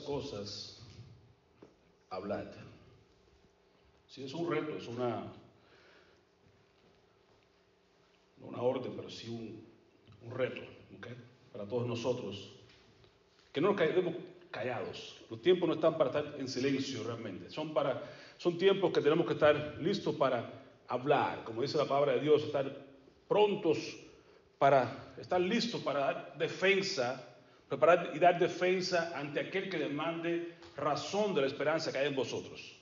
Cosas, 0.00 0.80
hablad. 2.10 2.46
Sí, 4.06 4.24
es 4.24 4.32
un 4.34 4.50
reto, 4.50 4.76
es 4.76 4.86
una, 4.88 5.32
una 8.40 8.62
orden, 8.62 8.92
pero 8.96 9.10
sí 9.10 9.28
un, 9.28 9.68
reto 10.30 10.60
para 11.52 11.66
todos 11.66 11.86
nosotros. 11.86 12.52
Que 13.52 13.60
no 13.60 13.68
nos 13.68 13.76
quedemos 13.76 14.14
callados. 14.50 15.20
Los 15.30 15.40
tiempos 15.40 15.68
no 15.68 15.74
están 15.74 15.96
para 15.96 16.10
estar 16.10 16.40
en 16.40 16.48
silencio 16.48 17.02
realmente. 17.04 17.50
Son, 17.50 17.72
para, 17.72 18.02
son 18.36 18.58
tiempos 18.58 18.92
que 18.92 19.00
tenemos 19.00 19.26
que 19.26 19.34
estar 19.34 19.78
listos 19.80 20.14
para 20.16 20.64
hablar. 20.88 21.44
Como 21.44 21.62
dice 21.62 21.78
la 21.78 21.86
palabra 21.86 22.12
de 22.12 22.20
Dios, 22.20 22.42
estar 22.42 22.86
prontos 23.26 23.96
para 24.58 25.14
estar 25.18 25.40
listos 25.40 25.80
para 25.82 26.00
dar 26.00 26.38
defensa, 26.38 27.27
preparar 27.68 28.12
y 28.14 28.18
dar 28.18 28.38
defensa 28.38 29.12
ante 29.14 29.40
aquel 29.40 29.68
que 29.68 29.78
demande 29.78 30.56
razón 30.76 31.34
de 31.34 31.42
la 31.42 31.46
esperanza 31.46 31.92
que 31.92 31.98
hay 31.98 32.06
en 32.06 32.16
vosotros. 32.16 32.76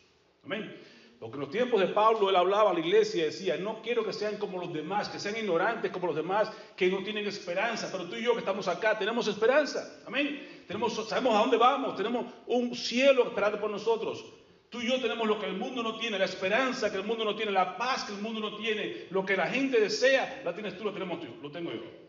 Amén. 0.45 0.75
Porque 1.19 1.37
en 1.37 1.41
los 1.41 1.51
tiempos 1.51 1.81
de 1.81 1.89
Pablo 1.89 2.29
él 2.29 2.37
hablaba 2.37 2.71
a 2.71 2.75
la 2.75 2.81
iglesia 2.81 3.23
y 3.23 3.27
decía, 3.27 3.57
no 3.57 3.81
quiero 3.81 4.05
que 4.05 4.13
sean 4.13 4.37
como 4.37 4.61
los 4.61 4.73
demás, 4.73 5.09
que 5.09 5.19
sean 5.19 5.37
ignorantes 5.37 5.91
como 5.91 6.09
los 6.09 6.17
demás, 6.17 6.53
que 6.77 6.89
no 6.89 7.03
tienen 7.03 7.27
esperanza, 7.27 7.89
pero 7.91 8.05
tú 8.05 8.17
y 8.17 8.23
yo 8.23 8.35
que 8.35 8.41
estamos 8.41 8.69
acá 8.69 8.99
tenemos 8.99 9.27
esperanza. 9.27 10.03
Amén. 10.07 10.65
Tenemos, 10.67 10.95
sabemos 11.09 11.35
a 11.35 11.39
dónde 11.39 11.57
vamos, 11.57 11.97
tenemos 11.97 12.27
un 12.47 12.75
cielo 12.75 13.25
esperando 13.25 13.59
por 13.59 13.71
nosotros. 13.71 14.25
Tú 14.69 14.83
y 14.83 14.89
yo 14.89 15.01
tenemos 15.01 15.27
lo 15.27 15.39
que 15.39 15.47
el 15.47 15.57
mundo 15.57 15.83
no 15.83 15.97
tiene, 15.97 16.19
la 16.19 16.25
esperanza 16.27 16.91
que 16.91 16.99
el 16.99 17.05
mundo 17.05 17.25
no 17.25 17.35
tiene, 17.35 17.51
la 17.51 17.79
paz 17.79 18.05
que 18.05 18.13
el 18.13 18.21
mundo 18.21 18.41
no 18.41 18.57
tiene, 18.57 19.07
lo 19.11 19.25
que 19.25 19.37
la 19.37 19.47
gente 19.47 19.81
desea, 19.81 20.43
la 20.45 20.53
tienes 20.53 20.77
tú, 20.77 20.85
lo 20.85 20.93
tenemos 20.93 21.21
tú, 21.21 21.29
lo 21.41 21.51
tengo 21.51 21.73
yo. 21.73 22.06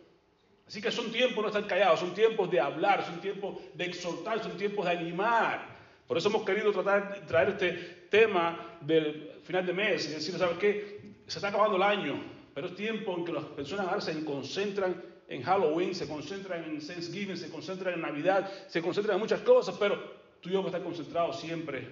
Así 0.67 0.81
que 0.81 0.91
son 0.91 1.11
tiempos 1.11 1.41
no 1.41 1.47
estar 1.47 1.65
callados, 1.65 2.01
son 2.01 2.13
tiempos 2.13 2.51
de 2.51 2.59
hablar, 2.59 3.05
son 3.05 3.21
tiempos 3.21 3.55
de 3.73 3.85
exhortar, 3.85 4.43
son 4.43 4.57
tiempos 4.57 4.85
de 4.85 4.91
animar. 4.91 5.77
Por 6.05 6.17
eso 6.17 6.27
hemos 6.29 6.43
querido 6.43 6.71
tratar 6.71 7.25
traer 7.25 7.49
este 7.49 7.71
tema 8.09 8.77
del 8.81 9.31
final 9.43 9.65
de 9.65 9.73
mes 9.73 10.07
y 10.07 10.13
decir, 10.13 10.37
¿sabes 10.37 10.57
qué? 10.57 10.99
Se 11.25 11.39
está 11.39 11.49
acabando 11.49 11.77
el 11.77 11.83
año, 11.83 12.21
pero 12.53 12.67
es 12.67 12.75
tiempo 12.75 13.15
en 13.17 13.23
que 13.23 13.31
las 13.31 13.45
personas 13.45 14.03
se 14.03 14.25
concentran 14.25 15.01
en 15.29 15.41
Halloween, 15.41 15.93
se 15.95 16.07
concentran 16.07 16.63
en 16.63 16.79
Thanksgiving, 16.79 17.37
se 17.37 17.49
concentran 17.49 17.93
en 17.93 18.01
Navidad, 18.01 18.49
se 18.67 18.81
concentran 18.81 19.15
en 19.15 19.21
muchas 19.21 19.41
cosas, 19.41 19.75
pero 19.79 20.17
tú 20.41 20.49
y 20.49 20.53
yo 20.53 20.61
que 20.61 20.67
estar 20.67 20.83
concentrados 20.83 21.39
siempre 21.39 21.87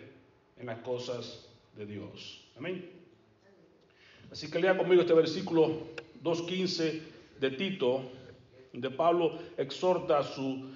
en 0.58 0.66
las 0.66 0.80
cosas 0.80 1.46
de 1.76 1.86
Dios. 1.86 2.46
Amén. 2.58 2.90
Así 4.32 4.50
que 4.50 4.60
lea 4.60 4.78
conmigo 4.78 5.02
este 5.02 5.14
versículo 5.14 5.88
2.15 6.24 7.02
de 7.40 7.52
Tito, 7.52 8.12
donde 8.76 8.96
Pablo 8.96 9.40
exhorta 9.58 10.20
a 10.20 10.24
su 10.24 10.70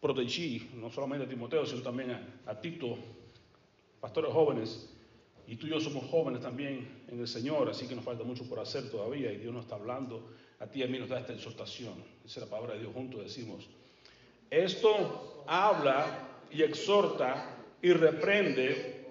protegí, 0.00 0.70
no 0.74 0.90
solamente 0.90 1.24
a 1.24 1.28
Timoteo, 1.28 1.64
sino 1.64 1.80
también 1.80 2.10
a, 2.46 2.60
Tito, 2.60 2.98
pastores 4.00 4.32
jóvenes, 4.32 4.90
y 5.46 5.56
tú 5.56 5.66
y 5.66 5.70
yo 5.70 5.80
somos 5.80 6.04
jóvenes 6.10 6.42
también 6.42 7.04
en 7.08 7.18
el 7.18 7.26
Señor, 7.26 7.70
así 7.70 7.88
que 7.88 7.94
nos 7.94 8.04
falta 8.04 8.22
mucho 8.22 8.44
por 8.48 8.60
hacer 8.60 8.90
todavía, 8.90 9.32
y 9.32 9.38
Dios 9.38 9.54
nos 9.54 9.64
está 9.64 9.76
hablando, 9.76 10.28
a 10.60 10.66
ti 10.66 10.80
y 10.80 10.82
a 10.82 10.86
mí 10.88 10.98
nos 10.98 11.08
da 11.08 11.20
esta 11.20 11.32
exhortación. 11.32 11.94
Esa 12.24 12.40
es 12.40 12.46
la 12.46 12.50
palabra 12.50 12.74
de 12.74 12.80
Dios, 12.80 12.92
juntos 12.92 13.22
decimos, 13.22 13.66
esto 14.50 15.44
habla 15.46 16.28
y 16.50 16.62
exhorta 16.62 17.56
y 17.80 17.92
reprende 17.92 19.06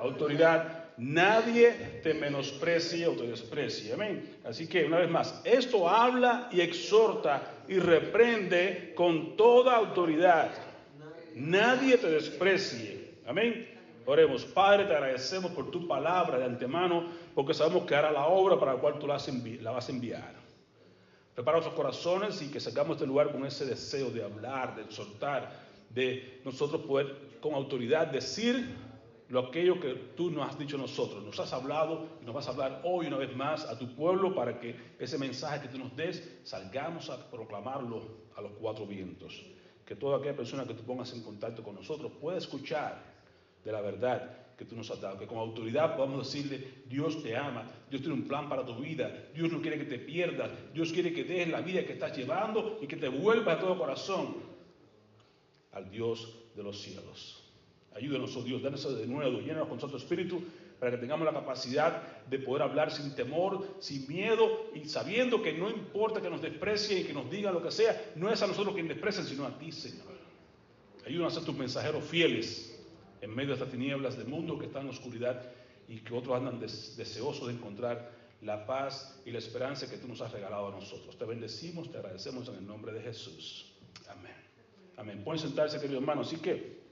autoridad, 0.00 0.73
nadie 0.96 2.00
te 2.02 2.14
menosprecie 2.14 3.06
o 3.06 3.12
te 3.12 3.26
desprecie. 3.26 3.92
Amén. 3.92 4.38
Así 4.44 4.66
que 4.66 4.84
una 4.84 4.98
vez 4.98 5.10
más, 5.10 5.40
esto 5.44 5.88
habla 5.88 6.48
y 6.52 6.60
exhorta 6.60 7.50
y 7.68 7.78
reprende 7.78 8.92
con 8.94 9.36
toda 9.36 9.76
autoridad. 9.76 10.50
Nadie 11.34 11.98
te 11.98 12.08
desprecie. 12.08 13.14
Amén. 13.26 13.74
Oremos, 14.06 14.44
Padre, 14.44 14.84
te 14.84 14.92
agradecemos 14.92 15.50
por 15.52 15.70
tu 15.70 15.88
palabra 15.88 16.38
de 16.38 16.44
antemano, 16.44 17.06
porque 17.34 17.54
sabemos 17.54 17.84
que 17.84 17.94
hará 17.94 18.10
la 18.10 18.26
obra 18.26 18.58
para 18.58 18.74
la 18.74 18.80
cual 18.80 18.98
tú 18.98 19.06
la, 19.06 19.14
vas 19.70 19.88
a 19.88 19.92
enviar. 19.92 20.34
Prepara 21.34 21.56
nuestros 21.56 21.74
corazones 21.74 22.40
y 22.42 22.50
que 22.50 22.60
sacamos 22.60 22.96
este 22.96 23.06
lugar 23.06 23.32
con 23.32 23.46
ese 23.46 23.64
deseo 23.64 24.10
de 24.10 24.22
hablar, 24.22 24.76
de 24.76 24.82
exhortar, 24.82 25.50
de 25.88 26.40
nosotros 26.44 26.82
poder 26.82 27.16
con 27.40 27.54
autoridad 27.54 28.06
decir 28.06 28.76
lo 29.28 29.40
aquello 29.40 29.80
que 29.80 29.94
tú 30.16 30.30
nos 30.30 30.48
has 30.48 30.58
dicho 30.58 30.76
a 30.76 30.80
nosotros. 30.80 31.24
Nos 31.24 31.38
has 31.40 31.52
hablado 31.52 32.06
y 32.20 32.24
nos 32.24 32.34
vas 32.34 32.46
a 32.46 32.50
hablar 32.50 32.82
hoy 32.84 33.06
una 33.06 33.16
vez 33.16 33.34
más 33.34 33.64
a 33.64 33.78
tu 33.78 33.94
pueblo 33.94 34.34
para 34.34 34.60
que 34.60 34.76
ese 34.98 35.18
mensaje 35.18 35.62
que 35.62 35.68
tú 35.68 35.78
nos 35.78 35.96
des 35.96 36.40
salgamos 36.44 37.10
a 37.10 37.30
proclamarlo 37.30 38.02
a 38.36 38.42
los 38.42 38.52
cuatro 38.52 38.86
vientos. 38.86 39.42
Que 39.86 39.96
toda 39.96 40.18
aquella 40.18 40.36
persona 40.36 40.66
que 40.66 40.74
tú 40.74 40.82
pongas 40.82 41.12
en 41.14 41.22
contacto 41.22 41.62
con 41.62 41.74
nosotros 41.74 42.12
pueda 42.20 42.38
escuchar 42.38 43.02
de 43.64 43.72
la 43.72 43.80
verdad 43.80 44.44
que 44.56 44.64
tú 44.64 44.76
nos 44.76 44.90
has 44.90 45.00
dado. 45.00 45.18
Que 45.18 45.26
con 45.26 45.38
autoridad 45.38 45.96
podamos 45.96 46.30
decirle, 46.30 46.82
Dios 46.86 47.22
te 47.22 47.36
ama, 47.36 47.66
Dios 47.90 48.02
tiene 48.02 48.14
un 48.14 48.28
plan 48.28 48.48
para 48.48 48.64
tu 48.64 48.76
vida, 48.76 49.28
Dios 49.34 49.50
no 49.50 49.60
quiere 49.60 49.78
que 49.78 49.84
te 49.84 49.98
pierdas, 49.98 50.50
Dios 50.72 50.92
quiere 50.92 51.12
que 51.12 51.24
dejes 51.24 51.48
la 51.48 51.60
vida 51.60 51.84
que 51.84 51.94
estás 51.94 52.16
llevando 52.16 52.78
y 52.80 52.86
que 52.86 52.96
te 52.96 53.08
vuelvas 53.08 53.56
de 53.56 53.62
todo 53.62 53.78
corazón 53.78 54.36
al 55.72 55.90
Dios 55.90 56.34
de 56.54 56.62
los 56.62 56.80
cielos. 56.80 57.43
Ayúdanos, 57.94 58.36
oh 58.36 58.42
Dios, 58.42 58.62
danos 58.62 58.98
de 58.98 59.06
nuevo, 59.06 59.40
llénanos 59.40 59.68
con 59.68 59.80
Santo 59.80 59.96
Espíritu 59.96 60.42
para 60.80 60.90
que 60.90 60.98
tengamos 60.98 61.24
la 61.24 61.32
capacidad 61.32 62.26
de 62.26 62.38
poder 62.40 62.62
hablar 62.62 62.90
sin 62.90 63.14
temor, 63.14 63.76
sin 63.78 64.06
miedo 64.08 64.70
y 64.74 64.84
sabiendo 64.88 65.40
que 65.40 65.52
no 65.52 65.70
importa 65.70 66.20
que 66.20 66.28
nos 66.28 66.42
desprecien 66.42 67.00
y 67.00 67.04
que 67.04 67.12
nos 67.12 67.30
digan 67.30 67.54
lo 67.54 67.62
que 67.62 67.70
sea, 67.70 68.12
no 68.16 68.30
es 68.30 68.42
a 68.42 68.46
nosotros 68.46 68.74
quien 68.74 68.88
desprecian, 68.88 69.24
sino 69.24 69.46
a 69.46 69.56
ti, 69.58 69.70
Señor. 69.70 70.12
Ayúdanos 71.06 71.32
a 71.32 71.36
ser 71.36 71.46
tus 71.46 71.56
mensajeros 71.56 72.04
fieles 72.04 72.82
en 73.20 73.34
medio 73.34 73.50
de 73.50 73.54
estas 73.54 73.70
tinieblas 73.70 74.18
del 74.18 74.26
mundo 74.26 74.58
que 74.58 74.66
está 74.66 74.80
en 74.80 74.88
oscuridad 74.88 75.40
y 75.88 75.98
que 76.00 76.14
otros 76.14 76.36
andan 76.36 76.58
deseosos 76.58 77.46
de 77.46 77.54
encontrar 77.54 78.10
la 78.42 78.66
paz 78.66 79.22
y 79.24 79.30
la 79.30 79.38
esperanza 79.38 79.88
que 79.88 79.98
tú 79.98 80.08
nos 80.08 80.20
has 80.20 80.32
regalado 80.32 80.68
a 80.68 80.70
nosotros. 80.72 81.16
Te 81.16 81.24
bendecimos, 81.24 81.90
te 81.90 81.98
agradecemos 81.98 82.48
en 82.48 82.56
el 82.56 82.66
nombre 82.66 82.92
de 82.92 83.00
Jesús. 83.00 83.72
Amén. 84.08 84.36
Amén. 84.96 85.22
Pueden 85.24 85.40
sentarse, 85.40 85.80
querido 85.80 85.98
hermano. 85.98 86.22
Así 86.22 86.36
que 86.36 86.83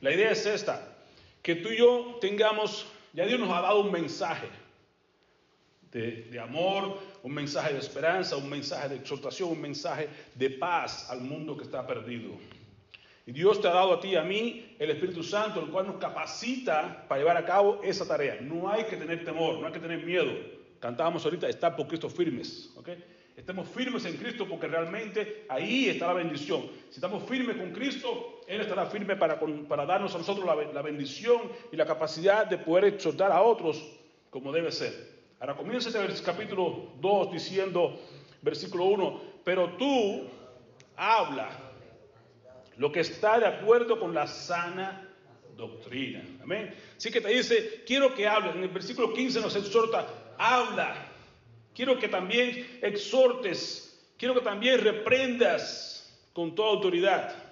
la 0.00 0.12
idea 0.12 0.30
es 0.30 0.46
esta, 0.46 0.96
que 1.42 1.56
tú 1.56 1.68
y 1.70 1.78
yo 1.78 2.18
tengamos, 2.20 2.86
ya 3.12 3.26
Dios 3.26 3.40
nos 3.40 3.50
ha 3.50 3.60
dado 3.60 3.80
un 3.80 3.92
mensaje 3.92 4.48
de, 5.92 6.38
amor, 6.40 6.98
un 7.22 7.32
mensaje 7.32 7.72
de 7.72 7.80
esperanza, 7.80 8.36
un 8.36 8.48
mensaje 8.48 8.88
de 8.88 8.96
exhortación, 8.96 9.50
un 9.50 9.60
mensaje 9.60 10.08
de 10.34 10.50
paz 10.50 11.10
al 11.10 11.20
mundo 11.20 11.56
que 11.56 11.64
está 11.64 11.86
perdido. 11.86 12.30
Y 13.26 13.32
Dios 13.32 13.60
te 13.60 13.68
ha 13.68 13.72
dado 13.72 13.94
a 13.94 14.00
ti 14.00 14.08
y 14.08 14.16
a 14.16 14.22
mí 14.22 14.74
el 14.78 14.90
Espíritu 14.90 15.22
Santo, 15.22 15.60
el 15.60 15.70
cual 15.70 15.86
nos 15.86 15.96
capacita 15.96 17.06
para 17.08 17.20
llevar 17.20 17.36
a 17.36 17.44
cabo 17.44 17.80
esa 17.82 18.06
tarea. 18.06 18.38
No 18.40 18.70
hay 18.70 18.84
que 18.84 18.96
tener 18.96 19.24
temor, 19.24 19.58
no 19.58 19.66
hay 19.66 19.72
que 19.72 19.80
tener 19.80 20.04
miedo. 20.04 20.32
Cantábamos 20.80 21.24
ahorita, 21.24 21.48
estar 21.48 21.76
por 21.76 21.86
Cristo 21.86 22.08
firmes. 22.08 22.72
¿okay? 22.76 23.04
Estemos 23.36 23.68
firmes 23.68 24.04
en 24.04 24.16
Cristo 24.16 24.46
porque 24.48 24.66
realmente 24.66 25.44
ahí 25.48 25.88
está 25.88 26.08
la 26.08 26.14
bendición. 26.14 26.68
Si 26.88 26.96
estamos 26.96 27.28
firmes 27.28 27.56
con 27.56 27.72
Cristo, 27.72 28.39
Él 28.50 28.62
estará 28.62 28.86
firme 28.86 29.14
para, 29.14 29.36
darnos 29.86 30.12
a 30.12 30.18
nosotros 30.18 30.44
la, 30.44 30.82
bendición 30.82 31.40
y 31.70 31.76
la 31.76 31.86
capacidad 31.86 32.44
de 32.46 32.58
poder 32.58 32.86
exhortar 32.86 33.30
a 33.30 33.42
otros 33.42 33.80
como 34.28 34.50
debe 34.50 34.72
ser. 34.72 34.92
Ahora 35.38 35.54
comienza 35.54 35.88
este 35.88 36.24
capítulo 36.24 36.90
2 37.00 37.30
diciendo, 37.30 38.00
versículo 38.42 38.86
1, 38.86 39.22
pero 39.44 39.76
tú 39.76 40.26
habla 40.96 41.48
lo 42.76 42.90
que 42.90 42.98
está 42.98 43.38
de 43.38 43.46
acuerdo 43.46 44.00
con 44.00 44.12
la 44.12 44.26
sana 44.26 45.08
doctrina. 45.56 46.20
Amén. 46.42 46.74
Así 46.96 47.08
que 47.12 47.20
te 47.20 47.28
dice, 47.28 47.84
quiero 47.86 48.12
que 48.16 48.26
hables. 48.26 48.56
En 48.56 48.64
el 48.64 48.70
versículo 48.70 49.12
15 49.12 49.42
nos 49.42 49.54
exhorta, 49.54 50.08
habla 50.36 51.06
Quiero 51.72 52.00
que 52.00 52.08
también 52.08 52.80
exhortes, 52.82 54.12
quiero 54.18 54.34
que 54.34 54.40
también 54.40 54.80
reprendas 54.80 56.20
con 56.32 56.52
toda 56.56 56.70
autoridad 56.70 57.49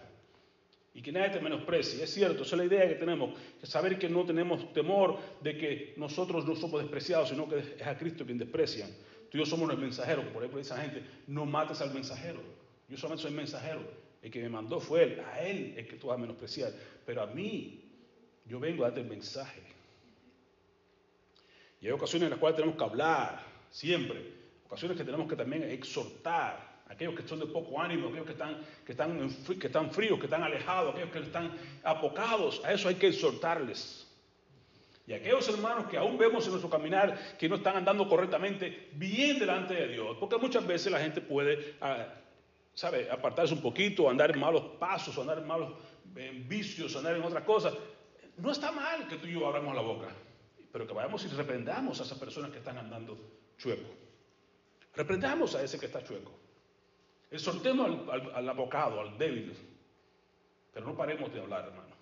y 0.98 1.00
que 1.00 1.12
nadie 1.12 1.30
te 1.30 1.40
menosprecie. 1.40 2.02
Es 2.02 2.12
cierto, 2.12 2.42
esa 2.42 2.56
es 2.56 2.58
la 2.58 2.64
idea 2.64 2.88
que 2.88 2.96
tenemos, 2.96 3.30
saber 3.62 4.00
que 4.00 4.08
no 4.08 4.24
tenemos 4.24 4.72
temor 4.72 5.16
de 5.40 5.56
que 5.56 5.94
nosotros 5.96 6.44
no 6.44 6.56
somos 6.56 6.80
despreciados, 6.80 7.28
sino 7.28 7.48
que 7.48 7.60
es 7.60 7.86
a 7.86 7.96
Cristo 7.96 8.26
quien 8.26 8.36
desprecian. 8.36 8.90
Tú 9.30 9.36
y 9.36 9.40
yo 9.40 9.46
somos 9.46 9.68
los 9.68 9.78
mensajeros, 9.78 10.24
por 10.32 10.42
ahí 10.42 10.48
por 10.48 10.58
esa 10.58 10.76
gente, 10.78 11.04
no 11.28 11.46
mates 11.46 11.80
al 11.82 11.94
mensajero. 11.94 12.40
Yo 12.88 12.96
solamente 12.96 13.22
soy 13.22 13.30
mensajero. 13.30 13.80
El 14.20 14.28
que 14.32 14.42
me 14.42 14.48
mandó 14.48 14.80
fue 14.80 15.04
él, 15.04 15.20
a 15.20 15.40
él 15.40 15.74
es 15.76 15.86
que 15.86 15.94
tú 15.94 16.08
vas 16.08 16.18
a 16.18 16.20
menospreciar. 16.20 16.72
Pero 17.06 17.22
a 17.22 17.26
mí, 17.28 17.92
yo 18.44 18.58
vengo 18.58 18.82
a 18.82 18.88
darte 18.88 19.02
el 19.02 19.06
mensaje. 19.06 19.62
Y 21.80 21.86
hay 21.86 21.92
ocasiones 21.92 22.26
en 22.26 22.30
las 22.30 22.40
cuales 22.40 22.56
tenemos 22.56 22.76
que 22.76 22.82
hablar, 22.82 23.44
siempre. 23.70 24.20
Ocasiones 24.66 24.98
que 24.98 25.04
tenemos 25.04 25.28
que 25.28 25.36
también 25.36 25.62
exhortar 25.62 26.67
aquellos 26.88 27.14
que 27.14 27.26
son 27.26 27.40
de 27.40 27.46
poco 27.46 27.80
ánimo, 27.80 28.08
aquellos 28.08 28.26
que 28.26 28.32
están, 28.32 28.58
que 28.84 28.92
están, 28.92 29.30
que 29.58 29.66
están 29.66 29.90
fríos, 29.90 30.18
que 30.18 30.26
están 30.26 30.42
alejados, 30.42 30.92
aquellos 30.92 31.10
que 31.10 31.18
están 31.20 31.56
apocados. 31.84 32.62
A 32.64 32.72
eso 32.72 32.88
hay 32.88 32.96
que 32.96 33.08
exhortarles. 33.08 34.06
Y 35.06 35.14
aquellos 35.14 35.48
hermanos 35.48 35.86
que 35.86 35.96
aún 35.96 36.18
vemos 36.18 36.44
en 36.44 36.50
nuestro 36.50 36.68
caminar 36.68 37.36
que 37.38 37.48
no 37.48 37.56
están 37.56 37.76
andando 37.76 38.06
correctamente 38.06 38.90
bien 38.92 39.38
delante 39.38 39.72
de 39.72 39.88
Dios, 39.88 40.16
porque 40.20 40.36
muchas 40.36 40.66
veces 40.66 40.92
la 40.92 41.00
gente 41.00 41.22
puede, 41.22 41.76
ah, 41.80 42.08
¿sabe?, 42.74 43.10
apartarse 43.10 43.54
un 43.54 43.62
poquito, 43.62 44.10
andar 44.10 44.30
en 44.30 44.38
malos 44.38 44.62
pasos, 44.78 45.16
andar 45.16 45.38
en 45.38 45.46
malos 45.46 45.72
vicios, 46.46 46.94
andar 46.94 47.16
en 47.16 47.22
otras 47.22 47.44
cosas. 47.44 47.74
No 48.36 48.50
está 48.50 48.70
mal 48.70 49.08
que 49.08 49.16
tú 49.16 49.26
y 49.26 49.32
yo 49.32 49.46
abramos 49.46 49.74
la 49.74 49.80
boca, 49.80 50.08
pero 50.70 50.86
que 50.86 50.92
vayamos 50.92 51.24
y 51.24 51.28
reprendamos 51.28 52.00
a 52.00 52.02
esas 52.02 52.18
personas 52.18 52.50
que 52.50 52.58
están 52.58 52.76
andando 52.76 53.18
chueco. 53.56 53.88
Reprendamos 54.94 55.54
a 55.54 55.62
ese 55.62 55.78
que 55.78 55.86
está 55.86 56.04
chueco. 56.04 56.32
Exhortemos 57.30 58.08
al, 58.10 58.34
al, 58.34 58.48
abocado, 58.48 59.00
al 59.00 59.18
débil. 59.18 59.54
Pero 60.72 60.86
no 60.86 60.96
paremos 60.96 61.32
de 61.32 61.40
hablar, 61.40 61.66
hermano. 61.66 61.94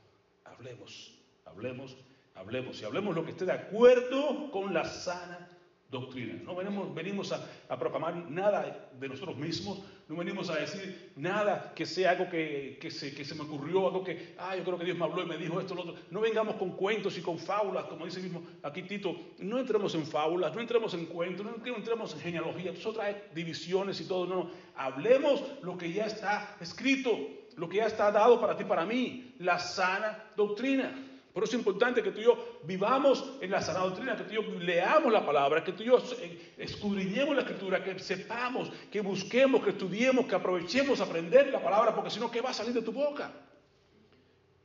Hablemos, 0.44 1.12
hablemos, 1.44 1.96
hablemos. 2.34 2.80
Y 2.80 2.84
hablemos 2.84 3.14
lo 3.14 3.24
que 3.24 3.32
esté 3.32 3.44
de 3.44 3.52
acuerdo 3.52 4.50
con 4.50 4.72
la 4.72 4.84
sana 4.84 5.55
doctrina. 5.90 6.40
No 6.44 6.54
venimos, 6.56 6.92
venimos 6.94 7.32
a, 7.32 7.78
proclamar 7.78 8.16
nada 8.30 8.90
de 8.98 9.08
nosotros 9.08 9.36
mismos, 9.36 9.82
no 10.08 10.16
venimos 10.16 10.50
a 10.50 10.56
decir 10.56 11.12
nada 11.16 11.72
que 11.74 11.86
sea 11.86 12.10
algo 12.10 12.28
que, 12.28 12.78
se, 12.90 13.14
que 13.14 13.24
se 13.24 13.34
me 13.34 13.42
ocurrió, 13.42 13.86
algo 13.86 14.02
que, 14.02 14.34
ah, 14.38 14.56
yo 14.56 14.64
creo 14.64 14.78
que 14.78 14.84
Dios 14.84 14.98
me 14.98 15.04
habló 15.04 15.22
y 15.22 15.26
me 15.26 15.36
dijo 15.36 15.60
esto, 15.60 15.74
lo 15.74 15.82
otro. 15.82 15.94
No 16.10 16.20
vengamos 16.20 16.56
con 16.56 16.72
cuentos 16.72 17.16
y 17.18 17.22
con 17.22 17.38
fábulas, 17.38 17.84
como 17.84 18.04
dice 18.04 18.20
mismo 18.20 18.42
aquí 18.62 18.82
Tito. 18.82 19.16
No 19.38 19.58
entremos 19.58 19.94
en 19.94 20.06
fábulas, 20.06 20.54
no 20.54 20.60
entremos 20.60 20.92
en 20.94 21.06
cuentos, 21.06 21.46
no 21.46 21.76
entremos 21.76 22.14
en 22.14 22.20
genealogía, 22.20 22.72
eso 22.72 22.92
trae 22.92 23.28
divisiones 23.34 24.00
y 24.00 24.08
todo. 24.08 24.26
No, 24.26 24.50
hablemos 24.74 25.42
lo 25.62 25.78
que 25.78 25.92
ya 25.92 26.06
está 26.06 26.56
escrito, 26.60 27.10
lo 27.56 27.68
que 27.68 27.78
ya 27.78 27.86
está 27.86 28.10
dado 28.10 28.40
para 28.40 28.56
ti, 28.56 28.64
para 28.64 28.84
mí, 28.84 29.34
la 29.38 29.58
sana 29.58 30.30
doctrina. 30.36 31.05
Por 31.36 31.44
eso 31.44 31.54
es 31.54 31.58
importante 31.58 32.02
que 32.02 32.12
tú 32.12 32.20
y 32.20 32.24
yo 32.24 32.60
vivamos 32.62 33.34
en 33.42 33.50
la 33.50 33.60
sana 33.60 33.80
doctrina, 33.80 34.16
que 34.16 34.24
tú 34.24 34.32
y 34.32 34.36
yo 34.36 34.42
leamos 34.58 35.12
la 35.12 35.26
palabra, 35.26 35.62
que 35.62 35.72
tú 35.72 35.82
y 35.82 35.86
yo 35.88 35.98
eh, 36.18 36.54
escudriñemos 36.56 37.36
la 37.36 37.42
escritura, 37.42 37.84
que 37.84 37.98
sepamos, 37.98 38.72
que 38.90 39.02
busquemos, 39.02 39.62
que 39.62 39.68
estudiemos, 39.68 40.24
que 40.24 40.34
aprovechemos 40.34 40.98
aprender 40.98 41.48
la 41.48 41.62
palabra, 41.62 41.94
porque 41.94 42.08
si 42.08 42.18
no, 42.20 42.30
¿qué 42.30 42.40
va 42.40 42.48
a 42.48 42.54
salir 42.54 42.72
de 42.72 42.80
tu 42.80 42.90
boca? 42.90 43.30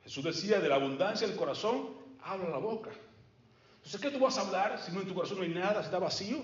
Jesús 0.05 0.23
decía, 0.23 0.61
de 0.61 0.69
la 0.69 0.75
abundancia 0.75 1.27
del 1.27 1.35
corazón, 1.35 1.89
habla 2.23 2.47
la 2.47 2.59
boca. 2.59 2.91
Entonces, 3.75 3.99
¿qué 3.99 4.09
tú 4.09 4.19
vas 4.19 4.37
a 4.37 4.47
hablar 4.47 4.79
si 4.79 4.93
no 4.93 5.01
en 5.01 5.09
tu 5.09 5.13
corazón 5.13 5.39
no 5.39 5.43
hay 5.43 5.49
nada, 5.49 5.81
si 5.81 5.87
está 5.87 5.99
vacío? 5.99 6.37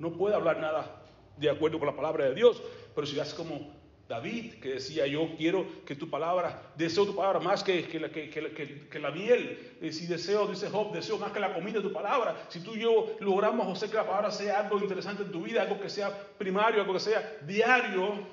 No 0.00 0.14
puede 0.14 0.34
hablar 0.34 0.58
nada 0.58 1.04
de 1.36 1.48
acuerdo 1.48 1.78
con 1.78 1.86
la 1.86 1.94
palabra 1.94 2.24
de 2.24 2.34
Dios, 2.34 2.60
pero 2.92 3.06
si 3.06 3.20
haces 3.20 3.34
como 3.34 3.72
David, 4.08 4.54
que 4.54 4.70
decía, 4.70 5.06
yo 5.06 5.36
quiero 5.36 5.84
que 5.84 5.94
tu 5.94 6.08
palabra, 6.08 6.72
deseo 6.76 7.04
tu 7.04 7.14
palabra 7.14 7.40
más 7.40 7.62
que, 7.62 7.86
que, 7.86 8.98
la 8.98 9.10
miel. 9.10 9.76
Y 9.82 9.92
si 9.92 10.06
deseo, 10.06 10.46
dice 10.46 10.70
Job, 10.70 10.92
deseo 10.94 11.18
más 11.18 11.30
que 11.30 11.38
la 11.38 11.52
comida 11.52 11.74
de 11.74 11.82
tu 11.82 11.92
palabra. 11.92 12.46
Si 12.48 12.60
tú 12.60 12.74
y 12.74 12.80
yo 12.80 13.16
logramos 13.20 13.68
hacer 13.68 13.90
que 13.90 13.96
la 13.96 14.06
palabra 14.06 14.30
sea 14.30 14.60
algo 14.60 14.78
interesante 14.78 15.24
en 15.24 15.30
tu 15.30 15.42
vida, 15.42 15.60
algo 15.60 15.78
que 15.78 15.90
sea 15.90 16.10
primario, 16.38 16.80
algo 16.80 16.94
que 16.94 17.00
sea 17.00 17.38
diario, 17.46 18.26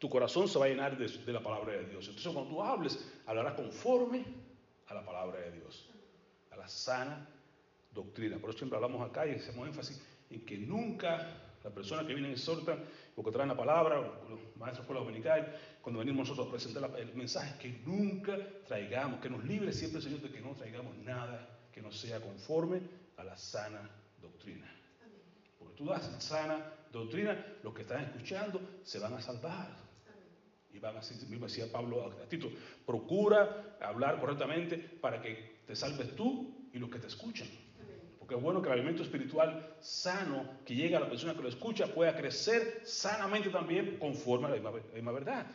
tu 0.00 0.08
corazón 0.08 0.48
se 0.48 0.58
va 0.58 0.64
a 0.64 0.68
llenar 0.68 0.98
de, 0.98 1.32
la 1.32 1.40
palabra 1.40 1.74
de 1.74 1.86
Dios. 1.86 2.08
Entonces 2.08 2.32
cuando 2.32 2.50
tú 2.50 2.60
hables, 2.60 3.12
hablarás 3.26 3.54
conforme 3.54 4.24
a 4.88 4.94
la 4.94 5.04
palabra 5.04 5.38
de 5.38 5.52
Dios, 5.52 5.88
a 6.50 6.56
la 6.56 6.66
sana 6.66 7.28
doctrina. 7.92 8.38
Por 8.38 8.50
eso 8.50 8.58
siempre 8.58 8.76
hablamos 8.76 9.08
acá 9.08 9.24
y 9.24 9.36
hacemos 9.36 9.68
énfasis 9.68 10.04
en 10.30 10.44
que 10.44 10.58
nunca 10.58 11.47
la 11.64 11.70
persona 11.70 12.06
que 12.06 12.14
viene 12.14 12.30
y 12.30 12.32
exhortan 12.32 12.84
o 13.16 13.22
que 13.22 13.30
traen 13.30 13.48
la 13.48 13.56
palabra, 13.56 14.00
los 14.28 14.56
maestros 14.56 14.86
de 14.86 14.94
la 14.94 15.00
dominical, 15.00 15.56
cuando 15.82 15.98
venimos 16.00 16.28
nosotros 16.28 16.48
a 16.48 16.50
presentar 16.50 16.90
el 16.98 17.14
mensaje, 17.14 17.58
que 17.58 17.80
nunca 17.84 18.36
traigamos, 18.66 19.20
que 19.20 19.30
nos 19.30 19.44
libre 19.44 19.72
siempre 19.72 19.98
el 19.98 20.04
Señor 20.04 20.20
de 20.20 20.30
que 20.30 20.40
no 20.40 20.54
traigamos 20.54 20.96
nada 20.98 21.58
que 21.72 21.82
no 21.82 21.92
sea 21.92 22.20
conforme 22.20 22.80
a 23.16 23.24
la 23.24 23.36
sana 23.36 23.88
doctrina. 24.20 24.68
Porque 25.58 25.74
tú 25.74 25.86
das 25.86 26.10
sana 26.22 26.74
doctrina, 26.92 27.56
los 27.62 27.74
que 27.74 27.82
están 27.82 28.04
escuchando 28.04 28.60
se 28.82 28.98
van 28.98 29.14
a 29.14 29.20
salvar. 29.20 29.88
Y 30.72 30.78
van 30.78 30.96
a 30.96 31.00
mismo 31.28 31.46
decía 31.46 31.70
Pablo 31.72 32.04
a 32.04 32.28
Tito, 32.28 32.50
procura 32.84 33.76
hablar 33.80 34.20
correctamente 34.20 34.76
para 34.76 35.20
que 35.20 35.62
te 35.66 35.74
salves 35.74 36.14
tú 36.14 36.68
y 36.72 36.78
los 36.78 36.90
que 36.90 36.98
te 36.98 37.06
escuchan. 37.06 37.48
Porque 38.28 38.40
es 38.40 38.44
bueno 38.44 38.60
que 38.60 38.68
el 38.68 38.74
alimento 38.74 39.02
espiritual 39.02 39.74
sano 39.80 40.58
que 40.66 40.74
llega 40.74 40.98
a 40.98 41.00
la 41.00 41.08
persona 41.08 41.32
que 41.32 41.40
lo 41.40 41.48
escucha 41.48 41.86
pueda 41.86 42.14
crecer 42.14 42.82
sanamente 42.84 43.48
también 43.48 43.96
conforme 43.98 44.48
a 44.48 44.50
la 44.50 44.70
misma, 44.70 45.12
verdad. 45.12 45.46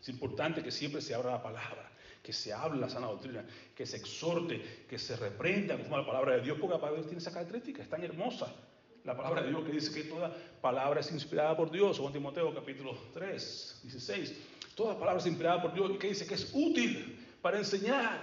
Es 0.00 0.08
importante 0.10 0.62
que 0.62 0.70
siempre 0.70 1.00
se 1.02 1.12
abra 1.12 1.32
la 1.32 1.42
palabra, 1.42 1.90
que 2.22 2.32
se 2.32 2.52
hable 2.52 2.80
la 2.80 2.88
sana 2.88 3.08
doctrina, 3.08 3.44
que 3.74 3.84
se 3.84 3.96
exhorte, 3.96 4.84
que 4.88 4.96
se 4.96 5.16
reprenda 5.16 5.74
conforme 5.74 5.96
a 5.96 6.00
la 6.02 6.06
palabra 6.06 6.36
de 6.36 6.42
Dios, 6.42 6.56
porque 6.60 6.74
la 6.74 6.80
palabra 6.80 6.98
de 6.98 7.02
Dios 7.02 7.08
tiene 7.08 7.20
esa 7.20 7.32
característica, 7.32 7.82
es 7.82 7.88
tan 7.88 8.04
hermosa. 8.04 8.54
La 9.02 9.16
palabra 9.16 9.42
de 9.42 9.48
Dios 9.48 9.64
que 9.64 9.72
dice 9.72 9.92
que 9.92 10.08
toda 10.08 10.32
palabra 10.60 11.00
es 11.00 11.10
inspirada 11.10 11.56
por 11.56 11.72
Dios, 11.72 11.96
según 11.96 12.12
Timoteo 12.12 12.54
capítulo 12.54 12.96
3, 13.12 13.80
16. 13.82 14.36
Toda 14.76 14.96
palabra 14.96 15.18
es 15.18 15.26
inspirada 15.26 15.60
por 15.60 15.74
Dios 15.74 15.98
que 15.98 16.06
dice 16.06 16.28
que 16.28 16.34
es 16.34 16.48
útil 16.54 17.26
para 17.42 17.58
enseñar, 17.58 18.20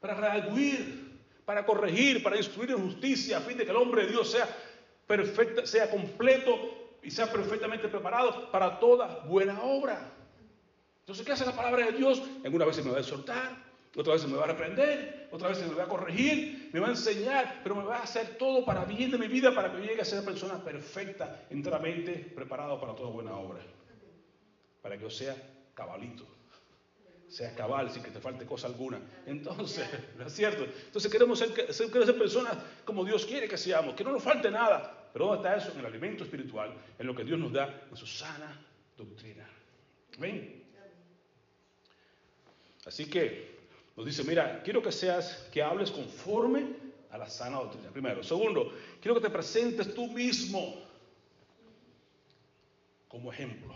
para 0.00 0.14
redarguir, 0.14 1.05
para 1.46 1.64
corregir, 1.64 2.22
para 2.22 2.36
instruir 2.36 2.72
en 2.72 2.84
justicia, 2.84 3.38
a 3.38 3.40
fin 3.40 3.56
de 3.56 3.64
que 3.64 3.70
el 3.70 3.76
hombre 3.76 4.04
de 4.04 4.10
Dios 4.10 4.30
sea 4.30 4.46
perfecto, 5.06 5.64
sea 5.64 5.88
completo 5.88 6.98
y 7.02 7.10
sea 7.10 7.32
perfectamente 7.32 7.88
preparado 7.88 8.50
para 8.50 8.80
toda 8.80 9.24
buena 9.26 9.62
obra. 9.62 10.12
Entonces, 10.98 11.24
¿qué 11.24 11.32
hace 11.32 11.46
la 11.46 11.54
palabra 11.54 11.86
de 11.86 11.92
Dios? 11.92 12.20
En 12.42 12.52
una 12.52 12.64
vez 12.64 12.84
me 12.84 12.90
va 12.90 12.96
a 12.96 13.00
exhortar, 13.00 13.64
otra 13.94 14.14
vez 14.14 14.26
me 14.26 14.36
va 14.36 14.42
a 14.42 14.48
reprender, 14.48 15.28
otra 15.30 15.48
vez 15.48 15.64
me 15.64 15.72
va 15.72 15.84
a 15.84 15.88
corregir, 15.88 16.68
me 16.72 16.80
va 16.80 16.88
a 16.88 16.90
enseñar, 16.90 17.60
pero 17.62 17.76
me 17.76 17.84
va 17.84 17.98
a 17.98 18.02
hacer 18.02 18.36
todo 18.36 18.64
para 18.64 18.84
bien 18.84 19.12
de 19.12 19.18
mi 19.18 19.28
vida, 19.28 19.54
para 19.54 19.70
que 19.70 19.78
llegue 19.78 20.00
a 20.00 20.04
ser 20.04 20.24
persona 20.24 20.62
perfecta, 20.64 21.46
enteramente 21.48 22.12
preparado 22.34 22.80
para 22.80 22.96
toda 22.96 23.10
buena 23.10 23.36
obra. 23.36 23.60
Para 24.82 24.96
que 24.96 25.02
yo 25.04 25.10
sea 25.10 25.36
cabalito 25.74 26.35
sea 27.28 27.54
cabal 27.54 27.90
sin 27.90 28.02
que 28.02 28.10
te 28.10 28.20
falte 28.20 28.46
cosa 28.46 28.66
alguna. 28.66 29.00
Entonces, 29.26 29.86
¿no 30.18 30.26
es 30.26 30.32
cierto? 30.32 30.64
Entonces 30.64 31.10
queremos 31.10 31.38
ser, 31.38 31.52
queremos 31.52 32.06
ser 32.06 32.18
personas 32.18 32.56
como 32.84 33.04
Dios 33.04 33.26
quiere 33.26 33.48
que 33.48 33.58
seamos, 33.58 33.94
que 33.94 34.04
no 34.04 34.12
nos 34.12 34.22
falte 34.22 34.50
nada. 34.50 35.10
Pero 35.12 35.26
¿dónde 35.26 35.48
está 35.48 35.56
eso? 35.56 35.72
En 35.72 35.80
el 35.80 35.86
alimento 35.86 36.24
espiritual, 36.24 36.74
en 36.98 37.06
lo 37.06 37.14
que 37.14 37.24
Dios 37.24 37.38
nos 37.38 37.52
da, 37.52 37.86
en 37.90 37.96
su 37.96 38.06
sana 38.06 38.60
doctrina. 38.96 39.48
¿Ven? 40.18 40.64
Así 42.84 43.06
que 43.06 43.56
nos 43.96 44.06
dice, 44.06 44.22
mira, 44.24 44.62
quiero 44.62 44.82
que 44.82 44.92
seas, 44.92 45.48
que 45.52 45.62
hables 45.62 45.90
conforme 45.90 46.66
a 47.10 47.18
la 47.18 47.28
sana 47.28 47.56
doctrina. 47.58 47.90
Primero. 47.90 48.22
Segundo, 48.22 48.72
quiero 49.00 49.14
que 49.14 49.26
te 49.26 49.30
presentes 49.30 49.94
tú 49.94 50.06
mismo 50.08 50.82
como 53.08 53.32
ejemplo. 53.32 53.74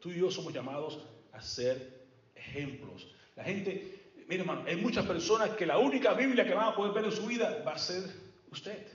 Tú 0.00 0.10
y 0.10 0.18
yo 0.18 0.30
somos 0.30 0.52
llamados 0.52 0.98
a 1.32 1.40
ser 1.40 2.01
ejemplos. 2.48 3.08
La 3.36 3.44
gente, 3.44 4.00
mire 4.28 4.42
hermano, 4.42 4.64
hay 4.66 4.76
muchas 4.76 5.06
personas 5.06 5.50
que 5.50 5.66
la 5.66 5.78
única 5.78 6.14
Biblia 6.14 6.44
que 6.44 6.54
van 6.54 6.68
a 6.68 6.74
poder 6.74 6.92
ver 6.92 7.04
en 7.04 7.12
su 7.12 7.26
vida 7.26 7.62
va 7.66 7.72
a 7.72 7.78
ser 7.78 8.02
usted. 8.50 8.86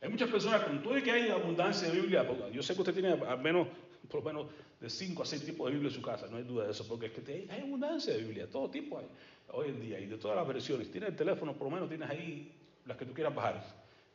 Hay 0.00 0.08
muchas 0.08 0.30
personas, 0.30 0.62
con 0.62 0.82
todo 0.82 0.96
y 0.96 1.02
que 1.02 1.10
hay 1.10 1.28
abundancia 1.28 1.88
de 1.88 2.00
Biblia, 2.00 2.24
yo 2.52 2.62
sé 2.62 2.74
que 2.74 2.80
usted 2.80 2.94
tiene 2.94 3.10
al 3.12 3.40
menos, 3.40 3.66
por 4.08 4.20
lo 4.20 4.26
menos 4.26 4.46
de 4.80 4.88
5 4.88 5.22
a 5.22 5.26
6 5.26 5.44
tipos 5.44 5.66
de 5.66 5.72
Biblia 5.72 5.88
en 5.88 5.94
su 5.94 6.02
casa, 6.02 6.28
no 6.30 6.36
hay 6.36 6.44
duda 6.44 6.66
de 6.66 6.70
eso, 6.70 6.86
porque 6.86 7.06
es 7.06 7.12
que 7.12 7.48
hay 7.50 7.60
abundancia 7.60 8.12
de 8.12 8.22
Biblia, 8.22 8.48
todo 8.48 8.70
tipo 8.70 8.98
hay 8.98 9.06
hoy 9.48 9.68
en 9.70 9.80
día, 9.80 9.98
y 9.98 10.06
de 10.06 10.16
todas 10.16 10.36
las 10.36 10.46
versiones. 10.46 10.90
Tienes 10.90 11.10
el 11.10 11.16
teléfono, 11.16 11.54
por 11.54 11.64
lo 11.64 11.70
menos 11.70 11.88
tienes 11.88 12.08
ahí 12.08 12.52
las 12.84 12.96
que 12.96 13.06
tú 13.06 13.12
quieras 13.12 13.34
bajar. 13.34 13.64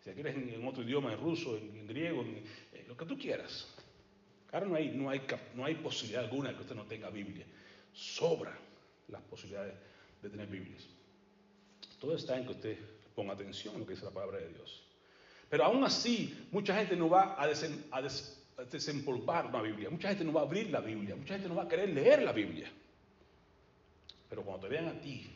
Si 0.03 0.11
quieres 0.11 0.35
en, 0.35 0.65
otro 0.65 0.83
idioma, 0.83 1.11
en 1.13 1.19
ruso, 1.19 1.57
en, 1.57 1.87
griego, 1.87 2.23
lo 2.87 2.95
que 2.95 3.05
tú 3.05 3.17
quieras. 3.17 3.67
Ahora 4.51 4.67
no 4.67 4.75
hay, 4.75 4.89
no, 4.89 5.09
hay, 5.09 5.21
no 5.55 5.65
hay 5.65 5.75
posibilidad 5.75 6.23
alguna 6.23 6.53
que 6.53 6.61
usted 6.61 6.75
no 6.75 6.83
tenga 6.83 7.09
Biblia 7.09 7.45
sobra 7.93 8.57
las 9.07 9.21
posibilidades 9.23 9.75
de 10.21 10.29
tener 10.29 10.47
Biblias. 10.47 10.88
Todo 12.00 12.15
está 12.15 12.38
en 12.38 12.45
que 12.45 12.51
usted 12.51 12.77
ponga 13.15 13.33
atención 13.33 13.75
a 13.75 13.79
lo 13.79 13.85
que 13.85 13.93
dice 13.93 14.05
la 14.05 14.12
palabra 14.12 14.39
de 14.39 14.50
Dios. 14.50 14.83
Pero 15.50 15.65
aún 15.65 15.83
así, 15.83 16.47
mucha 16.51 16.75
gente 16.75 16.95
no 16.95 17.09
va 17.09 17.35
a, 17.39 17.47
desempolvar 18.71 19.45
una 19.45 19.62
Biblia, 19.62 19.89
mucha 19.89 20.09
gente 20.09 20.23
no 20.23 20.33
va 20.33 20.41
a 20.41 20.45
abrir 20.45 20.69
la 20.69 20.79
Biblia, 20.79 21.15
mucha 21.15 21.35
gente 21.35 21.47
no 21.47 21.55
va 21.55 21.63
a 21.63 21.67
querer 21.67 21.89
leer 21.89 22.23
la 22.23 22.31
Biblia. 22.31 22.71
Pero 24.29 24.43
cuando 24.43 24.67
te 24.67 24.73
vean 24.73 24.88
a 24.88 25.00
ti, 25.00 25.29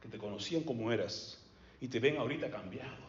que 0.00 0.08
te 0.08 0.16
conocían 0.16 0.62
como 0.62 0.90
eras, 0.90 1.38
y 1.80 1.88
te 1.88 2.00
ven 2.00 2.16
ahorita 2.16 2.50
cambiado, 2.50 3.04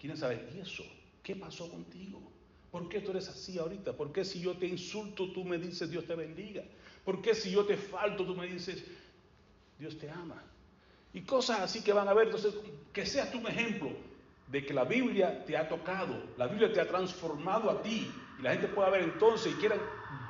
quieren 0.00 0.16
saber, 0.16 0.50
¿y 0.56 0.60
eso? 0.60 0.84
¿Qué 1.22 1.36
pasó 1.36 1.68
contigo? 1.68 2.22
¿Por 2.70 2.88
qué 2.88 3.00
tú 3.00 3.10
eres 3.10 3.28
así 3.28 3.58
ahorita? 3.58 3.94
¿Por 3.94 4.12
qué 4.12 4.24
si 4.24 4.40
yo 4.40 4.56
te 4.56 4.66
insulto 4.66 5.30
tú 5.32 5.44
me 5.44 5.58
dices 5.58 5.90
Dios 5.90 6.06
te 6.06 6.14
bendiga? 6.14 6.64
¿Por 7.08 7.22
qué 7.22 7.34
si 7.34 7.50
yo 7.50 7.64
te 7.64 7.78
falto 7.78 8.22
tú 8.22 8.36
me 8.36 8.46
dices 8.46 8.84
Dios 9.78 9.96
te 9.98 10.10
ama? 10.10 10.42
Y 11.14 11.22
cosas 11.22 11.60
así 11.60 11.82
que 11.82 11.94
van 11.94 12.06
a 12.06 12.12
ver. 12.12 12.26
Entonces, 12.26 12.52
que 12.92 13.06
seas 13.06 13.32
tú 13.32 13.38
un 13.38 13.46
ejemplo 13.46 13.90
de 14.46 14.66
que 14.66 14.74
la 14.74 14.84
Biblia 14.84 15.42
te 15.46 15.56
ha 15.56 15.66
tocado, 15.66 16.22
la 16.36 16.46
Biblia 16.48 16.70
te 16.70 16.82
ha 16.82 16.86
transformado 16.86 17.70
a 17.70 17.80
ti. 17.82 18.12
Y 18.38 18.42
la 18.42 18.52
gente 18.52 18.68
pueda 18.68 18.90
ver 18.90 19.04
entonces 19.04 19.54
y 19.54 19.54
quieran 19.54 19.80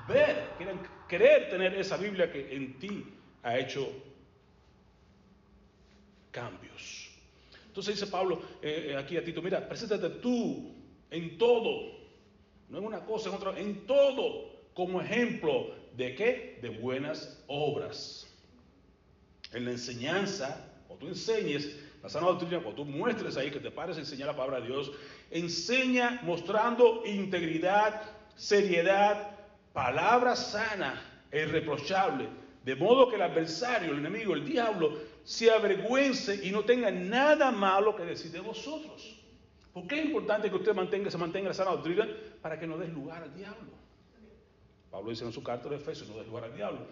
ver, 0.06 0.50
quieran 0.56 0.80
querer 1.08 1.50
tener 1.50 1.74
esa 1.74 1.96
Biblia 1.96 2.30
que 2.30 2.54
en 2.54 2.78
ti 2.78 3.04
ha 3.42 3.58
hecho 3.58 3.90
cambios. 6.30 7.10
Entonces 7.66 7.96
dice 7.96 8.06
Pablo 8.06 8.40
eh, 8.62 8.90
eh, 8.90 8.96
aquí 8.96 9.16
a 9.16 9.24
Tito, 9.24 9.42
mira, 9.42 9.68
preséntate 9.68 10.10
tú 10.20 10.76
en 11.10 11.38
todo, 11.38 11.98
no 12.68 12.78
en 12.78 12.84
una 12.84 13.04
cosa, 13.04 13.30
en 13.30 13.34
otra, 13.34 13.58
en 13.58 13.84
todo, 13.84 14.68
como 14.74 15.00
ejemplo 15.00 15.76
de 15.98 16.14
qué? 16.14 16.58
De 16.62 16.70
buenas 16.70 17.42
obras. 17.48 18.26
En 19.52 19.64
la 19.64 19.72
enseñanza, 19.72 20.64
o 20.88 20.94
tú 20.94 21.08
enseñes 21.08 21.76
la 22.02 22.08
sana 22.08 22.28
doctrina, 22.28 22.62
cuando 22.62 22.84
tú 22.84 22.88
muestres 22.88 23.36
ahí 23.36 23.50
que 23.50 23.58
te 23.58 23.72
pares 23.72 23.96
a 23.96 24.00
enseñar 24.00 24.28
la 24.28 24.36
palabra 24.36 24.60
de 24.60 24.68
Dios, 24.68 24.92
enseña 25.30 26.20
mostrando 26.22 27.02
integridad, 27.04 28.02
seriedad, 28.36 29.36
palabra 29.72 30.36
sana 30.36 31.02
e 31.32 31.42
irreprochable, 31.42 32.28
de 32.64 32.76
modo 32.76 33.08
que 33.08 33.16
el 33.16 33.22
adversario, 33.22 33.90
el 33.90 33.98
enemigo, 33.98 34.34
el 34.34 34.44
diablo, 34.44 34.98
se 35.24 35.50
avergüence 35.50 36.46
y 36.46 36.52
no 36.52 36.62
tenga 36.62 36.92
nada 36.92 37.50
malo 37.50 37.96
que 37.96 38.04
decir 38.04 38.30
de 38.30 38.40
vosotros. 38.40 39.20
¿Por 39.72 39.88
qué 39.88 39.98
es 39.98 40.06
importante 40.06 40.48
que 40.48 40.56
usted 40.56 40.74
mantenga, 40.74 41.10
se 41.10 41.18
mantenga 41.18 41.48
la 41.48 41.54
sana 41.54 41.72
doctrina? 41.72 42.08
Para 42.40 42.58
que 42.58 42.68
no 42.68 42.78
dé 42.78 42.86
lugar 42.86 43.24
al 43.24 43.34
diablo. 43.34 43.87
Pablo 44.90 45.10
dice 45.10 45.24
en 45.24 45.32
su 45.32 45.42
carta 45.42 45.68
de 45.68 45.76
Efesios, 45.76 46.08
no 46.08 46.16
des 46.16 46.26
lugar 46.26 46.44
al 46.44 46.54
diablo. 46.54 46.86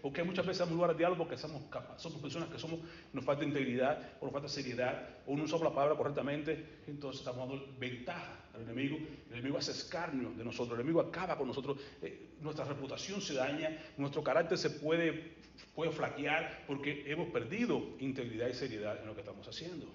Porque 0.00 0.24
muchas 0.24 0.46
veces 0.46 0.60
damos 0.60 0.74
lugar 0.74 0.90
al 0.90 0.96
diablo 0.96 1.18
porque 1.18 1.36
somos, 1.36 1.62
somos 1.96 2.20
personas 2.20 2.48
que 2.48 2.58
somos, 2.58 2.80
nos 3.12 3.24
falta 3.24 3.44
integridad, 3.44 4.16
o 4.20 4.24
nos 4.24 4.32
falta 4.32 4.48
seriedad, 4.48 5.08
o 5.26 5.36
no 5.36 5.44
usamos 5.44 5.64
la 5.64 5.74
palabra 5.74 5.96
correctamente, 5.96 6.80
entonces 6.86 7.20
estamos 7.20 7.46
dando 7.46 7.66
ventaja 7.78 8.46
al 8.54 8.62
enemigo. 8.62 8.96
El 9.28 9.34
enemigo 9.34 9.58
hace 9.58 9.72
escarnio 9.72 10.30
de 10.30 10.44
nosotros, 10.44 10.78
el 10.78 10.80
enemigo 10.80 11.00
acaba 11.00 11.36
con 11.36 11.46
nosotros, 11.46 11.78
eh, 12.00 12.30
nuestra 12.40 12.64
reputación 12.64 13.20
se 13.20 13.34
daña, 13.34 13.76
nuestro 13.98 14.22
carácter 14.22 14.56
se 14.56 14.70
puede, 14.70 15.34
puede 15.74 15.90
flaquear 15.90 16.64
porque 16.66 17.04
hemos 17.06 17.28
perdido 17.28 17.82
integridad 17.98 18.48
y 18.48 18.54
seriedad 18.54 18.98
en 18.98 19.06
lo 19.06 19.14
que 19.14 19.20
estamos 19.20 19.46
haciendo. 19.46 19.86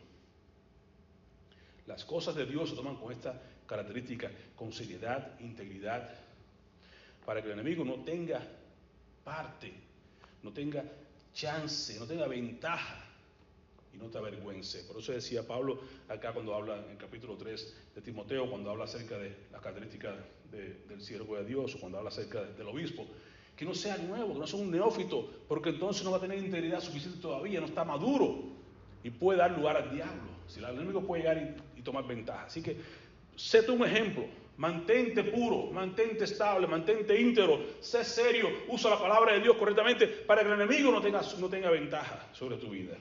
Las 1.88 2.06
cosas 2.06 2.36
de 2.36 2.46
Dios 2.46 2.70
se 2.70 2.76
toman 2.76 2.98
con 2.98 3.12
esta 3.12 3.42
característica, 3.66 4.30
con 4.56 4.72
seriedad, 4.72 5.40
integridad, 5.40 6.10
para 7.26 7.42
que 7.42 7.48
el 7.48 7.54
enemigo 7.54 7.84
no 7.84 8.04
tenga 8.04 8.42
parte, 9.24 9.74
no 10.44 10.52
tenga 10.52 10.84
chance, 11.34 11.98
no 12.00 12.06
tenga 12.06 12.28
ventaja 12.28 13.06
y 13.94 13.98
no 13.98 14.08
te 14.08 14.18
avergüence. 14.18 14.84
Por 14.84 14.98
eso 14.98 15.12
decía 15.12 15.46
Pablo 15.46 15.80
acá 16.10 16.34
cuando 16.34 16.56
habla 16.56 16.78
en 16.78 16.92
el 16.92 16.98
capítulo 16.98 17.36
3 17.36 17.76
de 17.96 18.02
Timoteo, 18.02 18.50
cuando 18.50 18.72
habla 18.72 18.86
acerca 18.86 19.18
de 19.18 19.36
las 19.52 19.62
características 19.62 20.16
del 20.52 21.02
siervo 21.02 21.38
de 21.38 21.46
Dios, 21.46 21.76
o 21.76 21.80
cuando 21.80 21.98
habla 21.98 22.10
acerca 22.10 22.44
del 22.44 22.68
obispo, 22.68 23.06
que 23.56 23.66
no 23.66 23.74
sea 23.74 23.98
nuevo, 23.98 24.34
que 24.34 24.40
no 24.40 24.48
sea 24.48 24.60
un 24.60 24.72
neófito, 24.72 25.30
porque 25.48 25.70
entonces 25.70 26.04
no 26.04 26.12
va 26.12 26.18
a 26.18 26.22
tener 26.22 26.38
integridad 26.40 26.82
suficiente 26.82 27.20
todavía, 27.22 27.60
no 27.60 27.68
está 27.68 27.84
maduro 27.84 28.44
y 29.04 29.10
puede 29.10 29.40
dar 29.40 29.52
lugar 29.52 29.78
al 29.78 29.92
diablo. 29.94 30.32
Si 30.48 30.60
el 30.60 30.66
enemigo 30.66 31.02
puede 31.02 31.24
llegar 31.24 31.58
y, 31.78 31.82
tomar 31.82 32.06
ventaja. 32.06 32.46
Así 32.46 32.62
que 32.62 32.78
sé 33.36 33.64
tú 33.64 33.74
un 33.74 33.84
ejemplo 33.84 34.24
Mantente 34.62 35.24
puro, 35.24 35.72
mantente 35.72 36.26
estable, 36.26 36.68
mantente 36.68 37.20
íntegro, 37.20 37.80
sé 37.80 38.04
serio, 38.04 38.48
usa 38.68 38.92
la 38.92 39.00
palabra 39.00 39.34
de 39.34 39.40
Dios 39.40 39.56
correctamente 39.58 40.06
para 40.06 40.44
que 40.44 40.50
el 40.50 40.54
enemigo 40.54 40.92
no 40.92 41.02
tenga, 41.02 41.20
no 41.40 41.50
tenga 41.50 41.72
ventaja 41.72 42.30
sobre 42.32 42.58
tu 42.58 42.70
vida. 42.70 42.96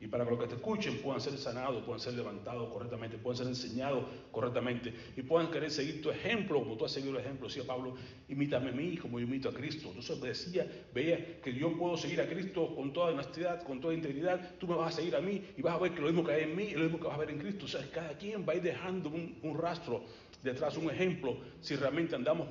Y 0.00 0.06
para 0.06 0.24
que 0.24 0.30
los 0.30 0.40
que 0.40 0.46
te 0.48 0.54
escuchen 0.54 0.98
puedan 0.98 1.20
ser 1.20 1.36
sanados, 1.38 1.82
puedan 1.82 2.00
ser 2.00 2.14
levantados 2.14 2.70
correctamente, 2.70 3.16
puedan 3.16 3.38
ser 3.38 3.46
enseñados 3.46 4.04
correctamente 4.32 4.92
y 5.16 5.22
puedan 5.22 5.50
querer 5.50 5.70
seguir 5.70 6.02
tu 6.02 6.10
ejemplo, 6.10 6.62
como 6.62 6.76
tú 6.76 6.84
has 6.84 6.92
seguido 6.92 7.12
el 7.12 7.20
ejemplo. 7.24 7.48
Decía 7.48 7.64
Pablo, 7.66 7.94
imítame 8.28 8.70
a 8.70 8.72
mí 8.72 8.96
como 8.96 9.18
yo 9.18 9.26
imito 9.26 9.48
a 9.48 9.54
Cristo. 9.54 9.88
Entonces 9.88 10.20
decía, 10.20 10.66
veía 10.92 11.40
que 11.40 11.54
yo 11.54 11.76
puedo 11.78 11.96
seguir 11.96 12.20
a 12.20 12.26
Cristo 12.26 12.74
con 12.74 12.92
toda 12.92 13.12
honestidad, 13.12 13.62
con 13.62 13.80
toda 13.80 13.94
integridad. 13.94 14.56
Tú 14.58 14.66
me 14.66 14.76
vas 14.76 14.94
a 14.94 14.96
seguir 14.96 15.14
a 15.16 15.20
mí 15.20 15.42
y 15.56 15.62
vas 15.62 15.74
a 15.74 15.78
ver 15.78 15.92
que 15.92 16.00
lo 16.00 16.06
mismo 16.06 16.24
que 16.24 16.32
hay 16.32 16.42
en 16.44 16.56
mí 16.56 16.64
es 16.64 16.76
lo 16.76 16.84
mismo 16.84 16.98
que 16.98 17.06
vas 17.06 17.16
a 17.16 17.20
ver 17.20 17.30
en 17.30 17.38
Cristo. 17.38 17.64
O 17.64 17.68
sea, 17.68 17.80
cada 17.90 18.16
quien 18.18 18.46
va 18.46 18.52
a 18.52 18.56
ir 18.56 18.62
dejando 18.62 19.08
un, 19.08 19.38
un 19.42 19.56
rastro 19.56 20.04
detrás 20.44 20.76
un 20.76 20.90
ejemplo 20.90 21.38
si 21.60 21.74
realmente 21.74 22.14
andamos 22.14 22.48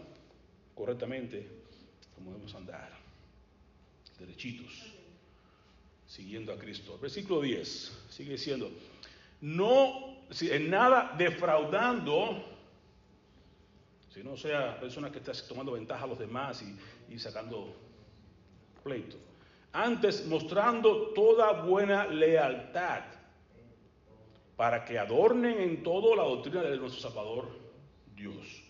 correctamente 0.75 1.47
como 2.15 2.31
debemos 2.31 2.53
andar, 2.55 2.89
derechitos, 4.19 4.91
siguiendo 6.07 6.51
a 6.51 6.57
Cristo. 6.57 6.97
Versículo 6.99 7.41
10 7.41 8.05
sigue 8.09 8.31
diciendo, 8.33 8.71
no 9.41 10.23
en 10.41 10.69
nada 10.69 11.15
defraudando, 11.17 12.43
si 14.09 14.23
no 14.23 14.35
sea 14.37 14.79
persona 14.79 15.11
que 15.11 15.19
esté 15.19 15.33
tomando 15.47 15.73
ventaja 15.73 16.05
a 16.05 16.07
los 16.07 16.19
demás 16.19 16.63
y, 16.63 17.13
y 17.13 17.19
sacando 17.19 17.75
pleito. 18.83 19.17
Antes 19.71 20.25
mostrando 20.27 21.13
toda 21.13 21.63
buena 21.63 22.05
lealtad 22.05 23.03
para 24.55 24.85
que 24.85 24.99
adornen 24.99 25.59
en 25.59 25.83
todo 25.83 26.15
la 26.15 26.23
doctrina 26.23 26.61
de 26.61 26.77
nuestro 26.77 27.01
Salvador 27.01 27.62
Dios. 28.23 28.63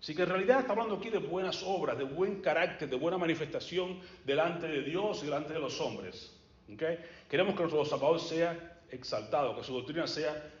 Así 0.00 0.14
que 0.14 0.22
en 0.22 0.28
realidad 0.28 0.60
está 0.60 0.72
hablando 0.72 0.96
aquí 0.96 1.10
de 1.10 1.18
buenas 1.18 1.62
obras, 1.62 1.96
de 1.96 2.04
buen 2.04 2.40
carácter, 2.40 2.88
de 2.88 2.96
buena 2.96 3.18
manifestación 3.18 3.98
delante 4.24 4.66
de 4.68 4.82
Dios 4.82 5.22
y 5.22 5.26
delante 5.26 5.52
de 5.52 5.58
los 5.58 5.80
hombres. 5.80 6.32
Queremos 7.28 7.54
que 7.54 7.60
nuestro 7.60 7.84
Salvador 7.84 8.20
sea 8.20 8.80
exaltado, 8.90 9.56
que 9.56 9.64
su 9.64 9.72
doctrina 9.72 10.06
sea 10.06 10.52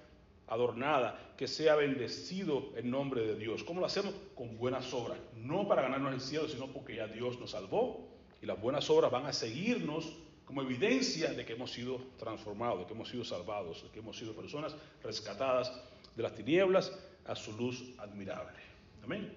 adornada, 0.48 1.34
que 1.36 1.48
sea 1.48 1.74
bendecido 1.74 2.72
en 2.76 2.90
nombre 2.90 3.22
de 3.22 3.36
Dios. 3.36 3.64
¿Cómo 3.64 3.80
lo 3.80 3.86
hacemos? 3.86 4.14
Con 4.34 4.56
buenas 4.56 4.92
obras. 4.94 5.18
No 5.36 5.66
para 5.66 5.82
ganarnos 5.82 6.14
el 6.14 6.20
cielo, 6.20 6.48
sino 6.48 6.68
porque 6.68 6.96
ya 6.96 7.06
Dios 7.08 7.38
nos 7.38 7.50
salvó. 7.50 8.08
Y 8.40 8.46
las 8.46 8.60
buenas 8.60 8.88
obras 8.90 9.10
van 9.10 9.26
a 9.26 9.32
seguirnos 9.32 10.12
como 10.44 10.62
evidencia 10.62 11.32
de 11.32 11.44
que 11.44 11.54
hemos 11.54 11.72
sido 11.72 12.00
transformados, 12.18 12.80
de 12.80 12.86
que 12.86 12.92
hemos 12.94 13.08
sido 13.08 13.24
salvados, 13.24 13.82
de 13.82 13.90
que 13.90 13.98
hemos 13.98 14.16
sido 14.16 14.32
personas 14.32 14.76
rescatadas 15.02 15.72
de 16.14 16.22
las 16.22 16.34
tinieblas 16.34 16.92
a 17.28 17.34
su 17.36 17.52
luz 17.52 17.82
admirable. 17.98 18.58
Amén. 19.04 19.32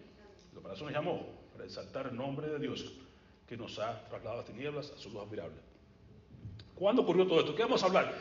Lo 0.53 0.61
para 0.61 0.75
eso 0.75 0.83
nos 0.85 0.93
llamó, 0.93 1.25
para 1.53 1.65
exaltar 1.65 2.07
el 2.07 2.15
nombre 2.15 2.47
de 2.47 2.59
Dios 2.59 2.85
que 3.47 3.57
nos 3.57 3.79
ha 3.79 3.99
trasladado 4.09 4.33
a 4.33 4.37
las 4.37 4.45
tinieblas 4.45 4.91
a 4.91 4.97
su 4.97 5.09
luz 5.09 5.23
admirable. 5.23 5.57
¿Cuándo 6.75 7.01
ocurrió 7.01 7.27
todo 7.27 7.39
esto? 7.39 7.55
¿Qué 7.55 7.63
vamos 7.63 7.83
a 7.83 7.87
hablar? 7.87 8.15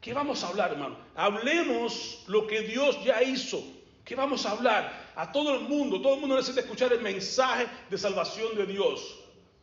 ¿Qué 0.00 0.14
vamos 0.14 0.42
a 0.42 0.48
hablar, 0.48 0.72
hermano? 0.72 0.96
Hablemos 1.14 2.24
lo 2.26 2.46
que 2.46 2.62
Dios 2.62 3.02
ya 3.04 3.22
hizo. 3.22 3.62
¿Qué 4.04 4.16
vamos 4.16 4.46
a 4.46 4.52
hablar? 4.52 5.12
A 5.14 5.30
todo 5.30 5.54
el 5.54 5.68
mundo, 5.68 6.00
todo 6.00 6.14
el 6.14 6.20
mundo 6.20 6.36
necesita 6.36 6.62
escuchar 6.62 6.92
el 6.92 7.00
mensaje 7.00 7.66
de 7.88 7.98
salvación 7.98 8.56
de 8.56 8.66
Dios. 8.66 9.19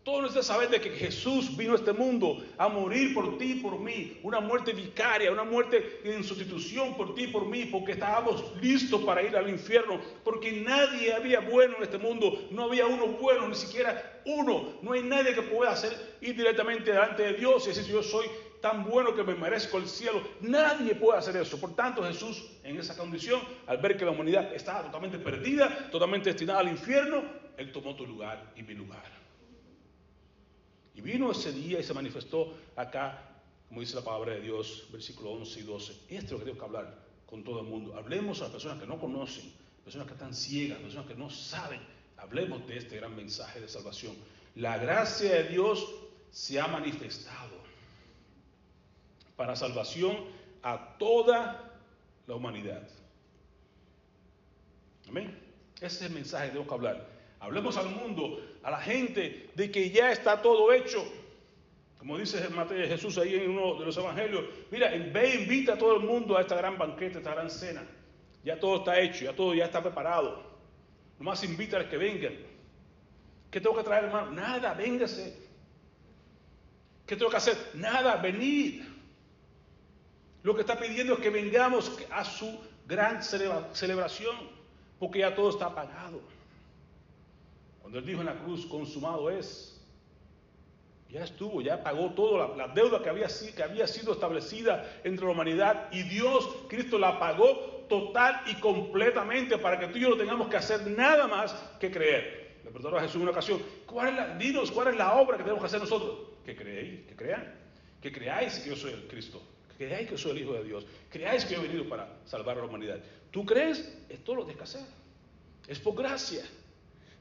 Todos 0.08 0.22
necesitan 0.22 0.56
saber 0.56 0.70
de 0.70 0.80
que 0.80 0.92
Jesús 0.92 1.58
vino 1.58 1.74
a 1.74 1.76
este 1.76 1.92
mundo 1.92 2.42
a 2.58 2.70
morir 2.70 3.14
por 3.14 3.38
ti 3.38 3.52
y 3.52 3.56
por 3.56 3.78
mí. 3.78 4.18
Una 4.24 4.40
muerte 4.40 4.72
vicaria, 4.72 5.34
una 5.34 5.44
muerte 5.44 6.00
en 6.06 6.24
sustitución 6.24 6.96
por 6.96 7.14
ti 7.14 7.24
y 7.24 7.28
por 7.28 7.46
mí, 7.46 7.66
porque 7.66 7.92
estábamos 7.92 8.56
listos 8.62 9.02
para 9.02 9.22
ir 9.22 9.36
al 9.36 9.50
infierno. 9.50 10.00
Porque 10.24 10.62
nadie 10.62 11.14
había 11.14 11.42
bueno 11.42 11.76
en 11.76 11.84
este 11.84 11.98
mundo. 11.98 12.48
No 12.52 12.64
había 12.64 12.86
uno 12.86 13.08
bueno, 13.08 13.50
ni 13.50 13.56
siquiera 13.56 14.22
uno. 14.24 14.76
No 14.82 14.94
hay 14.94 15.04
nadie 15.04 15.36
que 15.36 15.42
pueda 15.42 15.72
hacer 15.72 15.92
ir 16.22 16.38
directamente 16.38 16.94
delante 16.94 17.24
de 17.24 17.34
Dios 17.34 17.66
y 17.66 17.72
decir, 17.72 17.88
yo 17.88 18.02
soy 18.02 18.28
tan 18.62 18.86
bueno 18.86 19.14
que 19.14 19.26
me 19.26 19.36
merezco 19.36 19.78
el 19.78 19.90
cielo. 19.90 20.22
Nadie 20.40 20.96
puede 20.96 21.20
hacer 21.20 21.36
eso. 21.36 21.60
Por 21.60 21.76
tanto, 21.76 22.02
Jesús, 22.04 22.46
en 22.64 22.78
esa 22.78 22.96
condición, 22.96 23.42
al 23.66 23.80
ver 23.80 23.98
que 23.98 24.06
la 24.06 24.12
humanidad 24.12 24.56
estaba 24.56 24.84
totalmente 24.84 25.20
perdida, 25.20 25.90
totalmente 25.92 26.30
destinada 26.30 26.62
al 26.62 26.70
infierno, 26.70 27.24
Él 27.58 27.74
tomó 27.74 27.94
tu 27.94 28.08
lugar 28.08 28.54
y 28.56 28.64
mi 28.64 28.74
lugar. 28.74 29.17
Y 30.98 31.02
vino 31.02 31.32
ese 31.32 31.52
día 31.52 31.80
y 31.80 31.84
se 31.84 31.94
manifestó 31.94 32.58
acá, 32.76 33.22
como 33.70 33.82
dice 33.82 33.96
la 33.96 34.02
palabra 34.02 34.34
de 34.34 34.42
Dios, 34.42 34.88
versículo 34.92 35.30
11 35.34 35.60
y 35.60 35.64
12. 35.64 35.94
Esto 36.10 36.26
es 36.26 36.32
lo 36.32 36.40
que 36.40 36.46
tengo 36.46 36.58
que 36.58 36.66
hablar 36.66 36.98
con 37.28 37.44
todo 37.44 37.60
el 37.62 37.68
mundo. 37.68 37.96
Hablemos 37.96 38.40
a 38.40 38.46
las 38.46 38.52
personas 38.52 38.80
que 38.80 38.88
no 38.88 39.00
conocen, 39.00 39.54
personas 39.84 40.08
que 40.08 40.14
están 40.14 40.34
ciegas, 40.34 40.80
personas 40.80 41.06
que 41.06 41.14
no 41.14 41.30
saben. 41.30 41.80
Hablemos 42.18 42.68
de 42.68 42.78
este 42.78 42.96
gran 42.96 43.16
mensaje 43.16 43.62
de 43.62 43.68
salvación. 43.68 44.16
La 44.56 44.80
gracia 44.80 45.36
de 45.36 45.44
Dios 45.50 45.88
se 46.32 46.60
ha 46.60 46.66
manifestado 46.66 47.58
para 49.36 49.56
salvación 49.56 50.18
a 50.64 50.98
toda 50.98 51.80
la 52.26 52.34
humanidad. 52.34 52.90
Amén. 55.08 55.40
Ese 55.76 55.86
es 55.86 56.02
el 56.02 56.14
mensaje 56.14 56.48
que 56.48 56.54
tengo 56.54 56.68
que 56.68 56.74
hablar. 56.74 57.08
Hablemos 57.40 57.78
al 57.78 57.90
mundo, 57.92 58.42
a 58.68 58.72
la 58.72 58.82
gente, 58.82 59.50
de 59.56 59.72
que 59.72 59.90
ya 59.92 60.12
está 60.12 60.42
todo 60.42 60.74
hecho. 60.74 61.02
Como 61.98 62.18
dice 62.18 62.46
Jesús 62.90 63.18
ahí 63.18 63.36
en 63.36 63.52
uno 63.52 63.80
de 63.80 63.86
los 63.86 63.96
evangelios, 63.96 64.44
mira, 64.70 64.90
ve 64.90 65.36
invita 65.36 65.76
a 65.76 65.78
todo 65.78 65.96
el 65.96 66.04
mundo 66.04 66.36
a 66.36 66.42
esta 66.42 66.58
gran 66.58 66.78
banquete, 66.78 67.16
a 67.16 67.20
esta 67.20 67.34
gran 67.34 67.50
cena. 67.50 67.88
Ya 68.44 68.60
todo 68.60 68.80
está 68.80 69.00
hecho, 69.00 69.24
ya 69.24 69.34
todo 69.34 69.56
ya 69.56 69.64
está 69.64 69.82
preparado. 69.82 70.44
Nomás 71.18 71.46
invita 71.46 71.78
a 71.78 71.80
los 71.80 71.90
que 71.90 71.96
vengan. 71.96 72.34
¿Qué 73.50 73.62
tengo 73.62 73.78
que 73.78 73.84
traer, 73.84 74.04
hermano? 74.04 74.32
Nada, 74.32 74.74
véngase. 74.74 75.34
¿Qué 77.06 77.16
tengo 77.16 77.32
que 77.32 77.38
hacer? 77.38 77.56
Nada, 77.74 78.18
venid. 78.18 78.82
Lo 80.44 80.54
que 80.54 80.60
está 80.60 80.78
pidiendo 80.78 81.14
es 81.14 81.20
que 81.20 81.30
vengamos 81.30 81.90
a 82.12 82.26
su 82.26 82.60
gran 82.86 83.24
celebración, 83.24 84.36
porque 85.00 85.20
ya 85.20 85.34
todo 85.34 85.52
está 85.52 85.74
pagado. 85.74 86.20
Cuando 87.88 88.00
Él 88.00 88.06
dijo 88.06 88.20
en 88.20 88.26
la 88.26 88.36
cruz, 88.36 88.66
consumado 88.66 89.30
es, 89.30 89.82
Ya 91.10 91.24
estuvo, 91.24 91.62
ya 91.62 91.82
pagó 91.82 92.12
toda 92.12 92.54
la, 92.58 92.68
deuda 92.68 93.02
que 93.02 93.08
había, 93.08 93.28
que 93.56 93.64
había 93.64 93.88
sido 93.88 94.12
establecida 94.12 95.00
entre 95.06 95.26
la 95.26 95.32
humanidad 95.32 95.88
y 95.94 96.04
Dios, 96.04 96.50
Cristo 96.68 97.00
la 97.00 97.18
pagó 97.18 97.86
total 97.88 98.42
y 98.48 98.56
completamente 98.56 99.58
para 99.58 99.80
que 99.80 99.88
tú 99.88 100.00
y 100.00 100.02
yo 100.02 100.10
no 100.10 100.18
tengamos 100.18 100.50
que 100.50 100.58
hacer 100.58 100.86
nada 100.86 101.28
más 101.28 101.54
que 101.80 101.90
creer. 101.90 102.58
Le 102.66 102.72
preguntó 102.72 102.98
a 102.98 103.00
Jesús 103.04 103.16
en 103.16 103.22
una 103.22 103.32
ocasión, 103.32 103.62
¿cuál 103.86 104.10
es 104.10 104.16
la, 104.16 104.36
dinos 104.36 104.70
cuál 104.70 104.90
es 104.90 104.98
la 104.98 105.16
obra 105.16 105.38
que 105.38 105.44
tenemos 105.44 105.62
que 105.62 105.68
hacer 105.68 105.80
nosotros. 105.80 106.28
Que 106.44 106.58
creéis, 106.58 107.06
que 107.06 107.16
crean, 107.16 107.56
que 108.02 108.12
creáis 108.12 108.60
que 108.60 108.70
yo 108.70 108.76
soy 108.76 108.92
el 108.92 109.08
Cristo, 109.08 109.42
que 109.70 109.86
creáis 109.86 110.08
que 110.08 110.16
yo 110.16 110.18
soy 110.18 110.32
el 110.32 110.40
Hijo 110.40 110.52
de 110.56 110.66
Dios, 110.66 110.86
creáis 111.10 111.46
que 111.46 111.54
yo 111.54 111.62
he 111.62 111.68
venido 111.70 111.88
para 111.88 112.18
salvar 112.26 112.58
a 112.58 112.60
la 112.60 112.66
humanidad. 112.66 113.00
¿Tú 113.32 113.46
crees? 113.46 113.98
Es 114.10 114.22
todo 114.26 114.36
lo 114.36 114.42
tienes 114.44 114.58
que 114.58 114.64
hacer. 114.64 114.86
Es 115.70 115.80
por 115.80 115.96
gracia. 115.96 116.44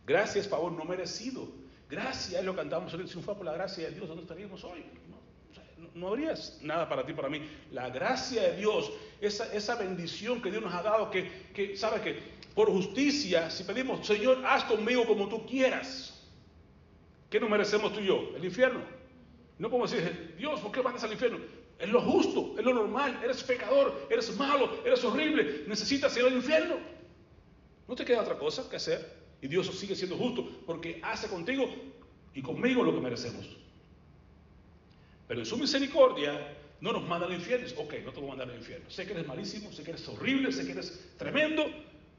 Gracia 0.06 0.40
es 0.40 0.48
favor 0.48 0.70
no 0.70 0.84
merecido. 0.84 1.48
Gracia 1.90 2.38
es 2.38 2.44
lo 2.44 2.52
que 2.52 2.58
cantamos 2.58 2.92
Si 2.92 2.98
no 2.98 3.22
fuera 3.22 3.36
por 3.36 3.44
la 3.44 3.52
gracia 3.52 3.88
de 3.88 3.94
Dios, 3.94 4.08
¿dónde 4.08 4.22
estaríamos 4.22 4.62
hoy? 4.64 4.84
No, 5.94 6.08
habría 6.08 6.34
nada 6.62 6.88
para 6.88 7.04
ti, 7.04 7.12
para 7.12 7.28
mí. 7.28 7.42
La 7.72 7.90
gracia 7.90 8.42
de 8.42 8.56
Dios, 8.56 8.92
esa, 9.20 9.74
bendición 9.74 10.40
que 10.40 10.50
Dios 10.50 10.62
nos 10.62 10.72
ha 10.72 10.82
dado, 10.82 11.10
que, 11.10 11.76
¿sabes 11.76 12.02
que 12.02 12.20
Por 12.54 12.70
justicia, 12.70 13.50
si 13.50 13.64
pedimos, 13.64 14.06
Señor, 14.06 14.42
haz 14.46 14.64
conmigo 14.64 15.06
como 15.06 15.28
tú 15.28 15.44
quieras. 15.44 16.24
¿Qué 17.28 17.40
nos 17.40 17.50
merecemos 17.50 17.92
tú 17.92 18.00
y 18.00 18.06
yo? 18.06 18.30
El 18.36 18.44
infierno. 18.44 18.80
No 19.58 19.68
podemos 19.68 19.90
decir, 19.90 20.34
Dios, 20.38 20.60
¿por 20.60 20.70
qué 20.70 20.80
vas 20.80 21.02
al 21.02 21.12
infierno? 21.12 21.38
Es 21.78 21.88
lo 21.88 22.00
justo, 22.00 22.54
es 22.56 22.64
lo 22.64 22.72
normal. 22.72 23.18
Eres 23.24 23.42
pecador, 23.42 24.06
eres 24.08 24.34
malo, 24.36 24.82
eres 24.84 25.02
horrible. 25.02 25.64
Necesitas 25.66 26.16
ir 26.16 26.24
al 26.24 26.32
infierno. 26.32 26.76
No 27.88 27.94
te 27.94 28.04
queda 28.04 28.20
otra 28.20 28.38
cosa 28.38 28.68
que 28.70 28.76
hacer. 28.76 29.25
Y 29.46 29.48
Dios 29.48 29.68
sigue 29.78 29.94
siendo 29.94 30.16
justo 30.16 30.44
porque 30.66 30.98
hace 31.04 31.28
contigo 31.28 31.72
y 32.34 32.42
conmigo 32.42 32.82
lo 32.82 32.92
que 32.92 33.00
merecemos. 33.00 33.46
Pero 35.28 35.38
en 35.38 35.46
su 35.46 35.56
misericordia 35.56 36.52
no 36.80 36.92
nos 36.92 37.06
manda 37.06 37.28
al 37.28 37.32
infierno. 37.32 37.64
Ok, 37.76 37.94
no 38.04 38.10
te 38.10 38.18
voy 38.18 38.26
a 38.26 38.30
mandar 38.30 38.50
al 38.50 38.56
infierno. 38.56 38.90
Sé 38.90 39.06
que 39.06 39.12
eres 39.12 39.24
malísimo, 39.24 39.70
sé 39.70 39.84
que 39.84 39.90
eres 39.90 40.08
horrible, 40.08 40.50
sé 40.50 40.66
que 40.66 40.72
eres 40.72 41.14
tremendo. 41.16 41.64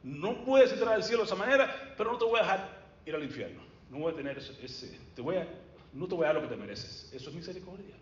No 0.03 0.45
puedes 0.45 0.71
entrar 0.71 0.93
al 0.93 1.03
cielo 1.03 1.23
de 1.23 1.25
esa 1.25 1.35
manera, 1.35 1.95
pero 1.97 2.13
no 2.13 2.17
te 2.17 2.23
voy 2.23 2.39
a 2.39 2.43
dejar 2.43 2.87
ir 3.05 3.13
al 3.13 3.23
infierno. 3.25 3.61
No 3.91 3.97
voy 3.99 4.13
a 4.13 4.15
tener 4.15 4.37
ese, 4.37 4.97
te 5.13 5.21
voy 5.21 5.35
a, 5.35 5.49
no 5.91 6.07
te 6.07 6.15
voy 6.15 6.23
a 6.23 6.27
dar 6.27 6.35
lo 6.35 6.43
que 6.43 6.47
te 6.47 6.55
mereces. 6.55 7.11
Eso 7.13 7.29
es 7.29 7.35
misericordia. 7.35 7.95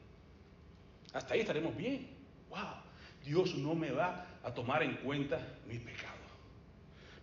Hasta 1.14 1.34
ahí 1.34 1.40
estaremos 1.40 1.76
bien. 1.76 2.12
Wow, 2.52 2.76
Dios 3.26 3.56
no 3.56 3.74
me 3.74 3.90
va 3.90 4.28
a 4.44 4.54
tomar 4.54 4.84
en 4.84 4.98
cuenta 4.98 5.58
mi 5.68 5.80
pecado. 5.80 6.14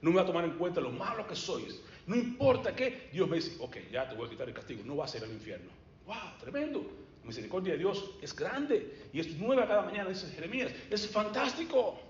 No 0.00 0.10
me 0.10 0.16
va 0.16 0.22
a 0.22 0.26
tomar 0.26 0.44
en 0.44 0.58
cuenta 0.58 0.80
lo 0.80 0.90
malo 0.90 1.28
que 1.28 1.36
sois. 1.36 1.80
No 2.06 2.16
importa 2.16 2.74
qué, 2.74 3.08
Dios 3.12 3.28
me 3.28 3.36
dice, 3.36 3.56
ok, 3.60 3.76
ya 3.90 4.08
te 4.08 4.16
voy 4.16 4.26
a 4.26 4.30
quitar 4.30 4.48
el 4.48 4.54
castigo, 4.54 4.82
no 4.84 4.96
vas 4.96 5.14
a 5.14 5.18
ir 5.18 5.24
al 5.24 5.30
infierno. 5.30 5.70
¡Wow! 6.06 6.16
Tremendo. 6.40 6.80
La 7.22 7.28
misericordia 7.28 7.74
de 7.74 7.78
Dios 7.78 8.10
es 8.20 8.34
grande 8.34 9.08
y 9.12 9.20
es 9.20 9.36
nueva 9.38 9.68
cada 9.68 9.82
mañana, 9.82 10.08
dice 10.08 10.26
Jeremías. 10.28 10.72
Es 10.90 11.08
fantástico. 11.08 12.00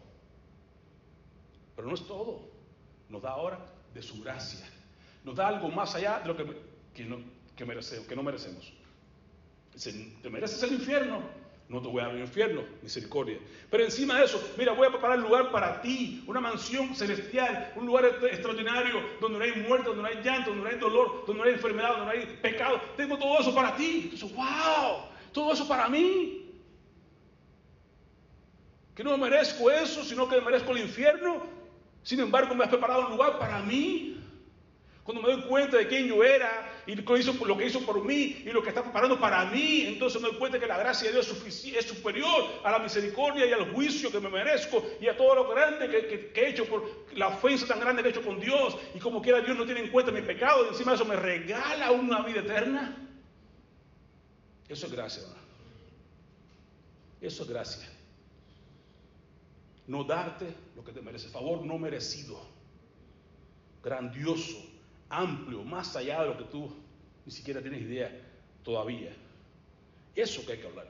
Pero 1.77 1.89
no 1.89 1.95
es 1.95 2.07
todo. 2.07 2.41
Nos 3.11 3.21
da 3.21 3.31
ahora 3.31 3.59
de 3.93 4.03
su 4.03 4.23
gracia. 4.23 4.67
Nos 5.25 5.37
da 5.37 5.49
algo 5.49 5.69
más 5.69 5.95
allá 5.95 6.21
de 6.21 6.29
lo 6.29 6.37
que, 6.37 6.47
que, 6.95 7.05
no, 7.05 7.19
que 7.55 7.65
merecemos, 7.67 8.07
que 8.07 8.17
no 8.17 8.23
merecemos. 8.23 8.73
te 10.23 10.31
mereces 10.31 10.63
el 10.63 10.73
infierno, 10.73 11.23
no 11.73 11.81
te 11.81 11.89
voy 11.89 12.03
a 12.03 12.07
dar 12.07 12.15
el 12.15 12.21
infierno, 12.21 12.63
misericordia. 12.83 13.39
Pero 13.71 13.83
encima 13.83 14.19
de 14.19 14.27
eso, 14.27 14.53
mira, 14.59 14.73
voy 14.73 14.87
a 14.87 14.91
preparar 14.91 15.17
un 15.17 15.25
lugar 15.25 15.51
para 15.51 15.81
ti, 15.81 16.23
una 16.27 16.39
mansión 16.39 16.95
celestial, 16.95 17.73
un 17.77 17.87
lugar 17.87 18.05
extraordinario, 18.05 19.01
donde 19.23 19.39
no 19.39 19.45
hay 19.45 19.53
muerte, 19.63 19.87
donde 19.89 20.03
no 20.03 20.09
hay 20.09 20.23
llanto, 20.23 20.51
donde 20.51 20.65
no 20.65 20.69
hay 20.69 20.79
dolor, 20.79 21.25
donde 21.27 21.43
no 21.43 21.49
hay 21.49 21.55
enfermedad, 21.55 21.97
donde 21.97 22.05
no 22.05 22.11
hay 22.11 22.39
pecado. 22.43 22.79
Tengo 22.95 23.17
todo 23.17 23.41
eso 23.41 23.55
para 23.55 23.75
ti. 23.75 24.11
Entonces, 24.13 24.37
wow, 24.37 25.07
todo 25.33 25.55
eso 25.55 25.67
para 25.67 25.89
mí. 25.89 26.51
Que 28.95 29.03
no 29.03 29.17
merezco 29.17 29.71
eso, 29.71 30.05
sino 30.05 30.29
que 30.29 30.43
merezco 30.43 30.73
el 30.73 30.83
infierno. 30.83 31.43
Sin 32.03 32.21
embargo, 32.21 32.55
me 32.55 32.65
has 32.65 32.71
preparado 32.71 33.07
un 33.07 33.13
lugar 33.13 33.39
para 33.39 33.61
mí. 33.61 34.21
Cuando 35.05 35.23
me 35.23 35.33
doy 35.33 35.43
cuenta 35.45 35.79
de 35.79 35.89
quién 35.89 36.07
yo 36.07 36.23
era 36.23 36.72
y 36.87 36.97
lo 36.97 37.05
que, 37.05 37.19
hizo, 37.19 37.33
que 37.39 37.87
por 37.87 38.05
mí 38.05 38.43
y 38.45 38.51
lo 38.51 38.63
que 38.63 38.71
está 38.71 38.83
preparando 38.83 39.19
para 39.21 39.45
mí, 39.47 39.83
entonces 39.87 40.21
me 40.21 40.29
doy 40.29 40.39
cuenta 40.39 40.59
que 40.59 40.67
la 40.67 40.77
gracia 40.77 41.09
de 41.09 41.13
Dios 41.13 41.31
es 41.31 41.87
superior 41.87 42.45
a 42.65 42.73
la 42.73 42.81
misericordia 42.81 43.47
y 43.47 43.53
al 43.53 43.73
juicio 43.73 44.11
que 44.11 44.19
me 44.19 44.29
merezco 44.29 44.85
y 45.01 45.07
a 45.07 45.17
todo 45.17 45.35
lo 45.35 45.49
grande 45.49 45.89
que, 45.89 46.33
he 46.35 46.49
hecho 46.49 46.65
por 46.67 46.85
la 47.15 47.29
ofensa 47.29 47.67
tan 47.67 47.79
grande 47.79 48.03
que 48.03 48.09
he 48.09 48.11
hecho 48.11 48.25
con 48.25 48.41
Dios 48.41 48.77
y 48.95 48.99
como 48.99 49.23
quiera 49.23 49.41
Dios 49.41 49.57
no 49.57 49.65
tiene 49.65 49.81
en 49.81 49.91
cuenta 49.91 50.11
mi 50.11 50.23
pecado 50.23 50.65
y 50.65 50.69
encima 50.69 50.93
de 50.93 50.97
eso 50.97 51.05
me 51.05 51.17
regala 51.17 51.93
una 51.93 52.23
vida 52.23 52.41
eterna. 52.41 52.97
Eso 54.69 54.87
es 54.87 54.93
gracia. 54.93 55.23
Eso 57.21 57.43
es 57.45 57.49
gracia. 57.49 57.89
No 59.87 60.03
darte 60.03 60.47
lo 60.75 60.83
que 60.83 60.93
te 60.93 61.01
merece, 61.01 61.29
favor 61.29 61.65
no 61.65 61.79
merecido, 61.79 62.41
grandioso 63.83 64.72
amplio, 65.13 65.63
más 65.63 65.95
allá 65.95 66.23
de 66.23 66.29
lo 66.29 66.39
que 66.39 66.45
tú 66.45 66.73
ni 67.25 67.31
siquiera 67.31 67.61
tienes 67.61 67.83
idea 67.83 68.11
todavía. 68.65 69.15
Eso 70.15 70.45
que 70.45 70.53
hay 70.53 70.59
que 70.59 70.67
hablar. 70.67 70.89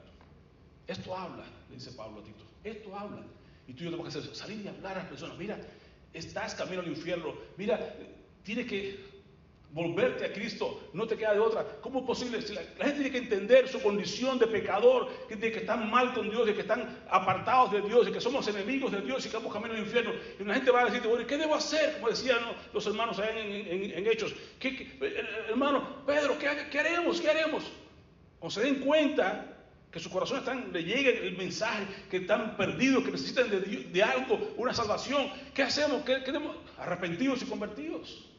Esto 0.87 1.15
habla, 1.15 1.45
le 1.69 1.75
dice 1.75 1.91
Pablo 1.91 2.21
a 2.21 2.23
Tito. 2.23 2.43
Esto 2.63 2.95
habla. 2.95 3.21
Y 3.67 3.73
tú 3.73 3.81
y 3.81 3.85
yo 3.85 3.91
tenemos 3.91 4.13
que 4.13 4.19
hacer, 4.19 4.35
salir 4.35 4.65
y 4.65 4.67
hablar 4.67 4.97
a 4.97 4.99
las 4.99 5.07
personas. 5.07 5.37
Mira, 5.37 5.59
estás 6.13 6.55
camino 6.55 6.81
al 6.81 6.87
infierno. 6.87 7.33
Mira, 7.57 7.95
tienes 8.43 8.67
que 8.67 9.12
volverte 9.73 10.23
a 10.25 10.31
Cristo, 10.31 10.87
no 10.93 11.07
te 11.07 11.17
queda 11.17 11.33
de 11.33 11.39
otra. 11.39 11.65
¿Cómo 11.81 11.99
es 11.99 12.05
posible? 12.05 12.41
Si 12.43 12.53
la, 12.53 12.61
gente 12.61 12.91
tiene 12.91 13.11
que 13.11 13.17
entender 13.17 13.67
su 13.67 13.81
condición 13.81 14.37
de 14.37 14.45
pecador, 14.45 15.09
de 15.27 15.51
que 15.51 15.59
están 15.59 15.89
mal 15.89 16.13
con 16.13 16.29
Dios, 16.29 16.45
de 16.45 16.53
que 16.53 16.61
están 16.61 17.03
apartados 17.09 17.71
de 17.71 17.81
Dios, 17.81 18.05
de 18.05 18.11
que 18.11 18.21
somos 18.21 18.47
enemigos 18.47 18.91
de 18.91 19.01
Dios 19.01 19.25
y 19.25 19.29
que 19.29 19.37
vamos 19.37 19.51
camino 19.51 19.73
al 19.73 19.79
infierno. 19.79 20.11
Y 20.39 20.43
la 20.43 20.53
gente 20.53 20.69
va 20.69 20.81
a 20.81 20.85
decirte, 20.85 21.09
¿qué 21.25 21.37
debo 21.37 21.55
hacer? 21.55 21.95
Como 21.95 22.09
decían 22.09 22.37
los 22.71 22.85
hermanos 22.85 23.19
en, 23.19 24.07
Hechos. 24.07 24.35
Eh, 24.61 25.25
hermano, 25.49 26.05
Pedro, 26.05 26.37
¿qué, 26.37 26.79
haremos? 26.79 27.19
¿Qué 27.19 27.29
haremos? 27.29 27.63
Cuando 28.37 28.53
se 28.53 28.61
den 28.61 28.75
cuenta 28.81 29.57
que 29.89 29.99
su 29.99 30.09
corazón 30.09 30.39
están, 30.39 30.71
le 30.71 30.83
llegue 30.83 31.27
el 31.27 31.35
mensaje, 31.35 31.87
que 32.11 32.17
están 32.17 32.57
perdidos, 32.57 33.03
que 33.03 33.11
necesitan 33.11 33.49
de, 33.49 34.03
algo, 34.03 34.53
una 34.57 34.73
salvación, 34.73 35.31
¿qué 35.53 35.63
hacemos? 35.63 36.03
¿Qué, 36.03 36.23
queremos? 36.23 36.57
Arrepentidos 36.77 37.41
y 37.41 37.45
convertidos. 37.45 38.32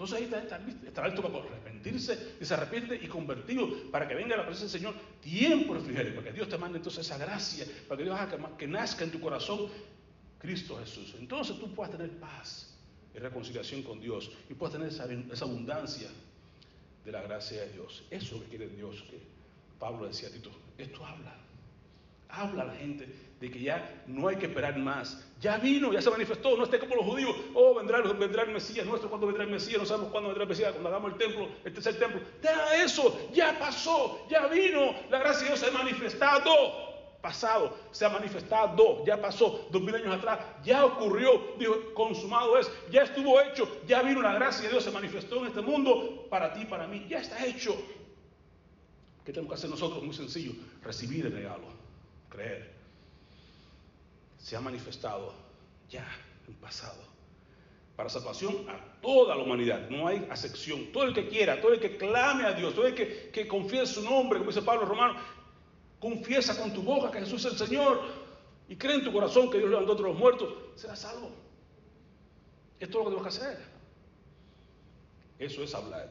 Entonces 0.00 0.16
ahí 0.16 0.24
está, 0.24 0.38
está, 0.38 1.08
está 1.08 1.22
para 1.22 1.44
arrepentirse, 1.44 2.36
y 2.40 2.44
se 2.46 2.54
arrepiente 2.54 2.98
y 3.02 3.06
convertido, 3.06 3.68
para 3.90 4.08
que 4.08 4.14
venga 4.14 4.34
la 4.34 4.46
presencia 4.46 4.80
del 4.80 4.88
Señor 4.88 4.94
tiempo 5.20 5.74
refrigerio, 5.74 6.14
para 6.14 6.28
que 6.28 6.32
Dios 6.32 6.48
te 6.48 6.56
mande 6.56 6.78
entonces 6.78 7.04
esa 7.04 7.18
gracia, 7.18 7.66
para 7.86 7.98
que 7.98 8.04
Dios 8.04 8.18
haga 8.18 8.56
que, 8.56 8.66
nazca 8.66 9.04
en 9.04 9.10
tu 9.10 9.20
corazón 9.20 9.68
Cristo 10.38 10.78
Jesús. 10.78 11.14
Entonces 11.18 11.58
tú 11.58 11.74
puedas 11.74 11.92
tener 11.92 12.08
paz 12.12 12.78
y 13.14 13.18
reconciliación 13.18 13.82
con 13.82 14.00
Dios 14.00 14.32
y 14.48 14.54
puedas 14.54 14.72
tener 14.72 14.88
esa, 14.88 15.04
esa 15.04 15.44
abundancia 15.44 16.08
de 17.04 17.12
la 17.12 17.20
gracia 17.20 17.60
de 17.60 17.72
Dios. 17.72 18.02
Eso 18.10 18.24
es 18.24 18.32
lo 18.32 18.40
que 18.44 18.56
quiere 18.56 18.68
Dios, 18.68 19.02
que 19.02 19.20
Pablo 19.78 20.06
decía 20.06 20.30
a 20.30 20.32
Tito, 20.32 20.50
esto 20.78 21.04
habla. 21.04 21.36
Habla 22.32 22.62
a 22.62 22.66
la 22.66 22.74
gente 22.74 23.08
de 23.40 23.50
que 23.50 23.60
ya 23.60 24.02
no 24.06 24.28
hay 24.28 24.36
que 24.36 24.46
esperar 24.46 24.78
más. 24.78 25.26
Ya 25.40 25.56
vino, 25.56 25.92
ya 25.92 26.02
se 26.02 26.10
manifestó, 26.10 26.56
no 26.56 26.64
esté 26.64 26.78
como 26.78 26.96
los 26.96 27.04
judíos. 27.06 27.34
Oh, 27.54 27.74
vendrá, 27.74 28.00
vendrá 28.02 28.42
el 28.42 28.50
Mesías 28.50 28.86
nuestro. 28.86 29.08
¿Cuándo 29.08 29.26
vendrá 29.26 29.44
el 29.44 29.50
Mesías? 29.50 29.78
No 29.78 29.86
sabemos 29.86 30.10
cuándo 30.10 30.28
vendrá 30.28 30.44
el 30.44 30.48
Mesías. 30.48 30.72
Cuando 30.72 30.90
hagamos 30.90 31.12
el 31.12 31.18
templo, 31.18 31.48
el 31.64 31.72
tercer 31.72 31.98
templo. 31.98 32.20
De 32.42 32.84
eso, 32.84 33.18
ya 33.32 33.58
pasó, 33.58 34.26
ya 34.28 34.46
vino. 34.48 34.94
La 35.10 35.18
gracia 35.18 35.42
de 35.42 35.48
Dios 35.48 35.60
se 35.60 35.66
ha 35.66 35.70
manifestado. 35.70 36.90
Pasado, 37.20 37.76
se 37.90 38.06
ha 38.06 38.08
manifestado, 38.08 39.04
ya 39.04 39.20
pasó, 39.20 39.68
dos 39.70 39.82
mil 39.82 39.94
años 39.94 40.14
atrás, 40.14 40.38
ya 40.64 40.86
ocurrió, 40.86 41.54
dijo, 41.58 41.92
consumado 41.92 42.58
es, 42.58 42.70
ya 42.90 43.02
estuvo 43.02 43.38
hecho, 43.42 43.68
ya 43.86 44.00
vino 44.00 44.22
la 44.22 44.32
gracia 44.32 44.62
de 44.62 44.70
Dios, 44.70 44.84
se 44.84 44.90
manifestó 44.90 45.40
en 45.40 45.48
este 45.48 45.60
mundo 45.60 46.26
para 46.30 46.54
ti, 46.54 46.64
para 46.64 46.86
mí, 46.86 47.06
ya 47.10 47.18
está 47.18 47.44
hecho. 47.44 47.76
¿Qué 49.22 49.32
tenemos 49.34 49.50
que 49.50 49.54
hacer 49.58 49.68
nosotros? 49.68 50.02
Muy 50.02 50.14
sencillo, 50.14 50.52
recibir 50.82 51.26
el 51.26 51.32
regalo, 51.32 51.64
creer 52.30 52.70
se 54.38 54.56
ha 54.56 54.60
manifestado 54.60 55.34
ya 55.88 56.06
en 56.48 56.54
pasado. 56.54 57.10
Para 57.94 58.08
salvación 58.08 58.66
a 58.68 59.00
toda 59.02 59.36
la 59.36 59.42
humanidad, 59.42 59.90
no 59.90 60.08
hay 60.08 60.26
acepción. 60.30 60.90
Todo 60.92 61.04
el 61.04 61.14
que 61.14 61.28
quiera, 61.28 61.60
todo 61.60 61.74
el 61.74 61.80
que 61.80 61.98
clame 61.98 62.44
a 62.44 62.52
Dios, 62.52 62.74
todo 62.74 62.86
el 62.86 62.94
que, 62.94 63.30
que 63.30 63.46
confiese 63.46 63.94
su 63.94 64.02
nombre, 64.02 64.38
como 64.38 64.50
dice 64.50 64.62
Pablo 64.62 64.86
Romano, 64.86 65.20
confiesa 65.98 66.58
con 66.58 66.72
tu 66.72 66.82
boca 66.82 67.10
que 67.10 67.20
Jesús 67.20 67.44
es 67.44 67.52
el 67.52 67.58
Señor 67.58 68.00
y 68.68 68.76
cree 68.76 68.94
en 68.94 69.04
tu 69.04 69.12
corazón 69.12 69.50
que 69.50 69.58
Dios 69.58 69.68
levantó 69.68 69.92
a 69.92 70.08
los 70.08 70.16
muertos, 70.16 70.54
será 70.76 70.96
salvo. 70.96 71.30
Esto 72.78 72.98
es 72.98 73.04
lo 73.04 73.10
que 73.10 73.16
tenemos 73.16 73.22
que 73.22 73.44
hacer. 73.44 73.58
Eso 75.38 75.62
es 75.62 75.74
hablar. 75.74 76.10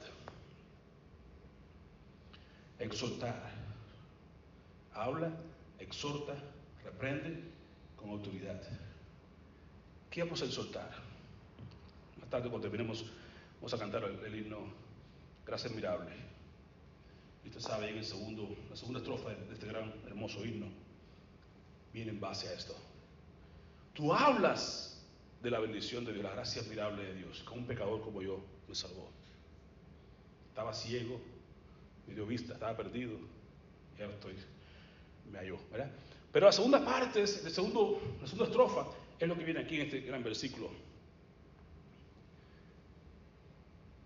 Exhortar. 2.77 3.49
Habla, 4.93 5.31
exhorta, 5.89 6.35
reprende 6.83 7.43
con 7.97 8.11
autoridad. 8.11 8.61
¿Qué 10.11 10.21
vamos 10.23 10.41
a 10.43 10.45
exhortar? 10.45 10.91
Más 12.19 12.29
tarde 12.29 12.47
cuando 12.49 12.69
terminemos 12.69 13.05
vamos 13.55 13.73
a 13.73 13.77
cantar 13.77 14.03
el, 14.03 14.35
himno 14.35 14.59
Gracia 15.45 15.69
admirable. 15.69 16.11
Y 17.43 17.47
usted 17.47 17.61
sabe, 17.61 17.89
en 17.89 17.97
el 17.97 18.05
segundo, 18.05 18.55
la 18.69 18.75
segunda 18.75 18.99
estrofa 18.99 19.29
de 19.29 19.53
este 19.53 19.65
gran, 19.65 19.91
hermoso 20.05 20.45
himno, 20.45 20.67
viene 21.91 22.11
en 22.11 22.19
base 22.19 22.47
a 22.49 22.53
esto. 22.53 22.75
Tú 23.95 24.13
hablas 24.13 25.03
de 25.41 25.49
la 25.49 25.59
bendición 25.59 26.05
de 26.05 26.13
Dios, 26.13 26.23
la 26.23 26.31
gracia 26.31 26.61
admirable 26.61 27.03
de 27.03 27.15
Dios, 27.15 27.43
que 27.43 27.53
un 27.57 27.65
pecador 27.65 28.01
como 28.01 28.21
yo 28.21 28.39
me 28.67 28.75
salvó. 28.75 29.09
Estaba 30.49 30.71
ciego, 30.71 31.19
me 32.05 32.13
dio 32.13 32.27
vista, 32.27 32.53
estaba 32.53 32.77
perdido, 32.77 33.17
y 33.97 34.01
ahora 34.03 34.13
estoy, 34.13 34.35
me 35.31 35.39
halló, 35.39 35.57
¿verdad? 35.71 35.91
Pero 36.31 36.45
la 36.45 36.51
segunda 36.51 36.83
parte, 36.83 37.25
segundo, 37.25 38.01
la 38.21 38.27
segunda 38.27 38.45
estrofa, 38.45 38.85
es 39.19 39.27
lo 39.27 39.37
que 39.37 39.43
viene 39.43 39.61
aquí 39.61 39.75
en 39.75 39.81
este 39.81 40.01
gran 40.01 40.23
versículo. 40.23 40.69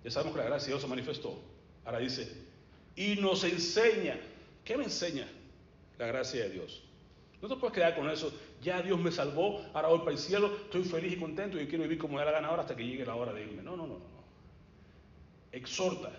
Ya 0.04 0.12
sabemos 0.12 0.36
que 0.36 0.42
la 0.42 0.50
gracia 0.50 0.68
de 0.68 0.74
Dios 0.74 0.82
se 0.82 0.88
manifestó. 0.88 1.40
Ahora 1.86 2.00
dice, 2.00 2.32
y 2.96 3.16
nos 3.16 3.44
enseña. 3.44 4.20
¿Qué 4.64 4.78
me 4.78 4.86
enseña 4.86 5.28
la 5.98 6.08
gracia 6.08 6.44
de 6.44 6.50
Dios? 6.50 6.84
No 7.42 7.50
te 7.50 7.56
puedes 7.58 7.74
quedar 7.74 7.96
con 7.96 8.10
eso. 8.10 8.32
Ya 8.62 8.82
Dios 8.82 8.98
me 9.00 9.12
salvó, 9.12 9.62
ahora 9.74 9.90
voy 9.90 10.00
para 10.00 10.12
el 10.12 10.18
cielo, 10.18 10.56
estoy 10.56 10.84
feliz 10.86 11.14
y 11.14 11.18
contento 11.18 11.60
y 11.60 11.68
quiero 11.68 11.84
vivir 11.84 11.98
como 11.98 12.14
me 12.14 12.20
da 12.20 12.26
la 12.26 12.32
gana 12.32 12.48
ahora 12.48 12.62
hasta 12.62 12.76
que 12.76 12.86
llegue 12.86 13.06
la 13.06 13.16
hora 13.16 13.34
de 13.34 13.44
irme. 13.44 13.62
No, 13.62 13.76
no, 13.76 13.86
no, 13.86 13.96
no. 13.96 14.24
Exhorta. 15.52 16.12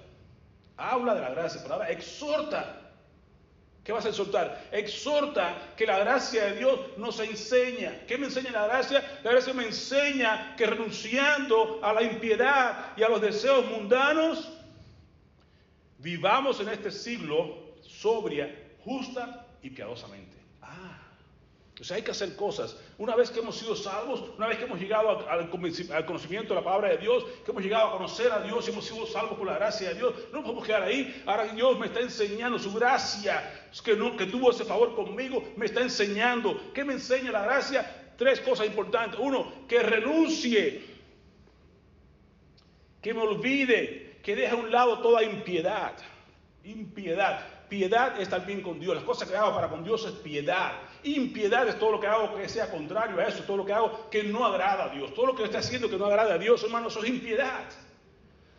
Habla 0.77 1.15
de 1.15 1.21
la 1.23 1.31
gracia, 1.31 1.63
pero 1.63 1.83
exhorta. 1.85 2.84
¿Qué 3.85 3.93
vas 3.93 4.07
a 4.07 4.09
exhortar? 4.09 4.69
Exhorta 4.73 5.75
que 5.77 5.87
la 5.87 5.99
gracia 5.99 6.47
de 6.47 6.57
Dios 6.57 6.81
nos 6.97 7.21
enseña. 7.21 8.07
¿Qué 8.07 8.17
me 8.17 8.27
enseña 8.27 8.51
la 8.51 8.67
gracia? 8.67 9.21
La 9.23 9.33
gracia 9.33 9.53
me 9.53 9.67
enseña 9.67 10.57
que 10.57 10.65
renunciando 10.65 11.81
a 11.83 11.93
la 11.93 12.03
impiedad 12.03 12.97
y 12.97 13.03
a 13.03 13.09
los 13.11 13.21
deseos 13.21 13.67
mundanos, 13.67 14.51
vivamos 15.99 16.61
en 16.61 16.71
este 16.71 16.91
siglo 16.91 17.75
sobria, 17.83 18.55
justa 18.85 19.47
y 19.63 19.69
piadosamente. 19.69 20.34
O 21.81 21.83
sea, 21.83 21.97
hay 21.97 22.03
que 22.03 22.13
hacer 22.13 22.37
cosas. 22.37 22.77
Una 22.99 23.17
vez 23.17 23.31
que 23.31 23.41
hemos 23.41 23.57
sido 23.57 23.75
salvos, 23.75 24.23
una 24.37 24.47
vez 24.47 24.59
que 24.59 24.65
hemos 24.65 24.79
llegado 24.79 25.29
al 25.29 25.51
conocimiento 25.51 26.51
de 26.51 26.55
la 26.55 26.65
palabra 26.65 26.91
de 26.91 26.99
Dios, 26.99 27.25
que 27.45 27.51
hemos 27.51 27.65
llegado 27.65 27.89
a 27.89 27.93
conocer 27.93 28.31
a 28.31 28.41
Dios 28.41 28.69
y 28.69 28.71
hemos 28.71 28.85
sido 28.85 29.05
salvos 29.07 29.37
por 29.37 29.47
la 29.47 29.55
gracia 29.55 29.89
de 29.89 29.97
Dios, 29.97 30.15
no 30.31 30.39
nos 30.39 30.43
podemos 30.43 30.65
quedar 30.65 30.83
ahí. 30.85 31.23
Ahora 31.27 31.47
Dios 31.47 31.77
me 31.79 31.87
está 31.87 31.99
enseñando 32.01 32.61
su 32.61 32.73
gracia, 32.73 33.69
que, 33.85 33.97
no, 33.97 34.17
que 34.17 34.27
tuvo 34.27 34.53
ese 34.53 34.65
favor 34.65 34.95
conmigo, 34.95 35.43
me 35.57 35.67
está 35.67 35.81
enseñando. 35.81 36.73
¿Qué 36.73 36.85
me 36.85 36.93
enseña 36.93 37.33
la 37.33 37.43
gracia? 37.43 38.13
Tres 38.17 38.41
cosas 38.41 38.67
importantes. 38.67 39.19
Uno, 39.19 39.67
que 39.67 39.83
renuncie, 39.83 40.85
que 43.03 43.13
me 43.13 43.21
olvide, 43.21 44.21
que 44.23 44.37
deje 44.37 44.53
a 44.53 44.57
un 44.57 44.71
lado 44.71 45.01
toda 45.01 45.25
impiedad. 45.25 45.97
Impiedad. 46.63 47.55
Piedad 47.69 48.15
es 48.15 48.23
estar 48.23 48.47
bien 48.47 48.61
con 48.61 48.79
Dios. 48.79 48.95
Las 48.95 49.05
cosas 49.05 49.29
que 49.29 49.37
hago 49.37 49.55
para 49.55 49.69
con 49.69 49.83
Dios 49.83 50.07
es 50.07 50.13
piedad. 50.13 50.73
Impiedad 51.05 51.69
es 51.69 51.79
todo 51.79 51.93
lo 51.93 52.01
que 52.01 52.07
hago 52.07 52.35
que 52.35 52.49
sea 52.49 52.71
contrario 52.71 53.21
a 53.21 53.27
eso, 53.27 53.45
todo 53.45 53.59
lo 53.59 53.67
que 53.67 53.73
hago 53.73 54.09
que 54.11 54.23
no 54.23 54.45
agrada 54.45 54.85
a 54.85 54.89
Dios. 54.89 55.13
Todo 55.15 55.27
lo 55.27 55.37
que 55.37 55.45
estoy 55.45 55.61
haciendo 55.61 55.89
que 55.89 55.99
no 55.99 56.07
agrada 56.07 56.35
a 56.35 56.39
Dios, 56.39 56.63
hermano, 56.65 56.89
eso 56.89 57.03
es 57.03 57.11
impiedad. 57.11 57.65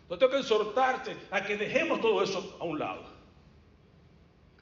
Entonces 0.02 0.18
tengo 0.18 0.30
que 0.30 0.38
exhortarte 0.38 1.16
a 1.32 1.44
que 1.44 1.56
dejemos 1.56 2.00
todo 2.00 2.22
eso 2.22 2.56
a 2.60 2.64
un 2.64 2.78
lado. 2.78 3.02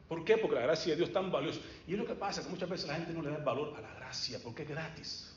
¿Por 0.08 0.24
qué? 0.24 0.38
Porque 0.38 0.56
la 0.56 0.62
gracia 0.62 0.92
de 0.92 0.96
Dios 0.96 1.08
es 1.08 1.14
tan 1.14 1.30
valiosa. 1.30 1.60
Y 1.86 1.92
es 1.92 1.98
lo 1.98 2.06
que 2.06 2.14
pasa, 2.14 2.42
que 2.42 2.48
muchas 2.48 2.68
veces 2.68 2.86
la 2.88 2.94
gente 2.94 3.12
no 3.12 3.22
le 3.22 3.30
da 3.30 3.38
valor 3.38 3.74
a 3.76 3.80
la 3.80 3.92
gracia, 3.94 4.38
porque 4.42 4.62
es 4.62 4.68
gratis. 4.68 5.36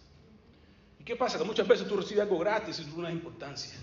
¿Y 1.00 1.04
qué 1.04 1.16
pasa? 1.16 1.38
Que 1.38 1.44
muchas 1.44 1.68
veces 1.68 1.88
tú 1.88 1.98
recibes 1.98 2.24
algo 2.24 2.40
gratis 2.40 2.80
y 2.80 2.86
tú 2.86 2.98
no 2.98 3.04
das 3.04 3.14
importancia. 3.14 3.78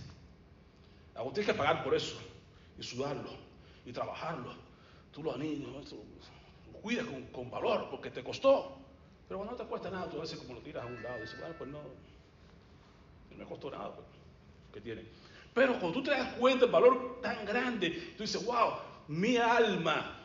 Vos 1.17 1.33
tienes 1.33 1.53
que 1.53 1.59
pagar 1.59 1.85
por 1.85 1.95
eso, 1.95 2.17
y 2.79 2.83
sudarlo, 2.83 3.31
y 3.87 3.93
trabajarlo, 3.93 4.55
tú 5.13 5.23
lo 5.23 5.35
anillas, 5.35 5.69
lo 6.85 6.91
cuidas 7.01 7.07
con, 7.33 7.51
valor 7.51 7.89
porque 7.91 8.11
te 8.11 8.23
costó. 8.23 8.77
Pero 9.27 9.39
cuando 9.39 9.57
no 9.57 9.63
te 9.63 9.69
cuesta 9.69 9.91
nada, 9.91 10.09
tú 10.09 10.19
a 10.19 10.21
veces 10.21 10.39
como 10.39 10.55
lo 10.55 10.61
tiras 10.61 10.85
a 10.85 10.87
un 10.87 11.03
lado, 11.03 11.21
dices, 11.21 11.39
bueno, 11.39 11.55
pues 11.57 11.71
no, 11.71 11.79
no 13.31 13.37
me 13.37 13.45
costó 13.45 13.71
nada, 13.71 13.95
pues, 13.95 14.07
¿qué 14.73 14.81
tiene? 14.83 15.03
Pero 15.55 15.79
cuando 15.81 15.93
tú 15.93 16.03
te 16.03 16.11
das 16.11 16.35
cuenta 16.35 16.67
del 16.67 16.73
valor 16.73 17.21
tan 17.23 17.45
grande, 17.47 18.13
tú 18.17 18.23
dices, 18.23 18.45
wow, 18.45 18.75
mi 19.09 19.37
alma, 19.39 20.21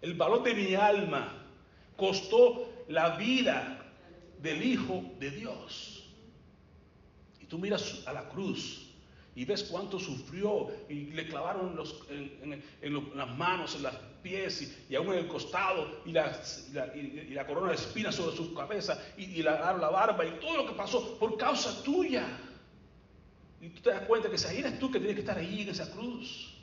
el 0.00 0.14
valor 0.14 0.42
de 0.42 0.54
mi 0.54 0.74
alma 0.74 1.44
costó 1.96 2.84
la 2.88 3.16
vida 3.16 3.92
del 4.38 4.62
Hijo 4.62 5.02
de 5.18 5.30
Dios. 5.30 6.08
Y 7.40 7.44
tú 7.44 7.58
miras 7.58 8.06
a 8.06 8.12
la 8.14 8.26
cruz 8.30 8.89
y 9.34 9.44
ves 9.44 9.64
cuánto 9.64 9.98
sufrió 9.98 10.68
y 10.88 11.06
le 11.12 11.28
clavaron 11.28 11.76
los, 11.76 12.02
en, 12.10 12.62
las 13.14 13.36
manos, 13.36 13.76
en 13.76 13.84
los 13.84 13.94
pies 14.22 14.76
y, 14.88 14.94
aún 14.94 15.12
en 15.12 15.20
el 15.20 15.28
costado 15.28 16.02
y 16.04 16.12
la, 16.12 16.42
y 16.94 17.32
la, 17.32 17.46
corona 17.46 17.68
de 17.68 17.76
espinas 17.76 18.14
sobre 18.14 18.36
su 18.36 18.52
cabeza 18.54 19.00
y, 19.16 19.42
la, 19.42 19.72
la 19.72 19.88
barba 19.88 20.24
y 20.26 20.40
todo 20.40 20.56
lo 20.58 20.66
que 20.66 20.74
pasó 20.74 21.18
por 21.18 21.36
causa 21.36 21.82
tuya. 21.82 22.26
Y 23.60 23.68
tú 23.68 23.82
te 23.82 23.90
das 23.90 24.02
cuenta 24.02 24.30
que 24.30 24.38
si 24.38 24.56
eres 24.56 24.78
tú 24.78 24.90
que 24.90 24.98
tienes 24.98 25.16
que 25.16 25.20
estar 25.20 25.38
ahí 25.38 25.62
en 25.62 25.68
esa 25.68 25.90
cruz. 25.90 26.56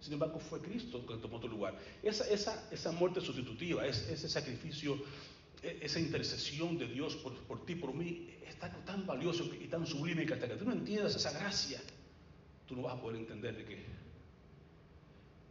Sin 0.00 0.12
embargo, 0.12 0.38
fue 0.38 0.60
Cristo 0.60 1.04
que 1.04 1.16
tomó 1.16 1.40
tu 1.40 1.48
lugar. 1.48 1.76
Esa, 2.02 2.28
esa, 2.28 2.68
esa 2.70 2.92
muerte 2.92 3.20
sustitutiva, 3.20 3.84
ese 3.84 4.28
sacrificio, 4.28 4.96
e, 5.62 5.78
esa 5.82 5.98
intercesión 5.98 6.78
de 6.78 6.86
Dios 6.86 7.16
por, 7.16 7.34
por 7.48 7.66
ti, 7.66 7.74
por 7.74 7.92
mí, 7.92 8.30
tan 8.58 9.06
valioso 9.06 9.44
y 9.54 9.68
tan 9.68 9.86
sublime 9.86 10.26
que 10.26 10.34
hasta 10.34 10.48
que 10.48 10.56
tú 10.56 10.64
no 10.64 10.72
entiendas 10.72 11.14
esa 11.14 11.32
gracia, 11.32 11.80
tú 12.66 12.76
no 12.76 12.82
vas 12.82 12.96
a 12.96 13.00
poder 13.00 13.20
entender 13.20 13.56
de 13.56 13.64
que 13.64 13.86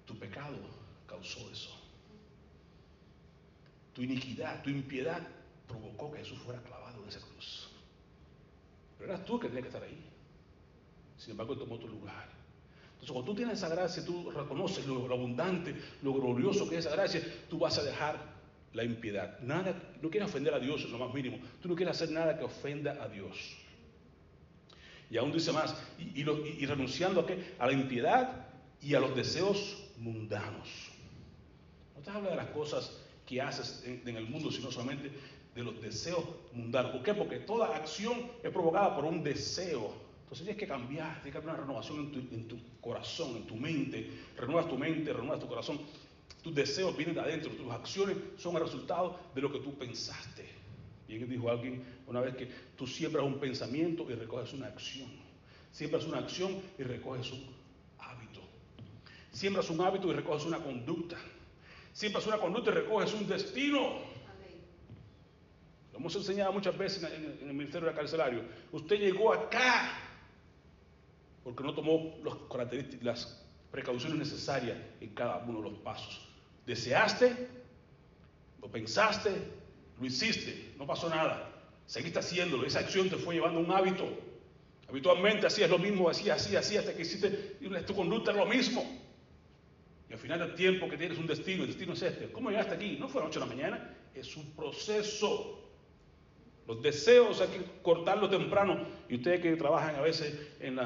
tu 0.05 0.17
pecado 0.17 0.57
causó 1.07 1.49
eso. 1.51 1.75
Tu 3.93 4.03
iniquidad, 4.03 4.61
tu 4.63 4.69
impiedad 4.69 5.27
provocó 5.67 6.11
que 6.11 6.19
Jesús 6.19 6.37
fuera 6.39 6.61
clavado 6.61 7.01
en 7.01 7.09
esa 7.09 7.19
cruz. 7.19 7.69
Pero 8.97 9.13
eras 9.13 9.25
tú 9.25 9.39
que 9.39 9.47
tenías 9.47 9.63
que 9.63 9.69
estar 9.69 9.83
ahí. 9.83 10.03
Sin 11.17 11.31
embargo, 11.31 11.57
tomó 11.57 11.77
tu 11.77 11.87
lugar. 11.87 12.29
Entonces, 12.93 13.11
cuando 13.11 13.31
tú 13.31 13.35
tienes 13.35 13.57
esa 13.57 13.69
gracia, 13.69 14.03
tú 14.05 14.31
reconoces 14.31 14.85
lo, 14.85 15.05
abundante, 15.11 15.75
lo 16.01 16.13
glorioso 16.13 16.69
que 16.69 16.77
es 16.77 16.85
esa 16.85 16.95
gracia, 16.95 17.21
tú 17.49 17.59
vas 17.59 17.77
a 17.77 17.83
dejar 17.83 18.36
la 18.77 18.83
impiedad. 18.83 19.39
Nada, 19.39 19.73
no 20.03 20.09
quieres 20.11 20.29
ofender 20.29 20.53
a 20.53 20.59
Dios 20.59 20.83
en 20.83 20.91
lo 20.91 20.99
más 20.99 21.11
mínimo. 21.11 21.39
Tú 21.59 21.67
no 21.67 21.75
quieres 21.75 21.95
hacer 21.95 22.11
nada 22.11 22.37
que 22.37 22.45
ofenda 22.45 23.03
a 23.03 23.07
Dios. 23.09 23.57
Y 25.09 25.17
aún 25.17 25.31
dice 25.31 25.51
más, 25.51 25.75
y, 25.97 26.23
renunciando 26.23 27.21
a, 27.21 27.25
qué? 27.25 27.55
a 27.57 27.65
la 27.65 27.73
impiedad 27.73 28.45
y 28.79 28.93
a 28.93 28.99
los 28.99 29.15
deseos 29.15 29.83
mundanos. 29.97 30.69
No 31.95 32.03
te 32.03 32.11
habla 32.11 32.29
de 32.29 32.35
las 32.35 32.49
cosas 32.49 33.01
que 33.25 33.41
haces 33.41 33.83
en, 33.83 34.15
el 34.15 34.29
mundo, 34.29 34.51
sino 34.51 34.69
solamente 34.69 35.11
de 35.55 35.63
los 35.63 35.81
deseos 35.81 36.23
mundanos. 36.53 36.91
¿Por 36.91 37.01
qué? 37.01 37.15
Porque 37.15 37.37
toda 37.39 37.75
acción 37.75 38.29
es 38.43 38.51
provocada 38.51 38.95
por 38.95 39.05
un 39.05 39.23
deseo. 39.23 39.91
Entonces 40.21 40.45
tienes 40.45 40.57
que 40.57 40.67
cambiar, 40.67 41.15
tienes 41.23 41.31
que 41.31 41.37
haber 41.37 41.49
una 41.49 41.59
renovación 41.61 41.99
en 41.99 42.11
tu, 42.11 42.19
en 42.35 42.47
tu 42.47 42.59
corazón, 42.79 43.37
en 43.37 43.47
tu 43.47 43.55
mente. 43.55 44.07
Renuevas 44.37 44.69
tu 44.69 44.77
mente, 44.77 45.11
renuevas 45.11 45.39
tu 45.39 45.47
corazón. 45.47 45.79
Tus 46.41 46.53
deseos 46.53 46.95
vienen 46.95 47.15
de 47.15 47.21
adentro, 47.21 47.51
tus 47.51 47.71
acciones 47.71 48.17
son 48.37 48.55
el 48.55 48.63
resultado 48.63 49.19
de 49.33 49.41
lo 49.41 49.51
que 49.51 49.59
tú 49.59 49.73
pensaste. 49.77 50.45
Bien 51.07 51.29
dijo 51.29 51.49
alguien 51.49 51.83
una 52.05 52.19
vez 52.21 52.35
que 52.35 52.49
tú 52.75 52.85
siembras 52.85 53.25
un 53.25 53.39
pensamiento 53.39 54.05
y 54.09 54.15
recoges 54.15 54.53
una 54.53 54.67
acción. 54.67 55.09
Siembras 55.71 56.05
una 56.05 56.19
acción 56.19 56.61
y 56.77 56.83
recoges 56.83 57.31
un 57.31 57.45
hábito. 57.99 58.41
Siembras 59.31 59.69
un 59.69 59.81
hábito 59.81 60.09
y 60.09 60.13
recoges 60.13 60.45
una 60.45 60.59
conducta. 60.59 61.17
Siembras 61.93 62.27
una 62.27 62.37
conducta 62.37 62.71
y 62.71 62.73
recoges 62.73 63.13
un 63.13 63.27
destino. 63.27 64.01
Lo 65.93 65.99
hemos 65.99 66.15
enseñado 66.15 66.51
muchas 66.51 66.77
veces 66.77 67.03
en, 67.03 67.47
el 67.47 67.55
Ministerio 67.55 67.87
de 67.87 67.95
Carcelario. 67.95 68.43
Usted 68.71 68.97
llegó 68.97 69.33
acá 69.33 69.97
porque 71.43 71.63
no 71.63 71.73
tomó 71.73 72.15
las 73.01 73.43
precauciones 73.71 74.19
necesarias 74.19 74.77
en 74.99 75.09
cada 75.13 75.37
uno 75.37 75.61
de 75.61 75.69
los 75.69 75.79
pasos. 75.79 76.26
Deseaste, 76.67 77.47
lo 78.61 78.69
pensaste, 78.69 79.31
lo 79.97 80.05
hiciste, 80.05 80.73
no 80.77 80.85
pasó 80.85 81.09
nada. 81.09 81.49
Seguiste 81.85 82.19
haciéndolo, 82.19 82.67
esa 82.67 82.79
acción 82.79 83.09
te 83.09 83.15
fue 83.15 83.35
llevando 83.35 83.59
a 83.59 83.63
un 83.63 83.71
hábito. 83.71 84.05
Habitualmente 84.89 85.47
hacías 85.47 85.69
lo 85.69 85.79
mismo, 85.79 86.09
hacías 86.09 86.45
así, 86.45 86.57
así, 86.57 86.75
hasta 86.75 86.93
que 86.93 87.03
hiciste, 87.03 87.29
tu 87.87 87.95
conducta 87.95 88.31
es 88.31 88.37
lo 88.37 88.45
mismo. 88.45 88.85
Y 90.09 90.13
al 90.13 90.19
final 90.19 90.39
del 90.39 90.55
tiempo 90.55 90.89
que 90.89 90.97
tienes 90.97 91.17
un 91.17 91.25
destino, 91.25 91.63
el 91.63 91.69
destino 91.69 91.93
es 91.93 92.01
este. 92.01 92.29
¿Cómo 92.33 92.49
llegaste 92.49 92.75
aquí? 92.75 92.97
No 92.99 93.07
fue 93.07 93.21
a 93.21 93.23
la 93.23 93.27
noche 93.29 93.39
a 93.39 93.45
la 93.45 93.53
mañana, 93.53 93.95
es 94.13 94.35
un 94.35 94.51
proceso. 94.51 95.63
Los 96.67 96.81
deseos 96.81 97.39
hay 97.39 97.47
que 97.47 97.63
cortarlos 97.81 98.29
temprano. 98.29 98.85
Y 99.07 99.15
ustedes 99.15 99.39
que 99.39 99.55
trabajan 99.55 99.95
a 99.95 100.01
veces 100.01 100.35
en, 100.59 100.79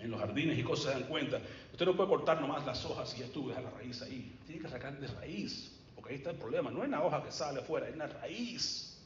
en 0.00 0.10
los 0.10 0.20
jardines 0.20 0.58
y 0.58 0.62
cosas 0.62 0.92
se 0.92 1.00
dan 1.00 1.08
cuenta. 1.08 1.40
Usted 1.74 1.86
no 1.86 1.96
puede 1.96 2.08
cortar 2.08 2.40
nomás 2.40 2.64
las 2.64 2.84
hojas 2.84 3.12
y 3.18 3.22
ya 3.22 3.26
tú 3.32 3.50
a 3.50 3.60
la 3.60 3.68
raíz 3.68 4.00
ahí. 4.00 4.32
Tiene 4.46 4.62
que 4.62 4.68
sacar 4.68 4.96
de 4.96 5.08
raíz. 5.08 5.76
Porque 5.96 6.10
ahí 6.10 6.18
está 6.18 6.30
el 6.30 6.36
problema. 6.36 6.70
No 6.70 6.84
es 6.84 6.88
la 6.88 7.02
hoja 7.02 7.24
que 7.24 7.32
sale 7.32 7.62
afuera, 7.62 7.88
es 7.88 7.96
la 7.96 8.06
raíz. 8.06 9.02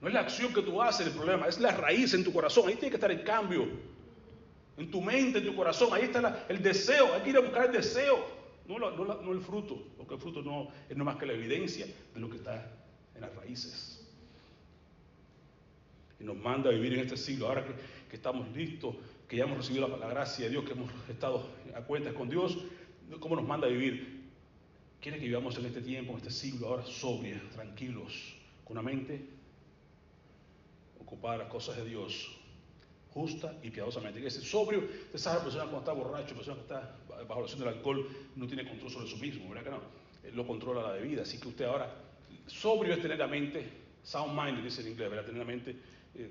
No 0.00 0.06
es 0.06 0.14
la 0.14 0.20
acción 0.20 0.54
que 0.54 0.62
tú 0.62 0.80
haces 0.80 1.08
el 1.08 1.12
problema, 1.12 1.48
es 1.48 1.58
la 1.58 1.72
raíz 1.72 2.14
en 2.14 2.22
tu 2.22 2.32
corazón. 2.32 2.68
Ahí 2.68 2.74
tiene 2.74 2.90
que 2.90 2.98
estar 2.98 3.10
el 3.10 3.24
cambio. 3.24 3.66
En 4.76 4.88
tu 4.92 5.02
mente, 5.02 5.38
en 5.40 5.46
tu 5.46 5.56
corazón. 5.56 5.88
Ahí 5.92 6.04
está 6.04 6.46
el 6.48 6.62
deseo. 6.62 7.12
Hay 7.14 7.22
que 7.22 7.30
ir 7.30 7.36
a 7.36 7.40
buscar 7.40 7.66
el 7.66 7.72
deseo. 7.72 8.24
no, 8.68 9.32
el 9.32 9.40
fruto, 9.40 9.88
porque 9.96 10.14
el 10.14 10.20
fruto 10.20 10.40
no 10.40 10.68
es 10.88 10.96
no 10.96 11.04
más 11.04 11.16
que 11.16 11.26
la 11.26 11.32
evidencia 11.32 11.84
de 12.14 12.20
lo 12.20 12.30
que 12.30 12.36
está 12.36 12.64
en 13.16 13.22
las 13.22 13.34
raíces. 13.34 14.08
Y 16.20 16.22
nos 16.22 16.36
manda 16.36 16.70
a 16.70 16.72
vivir 16.72 16.92
en 16.92 17.00
este 17.00 17.16
siglo, 17.16 17.48
ahora 17.48 17.66
que 18.08 18.14
estamos 18.14 18.48
listos, 18.54 18.94
que 19.28 19.36
ya 19.36 19.44
hemos 19.44 19.58
recibido 19.58 19.86
la, 19.86 19.96
la, 19.98 20.08
gracia 20.08 20.46
de 20.46 20.50
Dios, 20.50 20.64
que 20.64 20.72
hemos 20.72 20.90
estado 21.08 21.46
a 21.74 21.82
cuentas 21.82 22.14
con 22.14 22.28
Dios, 22.30 22.58
¿cómo 23.20 23.36
nos 23.36 23.46
manda 23.46 23.66
a 23.66 23.70
vivir? 23.70 24.18
Quiere 25.00 25.18
que 25.18 25.26
vivamos 25.26 25.56
en 25.58 25.66
este 25.66 25.82
tiempo, 25.82 26.12
en 26.12 26.18
este 26.18 26.30
siglo, 26.30 26.68
ahora 26.68 26.84
sobrios, 26.84 27.42
tranquilos, 27.50 28.34
con 28.64 28.78
una 28.78 28.82
mente 28.82 29.24
ocupada 30.98 31.38
las 31.38 31.48
cosas 31.48 31.76
de 31.76 31.84
Dios, 31.84 32.38
justa 33.12 33.54
y 33.62 33.70
piadosamente. 33.70 34.20
Que 34.20 34.28
ese 34.28 34.40
sobrio, 34.40 34.82
esa 35.12 35.42
persona 35.42 35.64
cuando 35.64 35.80
está 35.80 35.92
borracho, 35.92 36.34
persona 36.34 36.56
que 36.56 36.62
está 36.62 36.96
bajo 37.28 37.40
la 37.40 37.44
acción 37.44 37.60
del 37.60 37.68
alcohol, 37.68 38.08
no 38.34 38.46
tiene 38.46 38.66
control 38.66 38.90
sobre 38.90 39.06
sí 39.08 39.16
mismo, 39.16 39.48
¿verdad 39.48 39.64
que 39.64 39.70
no? 39.70 39.80
Él 40.24 40.34
lo 40.34 40.46
controla 40.46 40.82
la 40.82 40.92
bebida. 40.92 41.22
Así 41.22 41.38
que 41.38 41.48
usted 41.48 41.66
ahora, 41.66 41.94
sobrio 42.46 42.94
es 42.94 43.02
tener 43.02 43.18
la 43.18 43.26
mente, 43.26 43.68
sound 44.02 44.38
mind, 44.38 44.64
dice 44.64 44.80
en 44.80 44.88
inglés, 44.88 45.10
¿verdad? 45.10 45.24
Tener 45.26 45.38
la 45.38 45.44
mente 45.46 45.76
eh, 46.14 46.30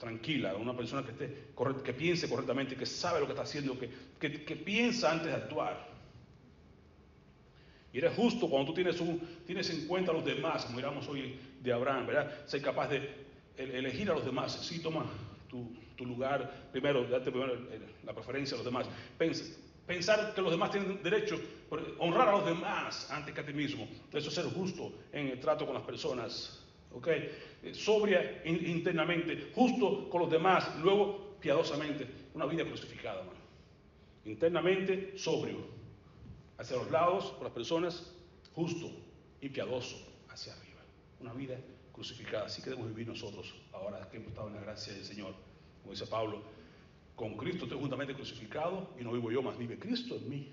tranquila, 0.00 0.56
una 0.56 0.74
persona 0.74 1.04
que, 1.04 1.10
esté, 1.10 1.52
que 1.84 1.92
piense 1.92 2.26
correctamente, 2.26 2.74
que 2.74 2.86
sabe 2.86 3.20
lo 3.20 3.26
que 3.26 3.32
está 3.32 3.42
haciendo, 3.42 3.78
que, 3.78 3.90
que, 4.18 4.56
piensa 4.56 5.12
antes 5.12 5.26
de 5.26 5.34
actuar. 5.34 5.88
Y 7.92 7.98
eres 7.98 8.14
justo 8.16 8.48
cuando 8.48 8.68
tú 8.68 8.74
tienes, 8.74 8.98
un, 9.00 9.20
tienes 9.46 9.68
en 9.68 9.86
cuenta 9.86 10.10
a 10.10 10.14
los 10.14 10.24
demás, 10.24 10.64
como 10.64 10.76
miramos 10.76 11.06
hoy 11.06 11.38
de 11.60 11.72
Abraham, 11.72 12.06
¿verdad? 12.06 12.46
Ser 12.46 12.62
capaz 12.62 12.88
de 12.88 13.10
elegir 13.58 14.10
a 14.10 14.14
los 14.14 14.24
demás. 14.24 14.52
Sí, 14.64 14.80
toma 14.80 15.04
tu, 15.48 15.70
tu 15.96 16.06
lugar 16.06 16.70
primero, 16.72 17.04
date 17.04 17.30
primero 17.30 17.58
la 18.04 18.14
preferencia 18.14 18.54
a 18.54 18.58
los 18.58 18.64
demás. 18.64 18.88
pensar 19.86 20.32
que 20.34 20.40
los 20.40 20.52
demás 20.52 20.70
tienen 20.70 21.02
derecho, 21.02 21.38
honrar 21.98 22.28
a 22.28 22.32
los 22.32 22.46
demás 22.46 23.10
antes 23.10 23.34
que 23.34 23.40
a 23.42 23.44
ti 23.44 23.52
mismo. 23.52 23.86
Eso 24.10 24.28
es 24.30 24.34
ser 24.34 24.46
justo 24.46 24.94
en 25.12 25.26
el 25.26 25.40
trato 25.40 25.66
con 25.66 25.74
las 25.74 25.84
personas. 25.84 26.59
¿Ok? 26.92 27.08
Sobria 27.72 28.42
internamente, 28.44 29.50
justo 29.54 30.08
con 30.08 30.22
los 30.22 30.30
demás, 30.30 30.76
luego 30.82 31.36
piadosamente, 31.40 32.06
una 32.34 32.46
vida 32.46 32.64
crucificada, 32.64 33.24
Internamente 34.24 35.16
sobrio, 35.16 35.58
hacia 36.58 36.76
los 36.76 36.90
lados 36.90 37.32
con 37.32 37.44
las 37.44 37.52
personas, 37.52 38.14
justo 38.54 38.90
y 39.40 39.48
piadoso 39.48 39.96
hacia 40.28 40.52
arriba. 40.52 40.80
Una 41.20 41.32
vida 41.32 41.56
crucificada. 41.92 42.46
Así 42.46 42.62
que 42.62 42.70
debemos 42.70 42.90
vivir 42.90 43.08
nosotros 43.08 43.54
ahora 43.72 44.08
que 44.10 44.18
hemos 44.18 44.28
estado 44.28 44.48
en 44.48 44.54
la 44.56 44.60
gracia 44.60 44.92
del 44.92 45.04
Señor. 45.04 45.34
Como 45.80 45.92
dice 45.92 46.06
Pablo, 46.06 46.42
con 47.16 47.36
Cristo 47.36 47.64
estoy 47.64 47.78
juntamente 47.78 48.14
crucificado 48.14 48.90
y 48.98 49.04
no 49.04 49.12
vivo 49.12 49.30
yo, 49.30 49.42
más 49.42 49.56
vive 49.56 49.78
Cristo 49.78 50.16
en 50.16 50.28
mí. 50.28 50.52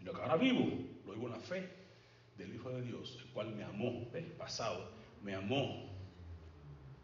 Y 0.00 0.04
lo 0.04 0.12
que 0.12 0.20
ahora 0.20 0.36
vivo, 0.36 0.64
lo 1.06 1.12
vivo 1.12 1.26
en 1.26 1.32
la 1.32 1.40
fe 1.40 1.68
del 2.36 2.54
Hijo 2.54 2.70
de 2.70 2.82
Dios, 2.82 3.18
el 3.20 3.32
cual 3.32 3.54
me 3.54 3.64
amó, 3.64 4.08
¿ves? 4.12 4.24
pasado, 4.38 4.90
me 5.22 5.34
amó 5.34 5.88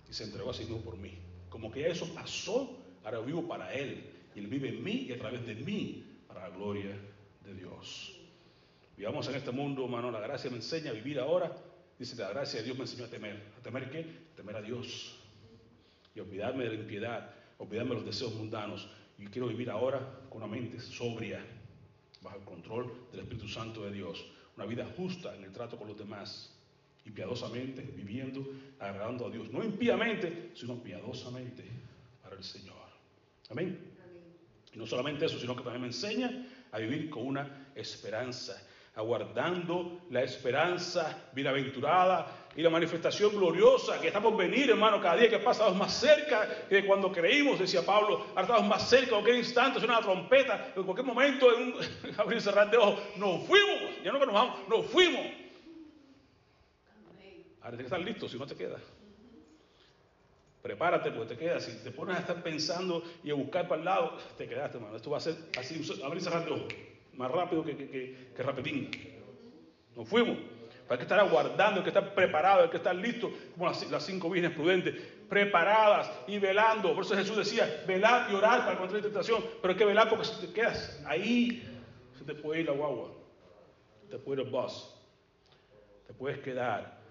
y 0.09 0.13
se 0.13 0.25
entregó 0.25 0.51
a 0.51 0.55
sí 0.55 0.65
mismo 0.65 0.81
por 0.81 0.97
mí. 0.97 1.19
Como 1.49 1.71
que 1.71 1.89
eso 1.89 2.13
pasó, 2.15 2.79
ahora 3.05 3.21
vivo 3.21 3.47
para 3.47 3.73
Él. 3.73 4.11
Y 4.35 4.41
Él 4.41 4.47
vive 4.49 4.69
en 4.69 4.83
mí 4.83 5.07
y 5.09 5.13
a 5.13 5.19
través 5.19 5.47
de 5.47 5.55
mí 5.55 6.05
para 6.27 6.49
la 6.49 6.57
gloria 6.57 6.97
de 7.45 7.55
Dios. 7.55 8.19
Vivamos 8.97 9.29
en 9.29 9.35
este 9.35 9.51
mundo, 9.51 9.85
hermano, 9.85 10.11
la 10.11 10.21
gracia 10.21 10.51
me 10.51 10.57
enseña 10.57 10.91
a 10.91 10.95
vivir 10.95 11.19
ahora. 11.19 11.53
Dice, 11.99 12.17
la 12.17 12.29
gracia 12.31 12.61
de 12.61 12.65
Dios 12.65 12.77
me 12.77 12.85
enseñó 12.85 13.05
a 13.05 13.09
temer. 13.09 13.53
¿A 13.59 13.63
temer 13.63 13.91
qué? 13.91 14.01
A 14.33 14.37
temer 14.37 14.57
a 14.57 14.63
Dios. 14.63 15.17
Y 16.15 16.21
olvidarme 16.21 16.65
de 16.65 16.71
la 16.71 16.77
impiedad, 16.77 17.31
olvidarme 17.59 17.91
de 17.91 17.97
los 17.97 18.07
deseos 18.07 18.35
mundanos. 18.35 18.89
Y 19.19 19.27
quiero 19.27 19.49
vivir 19.49 19.71
ahora 19.71 20.21
con 20.29 20.43
una 20.43 20.47
mente 20.47 20.81
sobria, 20.81 21.45
bajo 22.21 22.39
el 22.39 22.45
control 22.45 23.09
del 23.11 23.21
Espíritu 23.21 23.49
Santo 23.49 23.85
de 23.85 23.93
Dios. 23.93 24.25
Una 24.57 24.67
vida 24.67 24.89
justa 24.97 25.35
en 25.35 25.45
el 25.45 25.53
trato 25.53 25.77
con 25.77 25.89
los 25.89 25.99
demás. 25.99 26.57
Y 27.05 27.11
piadosamente 27.11 27.83
viviendo, 27.83 28.47
agradando 28.79 29.27
a 29.27 29.31
Dios. 29.31 29.51
No 29.51 29.63
impíamente, 29.63 30.53
sino 30.55 30.83
piadosamente 30.83 31.65
para 32.23 32.37
el 32.37 32.45
Señor. 32.45 32.77
Amén. 33.51 33.79
Y 34.73 34.79
no 34.79 34.87
solamente 34.87 35.27
eso, 35.27 35.39
sino 35.39 35.55
que 35.55 35.63
también 35.63 35.83
me 35.83 35.89
enseña 35.89 36.47
a 36.73 36.79
vivir 36.79 37.09
con 37.09 37.27
una 37.27 37.71
esperanza, 37.75 38.61
aguardando 38.97 40.01
la 40.11 40.23
esperanza 40.23 41.29
bienaventurada 41.33 42.49
y 42.57 42.63
la 42.63 42.71
manifestación 42.71 43.31
gloriosa 43.33 44.01
que 44.01 44.09
estamos 44.09 44.37
venir, 44.37 44.71
hermano, 44.71 45.01
cada 45.01 45.17
día 45.17 45.29
que 45.29 45.39
pasa 45.39 45.71
más 45.71 45.93
cerca 45.93 46.67
que 46.69 46.85
cuando 46.85 47.13
creímos, 47.13 47.59
decía 47.61 47.85
Pablo, 47.85 48.27
ahora 48.31 48.43
estamos 48.43 48.67
más 48.67 48.89
cerca, 48.89 49.07
en 49.07 49.11
cualquier 49.11 49.37
instante 49.37 49.79
suena 49.79 49.99
una 49.99 50.07
trompeta, 50.07 50.73
en 50.75 50.83
cualquier 50.83 51.07
momento, 51.07 51.57
en 51.57 51.63
un 51.63 51.75
abrir 52.19 52.39
y 52.39 52.41
cerrar 52.41 52.71
de 52.71 52.77
ojos, 52.77 53.01
nos 53.17 53.47
fuimos, 53.47 54.03
ya 54.03 54.11
no 54.11 54.19
que 54.19 54.27
nos 54.27 54.35
vamos, 54.35 54.69
nos 54.69 54.87
fuimos. 54.87 55.44
Ahora 57.65 57.79
tienes 57.79 57.91
que 57.91 57.97
estar 57.97 58.01
listo, 58.01 58.29
si 58.29 58.39
no 58.39 58.47
te 58.47 58.55
quedas. 58.55 58.83
Prepárate 60.61 61.11
porque 61.11 61.35
te 61.35 61.41
quedas. 61.41 61.65
Si 61.65 61.73
te 61.83 61.91
pones 61.91 62.17
a 62.17 62.21
estar 62.21 62.43
pensando 62.43 63.03
y 63.23 63.31
a 63.31 63.35
buscar 63.35 63.67
para 63.67 63.79
el 63.79 63.87
lado, 63.87 64.19
te 64.37 64.47
quedaste, 64.47 64.77
hermano. 64.77 64.97
Esto 64.97 65.11
va 65.11 65.17
a 65.17 65.21
ser 65.21 65.35
así, 65.59 65.83
abrir 66.05 66.21
y 66.21 66.25
cerrar. 66.25 66.47
Más 67.15 67.31
rápido 67.31 67.65
que, 67.65 67.75
que, 67.75 68.33
que, 68.37 68.43
rapidín. 68.43 68.91
Nos 69.97 70.07
fuimos. 70.07 70.37
Hay 70.91 70.99
que 70.99 71.05
estar 71.05 71.19
aguardando, 71.19 71.81
hay 71.81 71.85
que 71.85 71.89
estar 71.89 72.15
preparado, 72.15 72.65
hay 72.65 72.69
que 72.69 72.77
estar 72.77 72.95
listo, 72.95 73.31
como 73.55 73.67
las, 73.67 74.05
cinco 74.05 74.29
vírgenes 74.29 74.55
prudentes, 74.55 74.95
preparadas 75.31 76.11
y 76.27 76.39
velando. 76.39 76.95
Por 76.95 77.05
eso 77.05 77.17
Jesús 77.17 77.39
decía, 77.39 77.83
velar 77.87 78.31
y 78.31 78.35
orar 78.35 78.61
para 78.61 78.73
encontrar 78.73 79.01
la 79.01 79.07
tentación. 79.09 79.43
Pero 79.63 79.73
hay 79.73 79.79
que 79.79 79.87
velar 79.87 80.11
porque 80.11 80.27
si 80.27 80.47
te 80.47 80.53
quedas 80.53 81.03
ahí, 81.07 81.67
se 82.19 82.25
te 82.25 82.35
puede 82.35 82.61
ir 82.61 82.67
la 82.67 82.73
guagua, 82.73 83.11
te 84.11 84.19
puede 84.19 84.43
ir 84.43 84.49
el 84.49 84.53
bus, 84.53 84.95
te 86.07 86.13
puedes 86.13 86.39
quedar. 86.41 87.04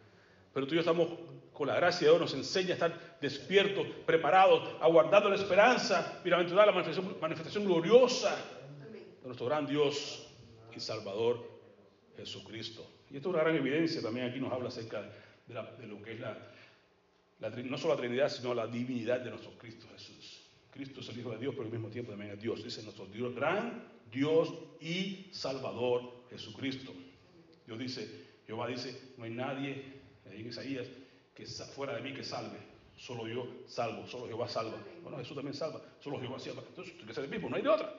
Pero 0.53 0.67
tú 0.67 0.73
y 0.73 0.75
yo 0.75 0.81
estamos 0.81 1.07
con 1.51 1.67
la 1.67 1.75
gracia 1.75 2.07
de 2.07 2.11
Dios, 2.11 2.21
nos 2.21 2.33
enseña 2.33 2.71
a 2.71 2.73
estar 2.73 3.17
despiertos, 3.21 3.87
preparados, 4.05 4.69
aguardando 4.81 5.29
la 5.29 5.35
esperanza, 5.35 6.19
bienaventurada 6.23 6.67
la 6.67 6.71
manifestación, 6.71 7.17
manifestación 7.19 7.65
gloriosa 7.65 8.35
de 9.21 9.25
nuestro 9.25 9.45
gran 9.45 9.65
Dios 9.65 10.27
y 10.75 10.79
Salvador 10.79 11.47
Jesucristo. 12.17 12.85
Y 13.11 13.17
esto 13.17 13.29
es 13.29 13.35
una 13.35 13.43
gran 13.43 13.55
evidencia, 13.55 14.01
también 14.01 14.27
aquí 14.27 14.39
nos 14.39 14.51
habla 14.51 14.69
acerca 14.69 15.01
de, 15.47 15.87
lo 15.87 16.01
que 16.01 16.13
es 16.13 16.19
la, 16.19 16.37
no 17.39 17.77
solo 17.77 17.93
la 17.93 17.99
Trinidad, 17.99 18.29
sino 18.29 18.53
la 18.53 18.67
divinidad 18.67 19.19
de 19.19 19.29
nuestro 19.29 19.51
Cristo 19.57 19.87
Jesús. 19.91 20.41
Cristo 20.71 21.01
es 21.01 21.09
el 21.09 21.19
Hijo 21.19 21.29
de 21.31 21.37
Dios, 21.37 21.53
pero 21.53 21.67
al 21.67 21.71
mismo 21.71 21.89
tiempo 21.89 22.11
también 22.11 22.31
es 22.31 22.41
Dios. 22.41 22.63
Dice 22.63 22.81
nuestro 22.81 23.05
Dios, 23.05 23.35
gran 23.35 23.87
Dios 24.11 24.51
y 24.81 25.29
Salvador 25.31 26.25
Jesucristo. 26.31 26.91
Dios 27.67 27.77
dice, 27.77 28.25
Jehová 28.47 28.67
dice, 28.67 29.13
no 29.17 29.25
hay 29.25 29.31
nadie, 29.31 29.92
en 30.25 30.47
Isaías, 30.47 30.87
que 31.33 31.45
fuera 31.45 31.95
de 31.95 32.01
mí 32.01 32.13
que 32.13 32.23
salve. 32.23 32.57
Solo 32.95 33.27
yo 33.27 33.47
salvo, 33.67 34.07
solo 34.07 34.27
Jehová 34.27 34.47
salva. 34.47 34.77
Bueno, 35.01 35.17
Jesús 35.17 35.35
también 35.35 35.55
salva, 35.55 35.81
solo 35.99 36.19
Jehová 36.19 36.39
salva. 36.39 36.63
Entonces, 36.67 36.93
tiene 36.93 37.07
que 37.07 37.13
ser 37.13 37.23
el 37.25 37.29
mismo, 37.29 37.49
no 37.49 37.55
hay 37.55 37.63
de 37.63 37.69
otra. 37.69 37.93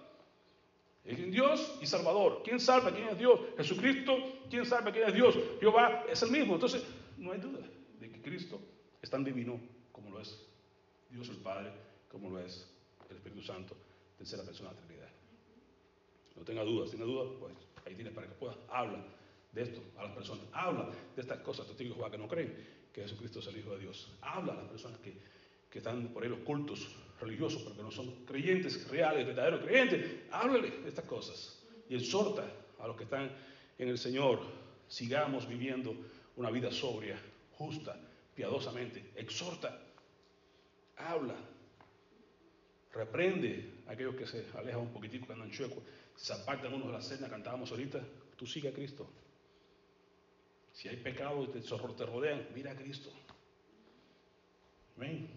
Es 1.05 1.31
Dios 1.31 1.79
y 1.83 1.87
Salvador. 1.87 2.41
¿Quién 2.43 2.59
salva? 2.59 2.91
¿Quién 2.91 3.09
es 3.09 3.19
Dios? 3.19 3.39
Jesucristo. 3.59 4.17
¿Quién 4.49 4.65
salva? 4.65 4.91
¿Quién 4.91 5.09
es 5.09 5.15
Dios? 5.15 5.37
Jehová 5.61 6.05
es 6.09 6.23
el 6.23 6.31
mismo. 6.31 6.55
Entonces, 6.55 6.83
no 7.19 7.33
hay 7.33 7.41
duda 7.41 7.61
de 8.01 8.11
que 8.11 8.23
Cristo 8.23 8.59
es 9.03 9.11
tan 9.11 9.23
divino 9.23 9.61
como 9.93 10.11
lo 10.11 10.21
es 10.21 10.41
Dios 11.11 11.29
el 11.29 11.37
Padre, 11.37 11.73
como 12.11 12.31
lo 12.31 12.39
es 12.39 12.67
el 13.11 13.17
Espíritu 13.17 13.43
Santo, 13.43 13.77
tercera 14.17 14.45
persona 14.45 14.71
de 14.71 14.77
la 14.77 14.81
Trinidad. 14.87 15.11
No 16.37 16.43
tenga 16.43 16.65
dudas, 16.65 16.91
tiene 16.91 17.05
dudas, 17.05 17.29
pues 17.39 17.55
ahí 17.85 17.95
tienes 17.95 18.15
para 18.15 18.27
que 18.27 18.35
puedas. 18.35 18.57
Habla 18.69 19.05
de 19.55 19.63
esto 19.63 19.83
a 19.97 20.03
las 20.03 20.13
personas. 20.13 20.45
Habla 20.53 20.91
de 21.15 21.23
estas 21.23 21.41
cosas, 21.41 21.67
testigos 21.67 21.97
Jehová 21.97 22.11
que 22.11 22.19
no 22.19 22.29
creen 22.29 22.55
que 22.93 23.03
Jesucristo 23.03 23.41
es 23.41 23.47
el 23.47 23.59
Hijo 23.59 23.71
de 23.73 23.81
Dios. 23.81 24.13
Habla 24.21 24.53
a 24.53 24.57
las 24.57 24.67
personas 24.67 24.99
que, 25.01 25.15
que 25.71 25.79
están 25.79 26.09
por 26.09 26.23
ahí 26.23 26.29
los 26.29 26.41
cultos 26.41 26.89
religiosos, 27.21 27.63
pero 27.63 27.77
que 27.77 27.83
no 27.83 27.91
son 27.91 28.25
creyentes 28.25 28.89
reales, 28.89 29.27
verdaderos 29.27 29.61
creyentes. 29.61 30.23
Háblale 30.31 30.71
de 30.71 30.89
estas 30.89 31.05
cosas 31.05 31.61
y 31.89 31.97
exhorta 31.97 32.45
a 32.79 32.87
los 32.87 32.97
que 32.97 33.05
están 33.05 33.31
en 33.79 33.89
el 33.89 33.99
Señor. 33.99 34.41
Sigamos 34.89 35.49
viviendo 35.49 35.95
una 36.37 36.51
vida 36.51 36.71
sobria, 36.71 37.19
justa, 37.53 37.99
piadosamente. 38.35 39.13
Exhorta, 39.17 39.81
habla, 40.97 41.37
reprende 42.93 43.83
a 43.87 43.93
aquellos 43.93 44.15
que 44.15 44.27
se 44.27 44.47
alejan 44.55 44.83
un 44.83 44.93
poquitico, 44.93 45.27
que 45.27 45.33
andan 45.33 45.51
chuecos, 45.51 45.83
se 46.17 46.33
apartan 46.33 46.73
unos 46.73 46.89
de 46.89 46.93
la 46.93 47.01
cena, 47.01 47.29
cantábamos 47.29 47.71
ahorita. 47.71 48.01
Tú 48.37 48.47
sigue 48.47 48.69
a 48.69 48.73
Cristo. 48.73 49.09
Si 50.75 50.89
hay 50.89 50.97
pecado 50.97 51.43
y 51.45 51.47
te, 51.47 51.61
te 51.61 52.07
rodean, 52.07 52.47
mira 52.55 52.73
a 52.73 52.77
Cristo. 52.77 53.11
Amén. 54.97 55.31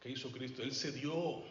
¿Qué 0.00 0.10
hizo 0.10 0.30
Cristo? 0.30 0.62
Él 0.62 0.72
se 0.72 0.92
dio. 0.92 1.42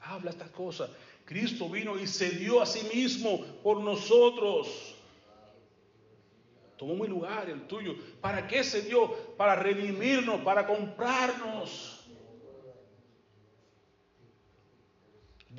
Habla 0.00 0.30
estas 0.30 0.50
cosas. 0.50 0.90
Cristo 1.24 1.68
vino 1.68 1.96
y 1.96 2.06
se 2.06 2.30
dio 2.30 2.60
a 2.60 2.66
sí 2.66 2.88
mismo 2.92 3.44
por 3.62 3.80
nosotros. 3.80 4.96
Tomó 6.76 6.96
mi 6.96 7.06
lugar, 7.06 7.48
el 7.48 7.66
tuyo. 7.66 7.94
¿Para 8.20 8.48
qué 8.48 8.64
se 8.64 8.82
dio? 8.82 9.36
Para 9.36 9.54
redimirnos, 9.54 10.40
para 10.40 10.66
comprarnos. 10.66 11.98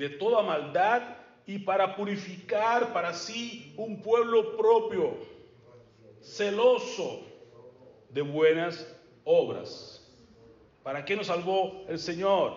de 0.00 0.08
toda 0.08 0.42
maldad 0.42 1.02
y 1.50 1.58
para 1.58 1.96
purificar 1.96 2.92
para 2.92 3.12
sí 3.12 3.74
un 3.76 4.00
pueblo 4.02 4.56
propio, 4.56 5.16
celoso 6.20 7.22
de 8.08 8.22
buenas 8.22 8.86
obras. 9.24 10.08
¿Para 10.84 11.04
qué 11.04 11.16
nos 11.16 11.26
salvó 11.26 11.84
el 11.88 11.98
Señor? 11.98 12.54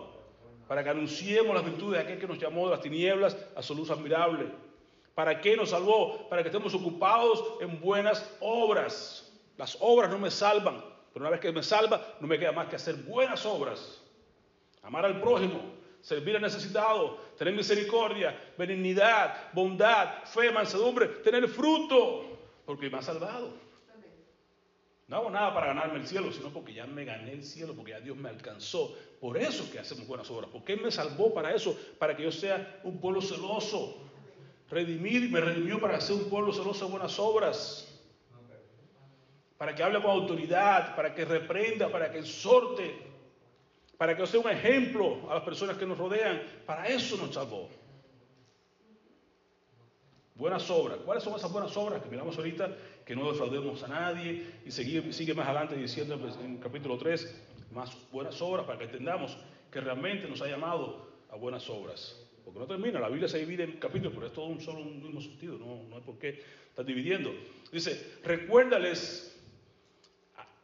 Para 0.67 0.84
que 0.84 0.91
anunciemos 0.91 1.56
las 1.56 1.65
virtudes 1.65 1.97
de 1.97 2.03
aquel 2.03 2.19
que 2.19 2.27
nos 2.27 2.38
llamó 2.38 2.65
de 2.65 2.75
las 2.75 2.82
tinieblas 2.82 3.36
a 3.56 3.63
su 3.63 3.73
luz 3.73 3.89
admirable. 3.89 4.51
¿Para 5.15 5.41
qué 5.41 5.58
nos 5.58 5.71
salvó? 5.71 6.29
Para 6.29 6.43
que 6.43 6.49
estemos 6.49 6.75
ocupados 6.75 7.43
en 7.62 7.82
buenas 7.82 8.38
obras. 8.41 9.34
Las 9.58 9.75
obras 9.79 10.12
no 10.12 10.19
me 10.19 10.29
salvan, 10.29 10.84
pero 11.12 11.23
una 11.23 11.32
vez 11.32 11.39
que 11.39 11.51
me 11.51 11.63
salva, 11.63 12.13
no 12.19 12.27
me 12.27 12.38
queda 12.38 12.51
más 12.51 12.67
que 12.67 12.75
hacer 12.75 12.93
buenas 12.97 13.43
obras. 13.43 14.03
Amar 14.84 15.03
al 15.03 15.19
prójimo, 15.19 15.62
servir 16.03 16.35
al 16.35 16.41
necesitado, 16.41 17.17
tener 17.37 17.53
misericordia, 17.55 18.37
benignidad, 18.57 19.53
bondad, 19.53 20.25
fe, 20.25 20.51
mansedumbre, 20.51 21.07
tener 21.07 21.47
fruto, 21.47 22.25
porque 22.65 22.89
me 22.89 22.97
ha 22.97 23.01
salvado. 23.01 23.53
No 25.07 25.17
hago 25.17 25.29
nada 25.29 25.53
para 25.53 25.67
ganarme 25.67 25.99
el 25.99 26.07
cielo, 26.07 26.31
sino 26.33 26.49
porque 26.49 26.73
ya 26.73 26.85
me 26.85 27.05
gané 27.05 27.31
el 27.31 27.43
cielo, 27.43 27.73
porque 27.73 27.91
ya 27.91 28.01
Dios 28.01 28.17
me 28.17 28.29
alcanzó. 28.29 28.93
Por 29.21 29.37
eso 29.37 29.71
que 29.71 29.79
hacemos 29.79 30.05
buenas 30.05 30.29
obras, 30.29 30.49
porque 30.51 30.73
Él 30.73 30.81
me 30.81 30.91
salvó 30.91 31.33
para 31.33 31.55
eso, 31.55 31.77
para 31.97 32.17
que 32.17 32.23
yo 32.23 32.31
sea 32.31 32.81
un 32.83 32.99
pueblo 32.99 33.21
celoso. 33.21 33.97
Redimir, 34.69 35.29
me 35.31 35.39
redimió 35.39 35.79
para 35.79 36.01
ser 36.01 36.17
un 36.17 36.29
pueblo 36.29 36.51
celoso 36.51 36.85
de 36.85 36.91
buenas 36.91 37.17
obras. 37.17 37.89
Para 39.57 39.73
que 39.73 39.83
hable 39.83 40.01
con 40.01 40.11
autoridad, 40.11 40.95
para 40.97 41.15
que 41.15 41.23
reprenda, 41.23 41.89
para 41.89 42.11
que 42.11 42.19
exhorte, 42.19 43.12
para 43.97 44.15
que 44.15 44.25
sea 44.27 44.39
un 44.39 44.49
ejemplo 44.49 45.29
a 45.29 45.36
las 45.36 45.43
personas 45.43 45.77
que 45.77 45.86
nos 45.86 45.97
rodean. 45.97 46.41
Para 46.65 46.88
eso 46.88 47.17
nos 47.17 47.34
salvó. 47.34 47.69
Buenas 50.36 50.69
obras. 50.69 50.97
¿Cuáles 51.06 51.23
son 51.23 51.36
esas 51.36 51.51
buenas 51.51 51.75
obras 51.77 52.01
que 52.01 52.10
miramos 52.10 52.36
ahorita? 52.38 52.75
Que 53.06 53.15
no 53.15 53.32
defraudemos 53.32 53.84
a 53.84 53.88
nadie. 53.88 54.45
Y 54.65 54.71
sigue, 54.71 55.34
más 55.34 55.47
adelante 55.47 55.75
diciendo 55.75 56.19
en 56.43 56.56
el 56.56 56.60
capítulo 56.60 56.97
3, 56.97 57.43
más 57.71 57.95
buenas 58.12 58.41
obras 58.41 58.65
para 58.65 58.79
que 58.79 58.86
entendamos 58.86 59.38
que 59.71 59.79
realmente 59.79 60.27
nos 60.27 60.41
ha 60.41 60.47
llamado 60.47 61.08
a 61.29 61.36
buenas 61.36 61.69
obras. 61.69 62.19
Porque 62.43 62.60
no 62.60 62.65
termina, 62.65 62.99
la 62.99 63.10
Biblia 63.10 63.27
se 63.27 63.39
divide 63.39 63.63
en 63.63 63.73
capítulos, 63.73 64.13
pero 64.13 64.27
es 64.27 64.34
todo 64.34 64.47
un 64.47 64.60
solo 64.60 64.79
un 64.79 65.01
mismo 65.01 65.21
sentido, 65.21 65.58
no, 65.58 65.84
no 65.89 65.95
hay 65.95 66.01
por 66.01 66.17
qué 66.17 66.43
estar 66.67 66.84
dividiendo. 66.84 67.34
Dice, 67.71 68.17
recuérdales 68.23 69.39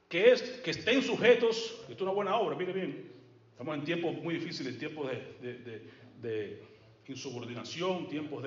que, 0.10 0.32
es, 0.32 0.42
que 0.42 0.72
estén 0.72 1.02
sujetos, 1.02 1.78
esto 1.82 1.94
es 1.94 2.02
una 2.02 2.12
buena 2.12 2.36
obra, 2.36 2.58
mire 2.58 2.74
bien, 2.74 3.19
estamos 3.60 3.76
en 3.76 3.84
tiempos 3.84 4.16
muy 4.24 4.36
difíciles, 4.36 4.80
tiempos 4.80 5.12
de, 5.12 5.54
de, 5.58 5.82
de 6.22 6.64
insubordinación, 7.08 8.08
tiempos 8.08 8.42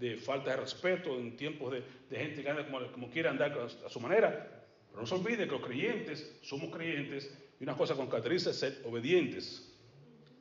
de, 0.00 0.16
falta 0.16 0.50
de 0.50 0.56
respeto, 0.56 1.16
en 1.20 1.36
tiempos 1.36 1.72
de, 1.72 1.84
gente 2.10 2.42
que 2.42 2.50
anda 2.50 2.66
como, 2.90 3.08
quiere 3.08 3.28
andar 3.28 3.56
a, 3.56 3.88
su 3.88 4.00
manera. 4.00 4.66
Pero 4.88 5.02
no 5.02 5.06
se 5.06 5.14
olvide 5.14 5.44
que 5.44 5.52
los 5.52 5.64
creyentes 5.64 6.36
somos 6.42 6.74
creyentes 6.74 7.32
y 7.60 7.62
una 7.62 7.76
cosa 7.76 7.94
con 7.94 8.08
caracteriza 8.08 8.50
es 8.50 8.58
ser 8.58 8.82
obedientes. 8.84 9.72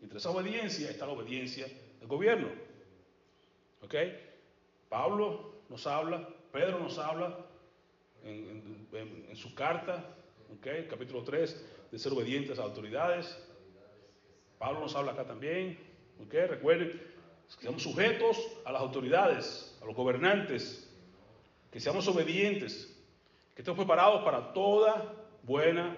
Entre 0.01 0.17
esa 0.17 0.31
obediencia 0.31 0.89
está 0.89 1.05
la 1.05 1.11
obediencia 1.11 1.67
del 1.99 2.07
gobierno. 2.07 2.49
¿Ok? 3.81 3.93
Pablo 4.89 5.53
nos 5.69 5.85
habla, 5.85 6.27
Pedro 6.51 6.79
nos 6.79 6.97
habla 6.97 7.45
en, 8.23 8.87
en, 9.29 9.35
su 9.35 9.53
carta, 9.53 10.15
¿ok? 10.51 10.89
Capítulo 10.89 11.23
3, 11.23 11.65
de 11.91 11.99
ser 11.99 12.11
obedientes 12.11 12.57
a 12.57 12.63
autoridades. 12.63 13.37
Pablo 14.57 14.79
nos 14.79 14.95
habla 14.95 15.11
acá 15.11 15.25
también, 15.25 15.77
¿ok? 16.25 16.33
Recuerden, 16.49 17.01
que 17.53 17.61
seamos 17.61 17.83
sujetos 17.83 18.37
a 18.65 18.71
las 18.71 18.81
autoridades, 18.81 19.77
a 19.81 19.85
los 19.85 19.95
gobernantes, 19.95 20.89
que 21.71 21.79
seamos 21.79 22.07
obedientes, 22.07 22.97
que 23.53 23.61
estemos 23.61 23.77
preparados 23.77 24.23
para 24.23 24.53
toda 24.53 25.13
buena 25.43 25.95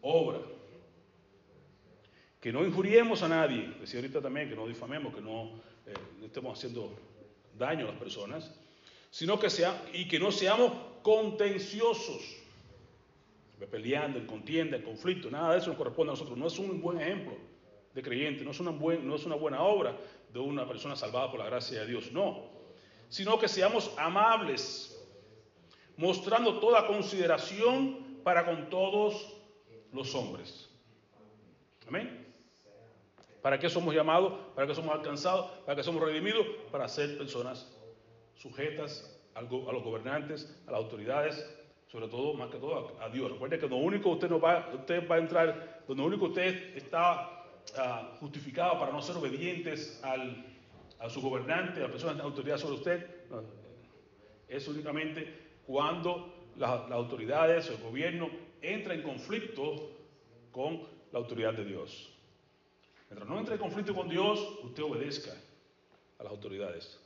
obra. 0.00 0.40
Que 2.40 2.52
no 2.52 2.64
injuriemos 2.64 3.22
a 3.22 3.28
nadie, 3.28 3.74
decía 3.80 4.00
ahorita 4.00 4.22
también, 4.22 4.48
que 4.48 4.56
no 4.56 4.66
difamemos, 4.66 5.14
que 5.14 5.20
no, 5.20 5.60
eh, 5.86 5.94
estemos 6.24 6.56
haciendo 6.56 6.94
daño 7.58 7.86
a 7.86 7.90
las 7.90 7.98
personas, 7.98 8.54
sino 9.10 9.38
que 9.38 9.50
sea, 9.50 9.84
y 9.92 10.06
que 10.06 10.18
no 10.18 10.30
seamos 10.30 10.72
contenciosos, 11.02 12.36
peleando, 13.70 14.18
en 14.18 14.26
contienda, 14.26 14.76
en 14.76 14.84
conflicto, 14.84 15.30
nada 15.30 15.52
de 15.52 15.58
eso 15.58 15.68
nos 15.68 15.76
corresponde 15.76 16.12
a 16.12 16.14
nosotros, 16.14 16.38
no 16.38 16.46
es 16.46 16.58
un 16.60 16.80
buen 16.80 17.00
ejemplo 17.00 17.36
creyente, 18.02 18.44
no 18.44 18.50
es 18.50 18.60
una, 18.60 18.72
no 18.72 19.14
es 19.14 19.26
una 19.26 19.34
buena 19.34 19.62
obra 19.62 19.96
de 20.32 20.38
una 20.38 20.66
persona 20.66 20.96
salvada 20.96 21.30
por 21.30 21.40
la 21.40 21.46
gracia 21.46 21.80
de 21.80 21.86
Dios, 21.86 22.12
no, 22.12 22.44
sino 23.08 23.38
que 23.38 23.48
seamos 23.48 23.92
amables, 23.96 24.94
mostrando 25.96 26.60
toda 26.60 26.86
consideración 26.86 28.20
para 28.22 28.44
con 28.44 28.68
todos 28.68 29.34
los 29.92 30.14
hombres. 30.14 30.68
Amén. 31.86 32.26
¿Para 33.42 33.58
qué 33.58 33.70
somos 33.70 33.94
llamados? 33.94 34.34
¿Para 34.54 34.66
qué 34.66 34.74
somos 34.74 34.94
alcanzados? 34.94 35.46
¿Para 35.64 35.76
qué 35.76 35.82
somos 35.82 36.02
redimidos? 36.02 36.46
Para 36.70 36.88
ser 36.88 37.16
personas 37.16 37.72
sujetas 38.34 39.18
a 39.34 39.42
los 39.42 39.82
gobernantes, 39.82 40.54
a 40.66 40.72
las 40.72 40.80
autoridades, 40.82 41.58
sobre 41.86 42.08
todo, 42.08 42.34
más 42.34 42.50
que 42.50 42.58
todo, 42.58 42.96
a, 43.00 43.08
Dios. 43.08 43.30
Recuerde 43.32 43.58
que 43.58 43.68
lo 43.68 43.76
único 43.76 44.10
usted 44.10 44.28
no 44.28 44.40
va, 44.40 44.68
usted 44.74 45.08
va 45.08 45.16
a 45.16 45.18
entrar, 45.18 45.84
donde 45.88 46.02
único 46.02 46.26
usted 46.26 46.76
está 46.76 47.37
Ah, 47.76 48.16
justificado 48.20 48.78
para 48.78 48.92
no 48.92 49.02
ser 49.02 49.16
obedientes 49.16 50.00
al, 50.02 50.44
a 50.98 51.10
su 51.10 51.20
gobernante, 51.20 51.80
a 51.80 51.84
la 51.84 51.90
persona 51.90 52.14
de 52.14 52.22
autoridad 52.22 52.58
sobre 52.58 52.76
usted, 52.76 53.06
es 54.48 54.66
únicamente 54.68 55.60
cuando 55.66 56.50
las 56.56 56.90
autoridades 56.90 57.68
o 57.68 57.74
el 57.74 57.82
gobierno 57.82 58.30
entra 58.62 58.94
en 58.94 59.02
conflicto 59.02 59.90
con 60.50 60.82
la 61.12 61.18
autoridad 61.18 61.52
de 61.54 61.64
Dios. 61.64 62.10
Mientras 63.10 63.28
no 63.28 63.38
entre 63.38 63.54
en 63.54 63.60
conflicto 63.60 63.94
con 63.94 64.08
Dios, 64.08 64.40
usted 64.62 64.82
obedezca 64.82 65.32
a 66.18 66.24
las 66.24 66.32
autoridades. 66.32 66.98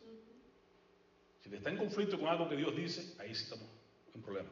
Si 1.40 1.54
está 1.54 1.70
en 1.70 1.76
conflicto 1.76 2.18
con 2.18 2.28
algo 2.28 2.48
que 2.48 2.56
Dios 2.56 2.74
dice, 2.74 3.20
ahí 3.20 3.34
sí 3.34 3.44
estamos 3.44 3.66
en 4.14 4.22
problema. 4.22 4.48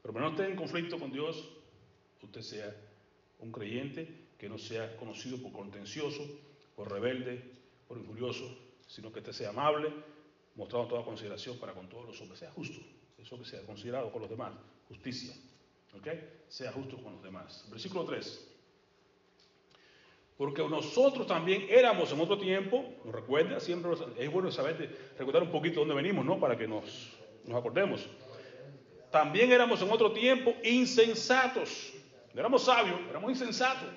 Pero 0.00 0.18
no 0.18 0.28
esté 0.28 0.46
en 0.46 0.56
conflicto 0.56 0.98
con 0.98 1.10
Dios, 1.10 1.48
usted 2.22 2.40
sea 2.40 2.74
un 3.40 3.50
creyente 3.50 4.24
que 4.38 4.48
no 4.48 4.58
sea 4.58 4.96
conocido 4.96 5.38
por 5.38 5.52
contencioso, 5.52 6.22
por 6.74 6.90
rebelde, 6.90 7.42
por 7.86 7.98
injurioso, 7.98 8.56
sino 8.86 9.12
que 9.12 9.20
este 9.20 9.32
sea 9.32 9.50
amable, 9.50 9.92
mostrando 10.54 10.88
toda 10.88 11.04
consideración 11.04 11.58
para 11.58 11.72
con 11.72 11.88
todos 11.88 12.06
los 12.06 12.20
hombres, 12.20 12.38
sea 12.40 12.50
justo, 12.50 12.80
eso 13.18 13.38
que 13.38 13.44
sea 13.44 13.62
considerado 13.62 14.10
con 14.12 14.22
los 14.22 14.30
demás, 14.30 14.52
justicia, 14.88 15.34
¿ok? 15.96 16.08
Sea 16.48 16.72
justo 16.72 16.96
con 17.02 17.14
los 17.14 17.22
demás. 17.22 17.66
Versículo 17.70 18.04
3. 18.04 18.50
Porque 20.36 20.68
nosotros 20.68 21.26
también 21.26 21.66
éramos 21.70 22.10
en 22.12 22.20
otro 22.20 22.38
tiempo, 22.38 22.84
¿nos 23.04 23.14
recuerda? 23.14 23.60
Siempre 23.60 23.92
es 24.18 24.32
bueno 24.32 24.50
saber, 24.50 25.14
recordar 25.16 25.42
un 25.42 25.50
poquito 25.50 25.80
dónde 25.80 25.94
venimos, 25.94 26.24
¿no? 26.24 26.40
Para 26.40 26.58
que 26.58 26.66
nos, 26.66 27.12
nos 27.44 27.56
acordemos. 27.56 28.08
También 29.12 29.52
éramos 29.52 29.80
en 29.80 29.90
otro 29.92 30.12
tiempo 30.12 30.54
insensatos. 30.64 31.92
No 32.32 32.40
éramos 32.40 32.64
sabios, 32.64 32.98
éramos 33.08 33.30
insensatos. 33.30 33.88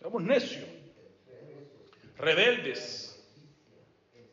Éramos 0.00 0.22
necios, 0.22 0.64
rebeldes. 2.16 3.06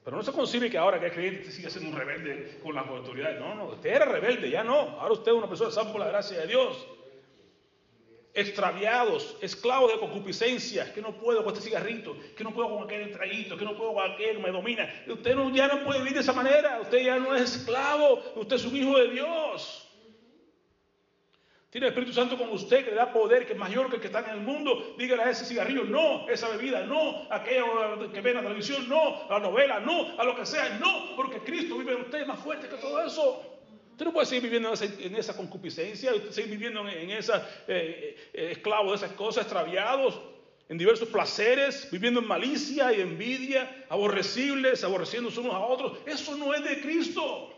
Pero 0.04 0.16
no 0.16 0.24
se 0.24 0.32
concibe 0.32 0.70
que 0.70 0.78
ahora 0.78 1.02
que 1.02 1.08
es 1.08 1.14
creyente 1.14 1.52
siga 1.52 1.70
siendo 1.70 1.90
un 1.90 1.98
rebelde 1.98 2.60
con 2.64 2.74
las 2.74 2.88
autoridades. 2.88 3.42
No, 3.42 3.54
no, 3.56 3.66
usted 3.66 3.90
era 3.90 4.06
rebelde, 4.06 4.50
ya 4.50 4.64
no. 4.64 4.74
Ahora 4.74 5.12
usted 5.12 5.34
es 5.34 5.38
una 5.38 5.50
persona 5.50 5.70
salva 5.70 5.92
por 5.92 6.00
la 6.00 6.08
gracia 6.08 6.40
de 6.40 6.48
Dios. 6.48 6.88
Extraviados, 8.34 9.36
esclavos 9.42 9.92
de 9.92 10.00
concupiscencia, 10.00 10.94
que 10.94 11.02
no 11.02 11.18
puedo 11.18 11.44
con 11.44 11.54
este 11.54 11.66
cigarrito, 11.68 12.16
que 12.38 12.44
no 12.46 12.54
puedo 12.54 12.70
con 12.70 12.84
aquel 12.84 13.12
traguito, 13.12 13.58
que 13.58 13.66
no 13.66 13.76
puedo 13.76 13.96
con 13.96 14.10
aquel, 14.10 14.40
me 14.40 14.50
domina. 14.50 14.88
Usted 15.08 15.36
no, 15.36 15.54
ya 15.54 15.68
no 15.68 15.84
puede 15.84 16.00
vivir 16.00 16.14
de 16.14 16.22
esa 16.22 16.32
manera. 16.32 16.80
Usted 16.80 17.00
ya 17.00 17.20
no 17.20 17.36
es 17.36 17.58
esclavo, 17.58 18.24
usted 18.38 18.56
es 18.56 18.64
un 18.64 18.78
hijo 18.78 18.98
de 18.98 19.10
Dios. 19.10 19.87
Tiene 21.70 21.88
el 21.88 21.94
Espíritu 21.94 22.14
Santo 22.14 22.38
con 22.38 22.50
usted 22.50 22.86
que 22.86 22.92
le 22.92 22.96
da 22.96 23.12
poder, 23.12 23.46
que 23.46 23.54
es 23.54 23.60
mayor 23.60 23.90
que 23.90 23.96
el 23.96 24.02
que 24.02 24.08
está 24.08 24.20
en 24.20 24.38
el 24.38 24.42
mundo. 24.42 24.96
Dígale 24.98 25.24
a 25.24 25.30
ese 25.30 25.44
cigarrillo, 25.44 25.84
no, 25.84 26.28
esa 26.30 26.48
bebida, 26.50 26.86
no, 26.86 27.28
aquello 27.30 28.10
que 28.12 28.22
ve 28.22 28.30
en 28.30 28.38
la 28.38 28.44
televisión, 28.44 28.88
no, 28.88 29.30
a 29.30 29.34
la 29.34 29.40
novela, 29.40 29.80
no, 29.82 30.18
a 30.18 30.24
lo 30.24 30.36
que 30.36 30.46
sea, 30.46 30.80
no, 30.80 31.16
porque 31.18 31.40
Cristo 31.40 31.78
vive 31.78 31.94
en 31.94 32.02
usted 32.02 32.26
más 32.26 32.40
fuerte 32.40 32.70
que 32.70 32.78
todo 32.78 33.04
eso. 33.06 33.58
Usted 33.92 34.06
no 34.06 34.14
puede 34.14 34.28
seguir 34.28 34.44
viviendo 34.44 34.72
en 35.00 35.16
esa, 35.16 35.36
concupiscencia, 35.36 36.14
seguir 36.30 36.52
viviendo 36.52 36.88
en, 36.88 37.10
esa 37.10 37.46
eh, 37.68 38.16
eh, 38.34 38.62
de 38.64 38.94
esas 38.94 39.12
cosas, 39.14 39.44
extraviados, 39.44 40.22
en 40.70 40.78
diversos 40.78 41.10
placeres, 41.10 41.90
viviendo 41.92 42.20
en 42.22 42.28
malicia 42.28 42.94
y 42.94 43.02
envidia, 43.02 43.86
aborrecibles, 43.90 44.84
aborreciéndose 44.84 45.40
unos 45.40 45.54
a 45.54 45.60
otros. 45.60 45.98
Eso 46.06 46.38
no 46.38 46.54
es 46.54 46.64
de 46.64 46.80
Cristo. 46.80 47.57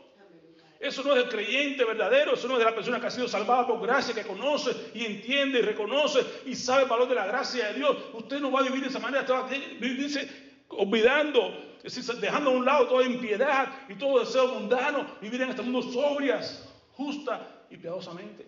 Eso 0.79 1.03
no 1.03 1.15
es 1.15 1.23
el 1.23 1.29
creyente 1.29 1.83
verdadero, 1.83 2.35
eso 2.35 2.47
no 2.47 2.53
es 2.53 2.59
de 2.59 2.65
la 2.65 2.75
persona 2.75 3.01
que 3.01 3.07
ha 3.07 3.11
sido 3.11 3.27
salvada 3.27 3.67
por 3.67 3.81
gracia, 3.81 4.13
que 4.13 4.23
conoce 4.23 4.71
y 4.93 5.05
entiende 5.05 5.59
y 5.59 5.61
reconoce 5.61 6.25
y 6.45 6.55
sabe 6.55 6.83
el 6.83 6.89
valor 6.89 7.09
de 7.09 7.15
la 7.15 7.27
gracia 7.27 7.67
de 7.67 7.73
Dios. 7.73 7.97
Usted 8.13 8.39
no 8.39 8.51
va 8.51 8.61
a 8.61 8.63
vivir 8.63 8.81
de 8.81 8.87
esa 8.87 8.99
manera, 8.99 9.21
usted 9.21 9.33
va 9.33 9.45
a 9.45 9.49
vivirse 9.49 10.29
olvidando 10.69 11.69
es 11.83 12.21
dejando 12.21 12.51
a 12.51 12.53
un 12.53 12.65
lado 12.65 12.87
toda 12.87 13.05
impiedad 13.05 13.69
y 13.87 13.95
todo 13.95 14.19
deseo 14.19 14.47
mundano, 14.47 15.05
vivir 15.21 15.41
en 15.41 15.49
este 15.49 15.61
mundo 15.61 15.81
sobrias, 15.81 16.67
justa 16.93 17.65
y 17.69 17.77
piadosamente. 17.77 18.45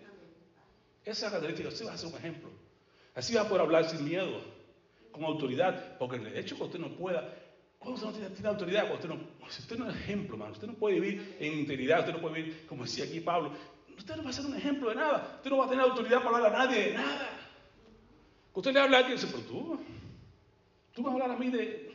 Esa 1.06 1.32
característica, 1.32 1.70
así 1.70 1.84
va 1.84 1.94
a 1.94 1.98
ser 1.98 2.10
un 2.10 2.16
ejemplo. 2.16 2.50
Así 3.16 3.34
va 3.34 3.42
a 3.42 3.48
poder 3.48 3.62
hablar 3.62 3.90
sin 3.90 4.04
miedo, 4.04 4.42
con 5.12 5.24
autoridad, 5.24 5.98
porque 5.98 6.18
el 6.18 6.38
hecho 6.38 6.56
que 6.58 6.64
usted 6.64 6.80
no 6.80 6.90
pueda, 6.90 7.34
cuando 7.82 7.96
usted 8.08 8.22
no 8.22 8.34
tiene, 8.36 8.50
autoridad, 8.50 8.88
cuando 8.88 8.96
usted 8.96 9.10
no, 9.10 9.48
usted 9.48 9.78
no 9.78 9.90
es 9.90 9.96
ejemplo, 9.96 10.36
hermano, 10.36 10.52
usted 10.52 10.68
no 10.68 10.76
puede 10.76 11.00
vivir 11.00 11.36
en 11.40 11.60
integridad, 11.60 12.02
usted 12.02 12.14
no 12.14 12.22
puede 12.22 12.36
vivir, 12.36 12.68
como 12.68 12.84
decía 12.84 13.06
aquí 13.06 13.20
Pablo, 13.20 13.52
usted 13.98 14.16
no 14.16 14.24
va 14.24 14.30
a 14.30 14.34
ser 14.34 14.46
un 14.46 14.56
ejemplo 14.56 14.90
de 14.90 14.96
nada, 14.96 15.34
usted 15.38 15.50
no 15.50 15.58
va 15.58 15.66
a 15.66 15.70
tener 15.70 15.84
autoridad 15.84 16.24
para 16.24 16.38
hablar 16.38 16.56
a 16.56 16.66
nadie 16.66 16.90
de 16.90 16.94
nada. 16.94 17.30
Usted 18.54 18.72
le 18.72 18.80
habla 18.82 18.98
a 18.98 19.00
alguien 19.00 19.18
y 19.18 19.22
dice, 19.22 19.34
pero 19.34 19.48
tú, 19.48 19.80
tú 20.94 21.02
vas 21.02 21.12
a 21.12 21.14
hablar 21.14 21.32
a 21.32 21.40
mí 21.40 21.50
de... 21.50 21.92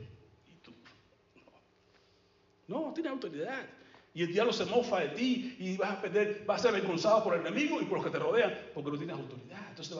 No, 2.66 2.86
no 2.86 2.92
tiene 2.92 3.10
autoridad. 3.10 3.64
Y 4.12 4.22
el 4.22 4.32
diablo 4.32 4.52
se 4.52 4.64
mofa 4.64 5.00
de 5.00 5.08
ti 5.10 5.56
y 5.60 5.76
vas 5.76 5.90
a 5.90 6.00
perder, 6.00 6.42
vas 6.46 6.58
a 6.58 6.62
ser 6.62 6.70
avergonzado 6.70 7.22
por 7.22 7.34
el 7.34 7.46
enemigo 7.46 7.80
y 7.80 7.84
por 7.84 7.98
los 7.98 8.06
que 8.06 8.10
te 8.10 8.18
rodean 8.18 8.52
porque 8.74 8.90
no 8.90 8.96
tienes 8.96 9.14
autoridad. 9.14 9.68
Entonces, 9.68 9.98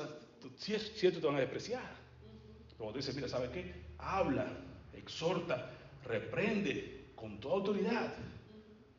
si 0.57 0.75
es 0.75 0.99
cierto, 0.99 1.21
te 1.21 1.27
van 1.27 1.37
a 1.37 1.41
despreciar. 1.41 1.95
Pero 2.77 2.91
te 2.91 2.99
dice, 2.99 3.13
mira, 3.13 3.29
¿sabes 3.29 3.51
qué? 3.51 3.73
Habla, 3.99 4.49
exhorta, 5.07 5.71
reprende 6.05 7.13
con 7.15 7.39
toda 7.39 7.55
autoridad. 7.55 8.13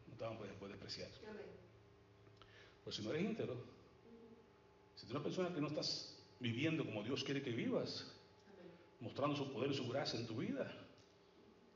No 0.09 0.15
te 0.17 0.23
van 0.23 0.33
a 0.33 0.37
poder 0.37 0.71
despreciar. 0.71 1.09
Pues 2.83 2.95
si 2.95 3.01
no 3.03 3.09
eres 3.11 3.23
íntegro, 3.23 3.55
si 4.95 5.05
tú 5.05 5.11
eres 5.11 5.15
una 5.15 5.23
persona 5.23 5.53
que 5.53 5.61
no 5.61 5.67
estás 5.67 6.17
viviendo 6.39 6.85
como 6.85 7.03
Dios 7.03 7.23
quiere 7.23 7.41
que 7.41 7.51
vivas, 7.51 8.09
mostrando 9.01 9.35
su 9.35 9.51
poder 9.51 9.71
y 9.71 9.75
su 9.75 9.87
gracia 9.89 10.19
en 10.19 10.27
tu 10.27 10.37
vida, 10.37 10.71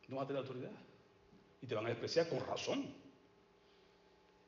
no 0.07 0.15
vas 0.15 0.25
a 0.25 0.27
tener 0.27 0.41
autoridad. 0.41 0.71
Y 1.61 1.67
te 1.67 1.75
van 1.75 1.85
a 1.85 1.89
despreciar 1.89 2.29
con 2.29 2.39
razón. 2.39 2.85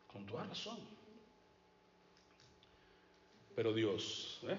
Con 0.08 0.26
toda 0.26 0.46
razón. 0.46 0.78
Pero 3.56 3.74
Dios, 3.74 4.40
¿eh? 4.44 4.58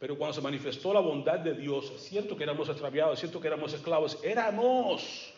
Pero 0.00 0.16
cuando 0.16 0.32
se 0.32 0.40
manifestó 0.40 0.94
la 0.94 1.00
bondad 1.00 1.40
de 1.40 1.52
Dios, 1.52 1.92
es 1.94 2.00
cierto 2.08 2.34
que 2.34 2.44
éramos 2.44 2.66
extraviados, 2.70 3.14
es 3.14 3.20
cierto 3.20 3.38
que 3.38 3.48
éramos 3.48 3.74
esclavos, 3.74 4.18
éramos. 4.24 5.34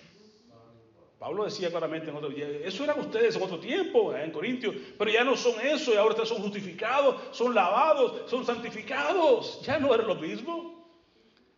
Pablo 1.19 1.45
decía 1.45 1.69
claramente 1.69 2.11
en 2.11 2.17
otro 2.17 2.29
día, 2.29 2.47
eso 2.65 2.85
eran 2.85 3.01
ustedes 3.01 3.35
en 3.35 3.43
otro 3.43 3.59
tiempo, 3.59 4.15
¿eh? 4.15 4.23
en 4.25 4.31
Corintios, 4.31 4.77
pero 4.97 5.11
ya 5.11 5.25
no 5.25 5.37
son 5.37 5.61
eso, 5.61 5.93
y 5.93 5.97
ahora 5.97 6.11
ustedes 6.11 6.29
son 6.29 6.43
justificados, 6.43 7.17
son 7.33 7.53
lavados, 7.57 8.31
son 8.31 8.47
santificados. 8.47 9.61
Ya 9.63 9.81
no 9.81 9.93
era 9.93 10.05
lo 10.05 10.15
mismo. 10.15 10.87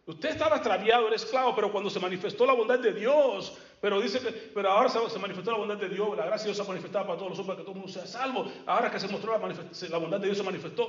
Usted 0.07 0.31
estaba 0.31 0.57
extraviado, 0.57 1.07
era 1.07 1.17
esclavo, 1.17 1.55
pero 1.55 1.71
cuando 1.71 1.91
se 1.91 2.01
manifestó 2.01 2.47
la 2.47 2.55
bondad 2.55 2.79
de 2.79 2.93
Dios, 2.95 3.55
pero 3.83 4.01
dice 4.01 4.19
que, 4.21 4.33
pero 4.33 4.71
ahora 4.71 4.89
se, 4.89 5.19
manifestó 5.19 5.51
la 5.51 5.59
bondad 5.59 5.77
de 5.77 5.91
Dios, 5.91 6.17
la 6.17 6.25
gracia 6.25 6.45
de 6.45 6.55
Dios 6.55 6.57
se 6.57 6.63
ha 6.63 6.67
manifestado 6.67 7.07
para 7.07 7.19
todos 7.19 7.33
los 7.33 7.39
hombres, 7.39 7.59
que 7.59 7.65
todo 7.65 7.73
el 7.73 7.81
mundo 7.81 7.93
sea 7.93 8.07
salvo. 8.07 8.51
Ahora 8.65 8.91
que 8.91 8.99
se 8.99 9.09
mostró 9.09 9.39
la, 9.39 9.47
la 9.91 9.99
bondad 9.99 10.21
de 10.21 10.27
Dios 10.27 10.39
se 10.39 10.45
manifestó 10.45 10.89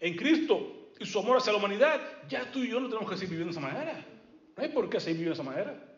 en 0.00 0.14
Cristo 0.14 0.83
y 0.98 1.06
su 1.06 1.18
amor 1.18 1.38
hacia 1.38 1.52
la 1.52 1.58
humanidad, 1.58 2.00
ya 2.28 2.50
tú 2.50 2.60
y 2.60 2.70
yo 2.70 2.80
no 2.80 2.88
tenemos 2.88 3.10
que 3.10 3.16
seguir 3.16 3.30
viviendo 3.30 3.52
de 3.52 3.58
esa 3.58 3.74
manera. 3.74 4.06
No 4.56 4.62
hay 4.62 4.68
por 4.68 4.88
qué 4.88 5.00
seguir 5.00 5.18
viviendo 5.18 5.36
de 5.36 5.42
esa 5.42 5.50
manera. 5.50 5.96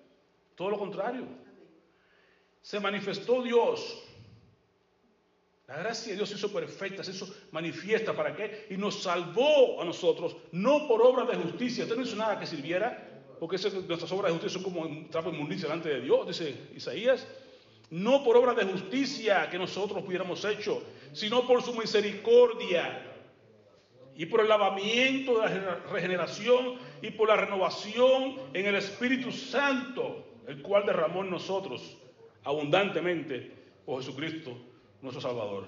Todo 0.55 0.71
lo 0.71 0.79
contrario. 0.79 1.27
Se 2.63 2.81
manifestó 2.81 3.43
Dios. 3.43 4.03
La 5.69 5.79
gracia 5.79 6.11
de 6.11 6.17
Dios 6.17 6.29
se 6.29 6.37
hizo 6.37 6.53
perfecta, 6.53 7.03
se 7.05 7.11
hizo 7.11 7.29
manifiesta. 7.51 8.15
¿Para 8.15 8.35
qué? 8.35 8.67
Y 8.71 8.77
nos 8.77 9.03
salvó 9.03 9.81
a 9.83 9.85
nosotros, 9.85 10.37
no 10.53 10.87
por 10.89 11.03
obra 11.03 11.25
de 11.25 11.37
justicia. 11.37 11.85
Usted 11.85 11.97
no 11.97 12.03
hizo 12.03 12.17
nada 12.17 12.39
que 12.39 12.47
sirviera 12.47 13.17
porque 13.39 13.59
nuestras 13.59 14.11
obras 14.13 14.33
de 14.33 14.39
justicia 14.39 14.61
son 14.61 14.63
como 14.63 14.81
un 14.83 15.11
trapo 15.11 15.31
inmundicia 15.31 15.69
delante 15.69 15.91
de 15.91 16.01
Dios, 16.01 16.27
dice 16.27 16.69
Isaías. 16.75 17.27
No 17.91 18.25
por 18.25 18.37
obra 18.37 18.55
de 18.55 18.65
justicia 18.65 19.49
que 19.51 19.59
nosotros 19.59 20.03
hubiéramos 20.05 20.45
hecho, 20.45 20.83
sino 21.13 21.47
por 21.47 21.63
su 21.63 21.75
misericordia 21.75 23.16
y 24.17 24.27
por 24.27 24.41
el 24.41 24.49
lavamiento 24.49 25.41
de 25.41 25.61
la 25.61 25.75
regeneración 25.91 26.77
y 27.03 27.11
por 27.11 27.29
la 27.29 27.37
renovación 27.37 28.37
en 28.55 28.67
el 28.67 28.77
Espíritu 28.77 29.31
Santo, 29.31 30.25
el 30.47 30.63
cual 30.63 30.87
derramó 30.87 31.23
en 31.23 31.31
nosotros 31.31 31.97
abundantemente 32.45 33.53
por 33.85 34.03
Jesucristo, 34.03 34.57
nuestro 35.03 35.21
Salvador. 35.21 35.67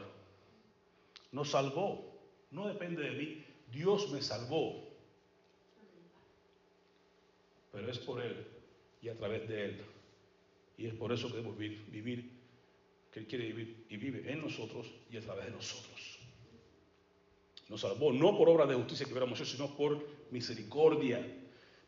Nos 1.32 1.50
salvó, 1.50 2.18
no 2.50 2.66
depende 2.66 3.02
de 3.02 3.10
mí, 3.10 3.44
Dios 3.70 4.10
me 4.10 4.22
salvó 4.22 4.88
pero 7.72 7.90
es 7.90 7.98
por 7.98 8.20
Él 8.20 8.46
y 9.02 9.08
a 9.08 9.14
través 9.14 9.48
de 9.48 9.64
Él. 9.64 9.80
Y 10.76 10.86
es 10.86 10.94
por 10.94 11.12
eso 11.12 11.28
que 11.28 11.36
debemos 11.36 11.56
vivir, 11.56 12.30
que 13.12 13.20
Él 13.20 13.26
quiere 13.26 13.46
vivir 13.46 13.86
y 13.88 13.96
vive 13.96 14.30
en 14.30 14.40
nosotros 14.40 14.92
y 15.10 15.16
a 15.16 15.20
través 15.20 15.46
de 15.46 15.50
nosotros. 15.52 16.17
Nos 17.68 17.82
salvó 17.82 18.12
no 18.12 18.36
por 18.36 18.48
obra 18.48 18.66
de 18.66 18.74
justicia 18.74 19.04
que 19.04 19.12
hubiéramos 19.12 19.38
hecho, 19.40 19.50
sino 19.56 19.76
por 19.76 20.06
misericordia, 20.30 21.20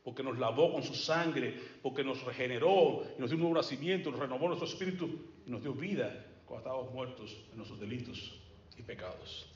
porque 0.05 0.23
nos 0.23 0.39
lavó 0.39 0.73
con 0.73 0.83
su 0.83 0.95
sangre, 0.95 1.59
porque 1.83 2.05
nos 2.05 2.23
regeneró, 2.25 3.03
y 3.17 3.21
nos 3.21 3.31
dio 3.31 3.37
un 3.37 3.43
nuevo 3.43 3.57
nacimiento, 3.57 4.11
nos 4.11 4.21
renovó 4.21 4.47
nuestro 4.49 4.69
espíritu 4.69 5.09
y 5.47 5.51
nos 5.51 5.63
dio 5.63 5.73
vida 5.73 6.27
cuando 6.47 6.67
estábamos 6.67 6.93
muertos 6.93 7.37
en 7.51 7.57
nuestros 7.57 7.81
delitos 7.81 8.41
y 8.77 8.83
pecados. 8.83 9.47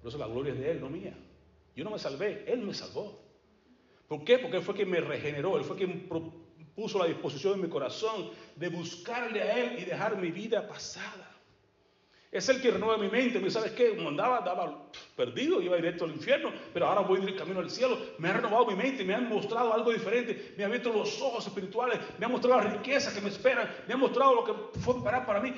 Por 0.00 0.08
eso 0.08 0.18
la 0.18 0.26
gloria 0.26 0.52
es 0.52 0.58
de 0.58 0.70
Él, 0.70 0.80
no 0.80 0.88
mía. 0.88 1.14
Yo 1.76 1.84
no 1.84 1.90
me 1.90 1.98
salvé, 1.98 2.44
Él 2.46 2.60
me 2.60 2.74
salvó. 2.74 3.20
¿Por 4.08 4.24
qué? 4.24 4.38
Porque 4.38 4.56
Él 4.58 4.62
fue 4.62 4.74
quien 4.74 4.90
me 4.90 5.00
regeneró, 5.00 5.56
Él 5.58 5.64
fue 5.64 5.76
quien 5.76 6.08
puso 6.74 6.98
la 6.98 7.06
disposición 7.06 7.54
en 7.54 7.62
mi 7.62 7.68
corazón 7.68 8.30
de 8.56 8.68
buscarle 8.68 9.42
a 9.42 9.58
Él 9.58 9.78
y 9.80 9.84
dejar 9.84 10.16
mi 10.16 10.30
vida 10.30 10.66
pasada. 10.66 11.29
Es 12.32 12.48
el 12.48 12.60
que 12.60 12.70
renueva 12.70 12.96
mi 12.96 13.08
mente. 13.08 13.40
¿Me 13.40 13.50
sabes 13.50 13.72
qué? 13.72 13.96
Como 13.96 14.08
andaba, 14.08 14.38
andaba 14.38 14.90
perdido, 15.16 15.60
iba 15.60 15.76
directo 15.76 16.04
al 16.04 16.12
infierno, 16.12 16.52
pero 16.72 16.86
ahora 16.86 17.00
voy 17.00 17.20
el 17.20 17.36
camino 17.36 17.60
al 17.60 17.70
cielo. 17.70 17.98
Me 18.18 18.28
ha 18.28 18.34
renovado 18.34 18.66
mi 18.66 18.76
mente, 18.76 19.04
me 19.04 19.14
han 19.14 19.28
mostrado 19.28 19.72
algo 19.72 19.92
diferente, 19.92 20.54
me 20.56 20.62
ha 20.62 20.66
abierto 20.66 20.92
los 20.92 21.20
ojos 21.20 21.46
espirituales, 21.46 21.98
me 22.18 22.26
ha 22.26 22.28
mostrado 22.28 22.62
la 22.62 22.70
riqueza 22.70 23.12
que 23.12 23.20
me 23.20 23.30
esperan, 23.30 23.68
me 23.88 23.94
ha 23.94 23.96
mostrado 23.96 24.34
lo 24.34 24.44
que 24.44 24.78
fue 24.80 25.02
para, 25.02 25.26
para 25.26 25.40
mí 25.40 25.52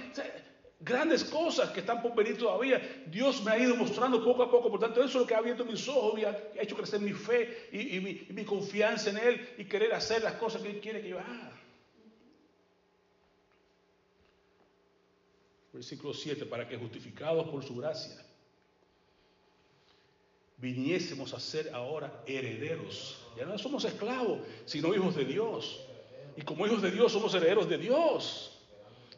grandes 0.85 1.25
cosas 1.25 1.71
que 1.71 1.81
están 1.81 2.03
por 2.03 2.15
venir 2.15 2.37
todavía. 2.37 2.81
Dios 3.07 3.43
me 3.45 3.53
ha 3.53 3.59
ido 3.59 3.77
mostrando 3.77 4.23
poco 4.25 4.43
a 4.43 4.51
poco. 4.51 4.71
Por 4.71 4.81
tanto, 4.81 5.01
eso 5.01 5.19
es 5.19 5.23
lo 5.23 5.27
que 5.27 5.35
ha 5.35 5.39
abierto 5.39 5.65
mis 5.65 5.87
ojos 5.89 6.19
y 6.19 6.25
ha 6.25 6.37
hecho 6.61 6.77
crecer 6.77 7.01
mi 7.01 7.13
fe 7.13 7.69
y, 7.73 8.01
mi, 8.01 8.45
confianza 8.45 9.11
en 9.11 9.19
Él 9.19 9.49
y 9.59 9.65
querer 9.65 9.95
hacer 9.95 10.23
las 10.23 10.35
cosas 10.35 10.63
que 10.63 10.71
Él 10.71 10.81
quiere 10.81 11.01
que 11.01 11.11
yo 11.11 11.19
haga. 11.19 11.62
Versículo 15.73 16.13
7, 16.13 16.45
para 16.47 16.69
que 16.69 16.77
justificados 16.77 17.49
por 17.49 17.65
su 17.65 17.77
gracia 17.77 18.23
viniésemos 20.59 21.35
a 21.35 21.41
ser 21.41 21.75
ahora 21.75 22.23
herederos. 22.27 23.19
Ya 23.37 23.45
no 23.45 23.59
somos 23.59 23.85
esclavos, 23.85 24.41
sino 24.65 24.95
hijos 24.95 25.17
de 25.17 25.25
Dios. 25.25 25.81
Y 26.37 26.43
como 26.43 26.67
hijos 26.67 26.81
de 26.83 26.91
Dios 26.91 27.13
somos 27.13 27.35
herederos 27.35 27.69
de 27.69 27.79
Dios. 27.79 28.52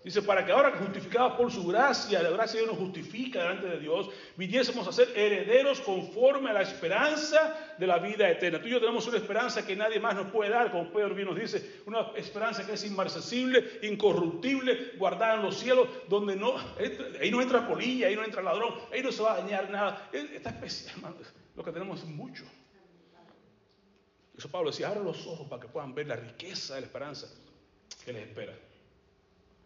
Dice, 0.05 0.21
para 0.21 0.45
que 0.45 0.53
ahora 0.53 0.73
justificados 0.73 1.33
por 1.33 1.51
su 1.51 1.67
gracia, 1.67 2.23
la 2.23 2.29
gracia 2.29 2.61
de 2.61 2.67
Dios 2.67 2.79
nos 2.79 2.87
justifica 2.87 3.41
delante 3.41 3.69
de 3.69 3.79
Dios, 3.79 4.11
viniésemos 4.37 4.87
a 4.87 4.93
ser 4.93 5.09
herederos 5.17 5.81
conforme 5.81 6.51
a 6.51 6.53
la 6.53 6.61
esperanza 6.61 7.75
de 7.79 7.87
la 7.87 7.99
vida 7.99 8.29
eterna. 8.29 8.61
Tú 8.61 8.69
y 8.69 8.73
yo 8.73 8.81
tenemos 8.81 9.07
una 9.07 9.17
esperanza 9.17 9.67
que 9.67 9.75
nadie 9.75 9.99
más 9.99 10.15
nos 10.15 10.31
puede 10.31 10.51
dar, 10.51 10.71
como 10.71 10.93
Pedro 10.93 11.15
bien 11.15 11.29
nos 11.29 11.39
dice, 11.39 11.81
una 11.87 12.11
esperanza 12.17 12.67
que 12.67 12.75
es 12.75 12.85
inmarcesible, 12.85 13.79
incorruptible, 13.81 14.93
guardada 14.99 15.37
en 15.37 15.43
los 15.43 15.57
cielos, 15.57 15.89
donde 16.07 16.37
no, 16.37 16.55
ahí 17.19 17.31
no 17.31 17.41
entra 17.41 17.67
polilla, 17.67 18.09
ahí 18.09 18.15
no 18.15 18.25
entra 18.25 18.43
ladrón, 18.43 18.75
ahí 18.93 19.03
no 19.03 19.11
se 19.11 19.23
va 19.23 19.33
a 19.33 19.41
dañar 19.41 19.71
nada. 19.71 20.11
Esta 20.13 20.51
especie, 20.51 20.93
lo 21.57 21.65
que 21.65 21.73
tenemos 21.73 22.01
es 22.01 22.09
mucho. 22.09 22.45
Eso 24.37 24.51
Pablo 24.51 24.71
decía, 24.71 24.89
abre 24.89 25.03
los 25.03 25.27
ojos 25.27 25.49
para 25.49 25.63
que 25.63 25.69
puedan 25.69 25.95
ver 25.95 26.09
la 26.09 26.17
riqueza 26.17 26.75
de 26.75 26.83
la 26.83 26.87
esperanza 26.89 27.27
que 28.05 28.13
les 28.13 28.29
espera. 28.29 28.53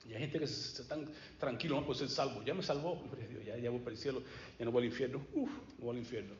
Y 0.06 0.14
hay 0.14 0.20
gente 0.20 0.40
que 0.40 0.46
se, 0.46 0.82
están 0.82 1.06
tranquilos, 1.38 1.80
no 1.80 1.86
puede 1.86 2.00
ser 2.00 2.08
salvo. 2.08 2.42
Ya 2.44 2.54
me 2.54 2.62
salvó, 2.62 3.02
ya, 3.46 3.56
ya 3.56 3.70
voy 3.70 3.80
para 3.80 3.92
el 3.92 3.98
cielo, 3.98 4.22
ya 4.58 4.64
no 4.64 4.72
voy 4.72 4.82
al 4.82 4.88
infierno. 4.88 5.24
Uf, 5.34 5.50
no 5.78 5.86
voy 5.86 5.96
al 5.96 5.98
infierno. 5.98 6.34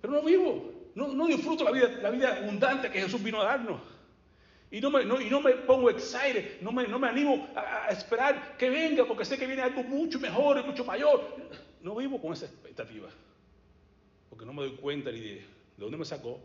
Pero 0.00 0.14
no 0.14 0.22
vivo, 0.22 0.72
no, 0.94 1.08
no 1.12 1.26
disfruto 1.26 1.64
la 1.64 1.72
vida, 1.72 1.88
la 2.02 2.10
vida 2.10 2.36
abundante 2.36 2.90
que 2.90 3.00
Jesús 3.00 3.22
vino 3.22 3.40
a 3.40 3.44
darnos. 3.44 3.80
Y 4.70 4.80
no 4.80 4.90
me, 4.90 5.04
no, 5.04 5.20
y 5.20 5.28
no 5.28 5.40
me 5.40 5.52
pongo 5.52 5.90
excited, 5.90 6.60
no 6.60 6.70
me, 6.70 6.86
no 6.86 6.98
me 6.98 7.08
animo 7.08 7.48
a, 7.56 7.88
esperar 7.88 8.56
que 8.56 8.70
venga, 8.70 9.04
porque 9.04 9.24
sé 9.24 9.36
que 9.36 9.46
viene 9.46 9.62
algo 9.62 9.82
mucho 9.82 10.20
mejor 10.20 10.64
mucho 10.64 10.84
mayor. 10.84 11.36
No 11.82 11.96
vivo 11.96 12.20
con 12.20 12.32
esa 12.32 12.46
expectativa, 12.46 13.08
porque 14.28 14.44
no 14.44 14.52
me 14.52 14.62
doy 14.62 14.76
cuenta 14.76 15.10
ni 15.10 15.20
de, 15.20 15.34
de 15.34 15.44
dónde 15.76 15.96
me 15.96 16.04
sacó, 16.04 16.38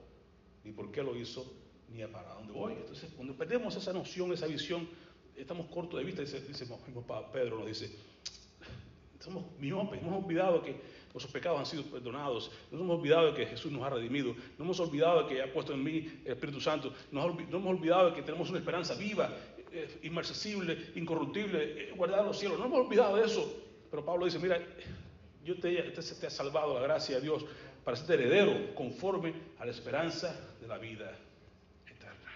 ni 0.64 0.72
por 0.72 0.92
qué 0.92 1.04
lo 1.04 1.16
hizo, 1.16 1.54
ni 1.90 2.04
para 2.08 2.34
dónde 2.34 2.52
voy. 2.52 2.74
Entonces, 2.74 3.12
cuando 3.16 3.36
perdemos 3.36 3.76
esa 3.76 3.94
noción, 3.94 4.34
esa 4.34 4.48
visión, 4.48 4.90
estamos 5.38 5.68
cortos 5.68 6.00
de 6.00 6.06
vista, 6.06 6.22
dice, 6.22 6.42
dice 6.42 6.66
Pedro, 7.32 7.58
nos 7.58 7.68
dice, 7.68 7.96
somos 9.20 9.44
miopes, 9.60 10.02
hemos 10.02 10.24
olvidado 10.24 10.62
que 10.62 10.76
nuestros 11.14 11.32
pecados 11.32 11.60
han 11.60 11.66
sido 11.66 11.84
perdonados, 11.84 12.52
nos 12.72 12.82
hemos 12.82 13.00
olvidado 13.00 13.34
que 13.34 13.46
Jesús 13.46 13.72
nos 13.72 13.84
ha 13.84 13.90
redimido, 13.90 14.36
no 14.58 14.66
hemos 14.66 14.80
olvidado 14.80 15.28
que 15.28 15.42
ha 15.42 15.52
puesto 15.52 15.74
en 15.74 15.84
mí 15.84 16.22
el 16.26 16.34
Espíritu 16.34 16.60
Santo, 16.60 16.94
no 17.12 17.26
hemos 17.26 17.66
olvidado 17.68 18.14
que 18.14 18.22
tenemos 18.22 18.50
una 18.50 18.60
esperanza 18.60 18.96
viva. 18.96 19.30
eh, 19.76 20.00
inmarcesible, 20.04 20.92
incorruptible, 20.96 21.90
eh, 21.90 21.94
guardado 21.96 22.22
en 22.22 22.28
los 22.28 22.40
cielos. 22.40 22.58
No 22.58 22.66
hemos 22.66 22.80
olvidado 22.80 23.18
de 23.18 23.26
eso. 23.26 23.62
Pero 23.92 24.06
Pablo 24.06 24.26
dice, 24.26 24.40
mira, 24.40 24.60
yo 25.44 25.60
te, 25.60 25.76
te, 25.76 26.02
te 26.02 26.28
he 26.28 26.30
salvado 26.30 26.74
la 26.76 26.82
gracia 26.82 27.18
de 27.18 27.22
Dios 27.22 27.46
para 27.84 27.98
ser 27.98 28.22
heredero 28.22 28.74
conforme 28.74 29.34
a 29.60 29.66
la 29.66 29.72
esperanza 29.72 30.40
de 30.62 30.68
la 30.68 30.78
vida 30.78 31.12
eterna. 31.86 32.32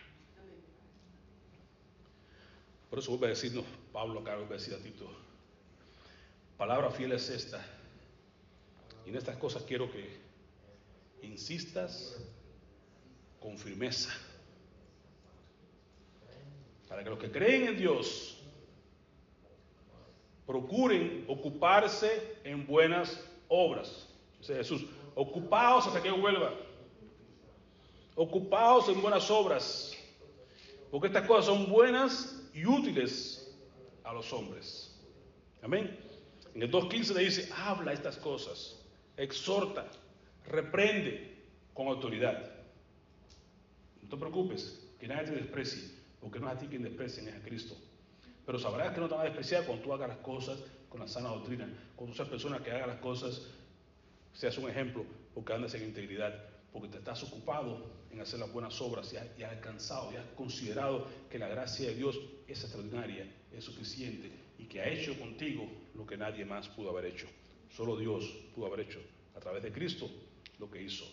Por 2.89 2.99
eso 2.99 3.11
vuelve 3.11 3.27
a 3.27 3.29
decirnos, 3.29 3.65
Pablo 3.93 4.21
acá 4.21 4.35
vuelve 4.35 4.55
a 4.55 4.57
decir 4.57 4.73
a 4.73 4.79
Tito, 4.79 5.07
palabra 6.57 6.89
fiel 6.89 7.11
es 7.11 7.29
esta. 7.29 7.63
Y 9.05 9.09
en 9.09 9.15
estas 9.15 9.37
cosas 9.37 9.63
quiero 9.63 9.91
que 9.91 10.17
insistas 11.21 12.17
con 13.39 13.57
firmeza. 13.57 14.09
Para 16.87 17.03
que 17.03 17.09
los 17.09 17.19
que 17.19 17.31
creen 17.31 17.67
en 17.67 17.77
Dios 17.77 18.37
procuren 20.47 21.25
ocuparse 21.27 22.39
en 22.43 22.65
buenas 22.65 23.23
obras. 23.47 24.07
Dice 24.39 24.55
Jesús, 24.55 24.83
ocupaos 25.13 25.85
hasta 25.85 26.01
que 26.01 26.09
vuelva. 26.09 26.55
Ocupaos 28.15 28.89
en 28.89 28.99
buenas 28.99 29.29
obras. 29.29 29.95
Porque 30.89 31.07
estas 31.07 31.27
cosas 31.27 31.45
son 31.45 31.69
buenas 31.69 32.38
y 32.53 32.65
útiles 32.65 33.55
a 34.03 34.13
los 34.13 34.31
hombres. 34.33 34.95
Amén. 35.61 35.97
En 36.55 36.63
el 36.63 36.71
2.15 36.71 37.13
le 37.13 37.23
dice, 37.23 37.49
habla 37.53 37.93
estas 37.93 38.17
cosas, 38.17 38.79
exhorta, 39.17 39.87
reprende 40.47 41.43
con 41.73 41.87
autoridad. 41.87 42.51
No 44.01 44.09
te 44.09 44.17
preocupes, 44.17 44.87
que 44.99 45.07
nadie 45.07 45.27
te 45.27 45.35
desprecie, 45.35 45.83
porque 46.19 46.39
no 46.39 46.47
es 46.47 46.55
a 46.55 46.59
ti 46.59 46.67
quien 46.67 46.83
desprecien, 46.83 47.27
es 47.27 47.35
a 47.35 47.41
Cristo. 47.41 47.75
Pero 48.45 48.57
sabrás 48.57 48.93
que 48.93 48.99
no 48.99 49.07
te 49.07 49.15
va 49.15 49.21
a 49.21 49.25
despreciar 49.25 49.65
cuando 49.65 49.83
tú 49.83 49.93
hagas 49.93 50.09
las 50.09 50.17
cosas 50.17 50.59
con 50.89 50.99
la 50.99 51.07
sana 51.07 51.29
doctrina, 51.29 51.69
cuando 51.95 52.13
tú 52.13 52.17
seas 52.17 52.29
persona 52.29 52.63
que 52.63 52.71
haga 52.71 52.87
las 52.87 52.99
cosas, 52.99 53.47
seas 54.33 54.57
un 54.57 54.69
ejemplo, 54.69 55.05
porque 55.35 55.53
andas 55.53 55.73
en 55.75 55.83
integridad, 55.83 56.33
porque 56.73 56.87
te 56.87 56.97
estás 56.97 57.21
ocupado 57.23 57.85
en 58.11 58.19
hacer 58.21 58.39
las 58.39 58.51
buenas 58.51 58.79
obras 58.81 59.13
y 59.13 59.43
has, 59.43 59.51
alcanzado, 59.51 60.11
y 60.11 60.15
has 60.17 60.25
considerado 60.35 61.07
que 61.29 61.39
la 61.39 61.47
gracia 61.47 61.89
de 61.89 61.95
Dios 61.95 62.19
es 62.47 62.61
extraordinaria, 62.63 63.25
es 63.55 63.63
suficiente 63.63 64.31
y 64.57 64.65
que 64.65 64.81
ha 64.81 64.89
hecho 64.89 65.17
contigo 65.17 65.67
lo 65.95 66.05
que 66.05 66.17
nadie 66.17 66.45
más 66.45 66.67
pudo 66.69 66.89
haber 66.89 67.05
hecho. 67.05 67.27
Solo 67.69 67.97
Dios 67.97 68.25
pudo 68.55 68.67
haber 68.67 68.81
hecho 68.81 68.99
a 69.35 69.39
través 69.39 69.63
de 69.63 69.71
Cristo 69.71 70.09
lo 70.57 70.69
que 70.69 70.81
hizo. 70.81 71.05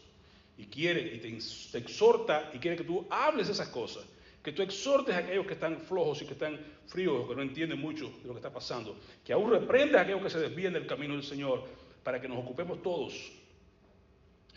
Y 0.58 0.66
quiere 0.66 1.14
y 1.14 1.18
te, 1.18 1.78
exhorta 1.78 2.50
y 2.54 2.58
quiere 2.58 2.76
que 2.76 2.84
tú 2.84 3.06
hables 3.10 3.48
esas 3.48 3.68
cosas 3.68 4.04
que 4.46 4.52
tú 4.52 4.62
exhortes 4.62 5.12
a 5.12 5.18
aquellos 5.18 5.44
que 5.44 5.54
están 5.54 5.80
flojos 5.80 6.22
y 6.22 6.24
que 6.24 6.34
están 6.34 6.56
fríos 6.86 7.24
o 7.24 7.28
que 7.28 7.34
no 7.34 7.42
entienden 7.42 7.80
mucho 7.80 8.08
de 8.22 8.28
lo 8.28 8.32
que 8.32 8.38
está 8.38 8.52
pasando, 8.52 8.96
que 9.24 9.32
aún 9.32 9.50
reprendes 9.50 9.96
a 9.96 10.02
aquellos 10.02 10.22
que 10.22 10.30
se 10.30 10.38
desvíen 10.38 10.72
del 10.72 10.86
camino 10.86 11.14
del 11.14 11.24
Señor, 11.24 11.64
para 12.04 12.20
que 12.20 12.28
nos 12.28 12.38
ocupemos 12.38 12.80
todos 12.80 13.32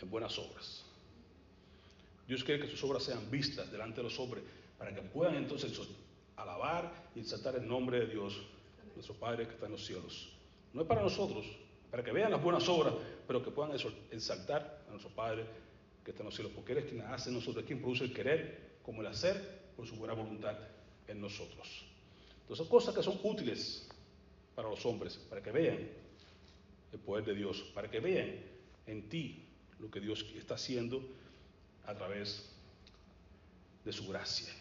en 0.00 0.08
buenas 0.08 0.38
obras. 0.38 0.84
Dios 2.30 2.44
quiere 2.44 2.62
que 2.62 2.70
sus 2.70 2.84
obras 2.84 3.02
sean 3.02 3.28
vistas 3.28 3.72
delante 3.72 3.96
de 3.96 4.04
los 4.04 4.16
hombres, 4.20 4.44
para 4.78 4.94
que 4.94 5.02
puedan 5.02 5.34
entonces 5.34 5.76
alabar 6.36 7.10
y 7.16 7.18
exaltar 7.18 7.56
el 7.56 7.66
nombre 7.66 7.98
de 7.98 8.06
Dios, 8.06 8.40
nuestro 8.94 9.16
Padre 9.16 9.48
que 9.48 9.54
está 9.54 9.66
en 9.66 9.72
los 9.72 9.84
cielos. 9.84 10.30
No 10.72 10.82
es 10.82 10.86
para 10.86 11.02
nosotros, 11.02 11.44
para 11.90 12.04
que 12.04 12.12
vean 12.12 12.30
las 12.30 12.40
buenas 12.40 12.68
obras, 12.68 12.94
pero 13.26 13.42
que 13.42 13.50
puedan 13.50 13.76
exaltar 14.12 14.84
a 14.86 14.90
nuestro 14.92 15.10
Padre 15.10 15.44
que 16.04 16.12
está 16.12 16.22
en 16.22 16.26
los 16.26 16.34
cielos, 16.36 16.52
porque 16.54 16.70
Él 16.70 16.78
es 16.78 16.84
quien 16.84 17.00
hace 17.00 17.30
en 17.30 17.34
nosotros, 17.34 17.64
quien 17.64 17.80
produce 17.80 18.04
el 18.04 18.12
querer 18.12 18.78
como 18.84 19.00
el 19.00 19.08
hacer 19.08 19.72
por 19.74 19.84
su 19.88 19.96
buena 19.96 20.14
voluntad 20.14 20.56
en 21.08 21.20
nosotros. 21.20 21.84
Entonces, 22.42 22.64
cosas 22.68 22.94
que 22.94 23.02
son 23.02 23.18
útiles 23.24 23.88
para 24.54 24.70
los 24.70 24.86
hombres, 24.86 25.16
para 25.28 25.42
que 25.42 25.50
vean 25.50 25.78
el 26.92 26.98
poder 27.00 27.24
de 27.24 27.34
Dios, 27.34 27.60
para 27.74 27.90
que 27.90 27.98
vean 27.98 28.36
en 28.86 29.08
ti 29.08 29.48
lo 29.80 29.90
que 29.90 29.98
Dios 29.98 30.24
está 30.36 30.54
haciendo 30.54 31.18
a 31.90 31.94
través 31.96 32.48
de 33.84 33.92
su 33.92 34.06
gracia. 34.08 34.52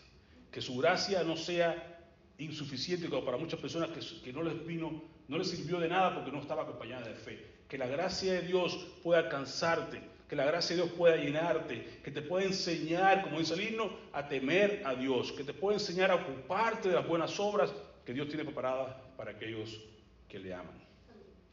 Que 0.52 0.62
su 0.62 0.78
gracia 0.78 1.24
no 1.24 1.38
sea 1.38 2.02
insuficiente 2.38 3.10
como 3.10 3.26
para 3.26 3.38
muchas 3.38 3.60
personas 3.60 3.90
que, 3.90 4.00
que 4.22 4.34
no 4.34 4.44
les 4.44 4.66
vino, 4.66 5.04
no 5.28 5.38
les 5.38 5.50
sirvió 5.50 5.80
de 5.80 5.88
nada 5.88 6.16
porque 6.16 6.32
no 6.32 6.40
estaba 6.40 6.64
acompañada 6.64 7.08
de 7.08 7.16
fe. 7.16 7.46
Que 7.68 7.78
la 7.78 7.88
gracia 7.88 8.34
de 8.34 8.42
Dios 8.42 8.88
pueda 9.04 9.20
alcanzarte 9.20 10.02
que 10.30 10.36
la 10.36 10.46
gracia 10.46 10.76
de 10.76 10.84
Dios 10.84 10.96
pueda 10.96 11.16
llenarte, 11.16 12.02
que 12.04 12.12
te 12.12 12.22
pueda 12.22 12.46
enseñar, 12.46 13.24
como 13.24 13.40
dice 13.40 13.56
el 13.56 13.62
himno, 13.62 13.90
a 14.14 14.28
temer 14.30 14.84
a 14.86 14.94
Dios, 14.94 15.32
que 15.32 15.44
te 15.44 15.56
pueda 15.56 15.78
enseñar 15.78 16.12
a 16.12 16.16
ocuparte 16.16 16.88
de 16.88 16.96
las 16.96 17.08
buenas 17.08 17.40
obras 17.40 17.74
que 18.06 18.14
Dios 18.14 18.28
tiene 18.28 18.46
preparadas 18.46 18.96
para 19.18 19.32
aquellos 19.32 19.82
que 20.28 20.38
le 20.38 20.54
aman. 20.54 20.76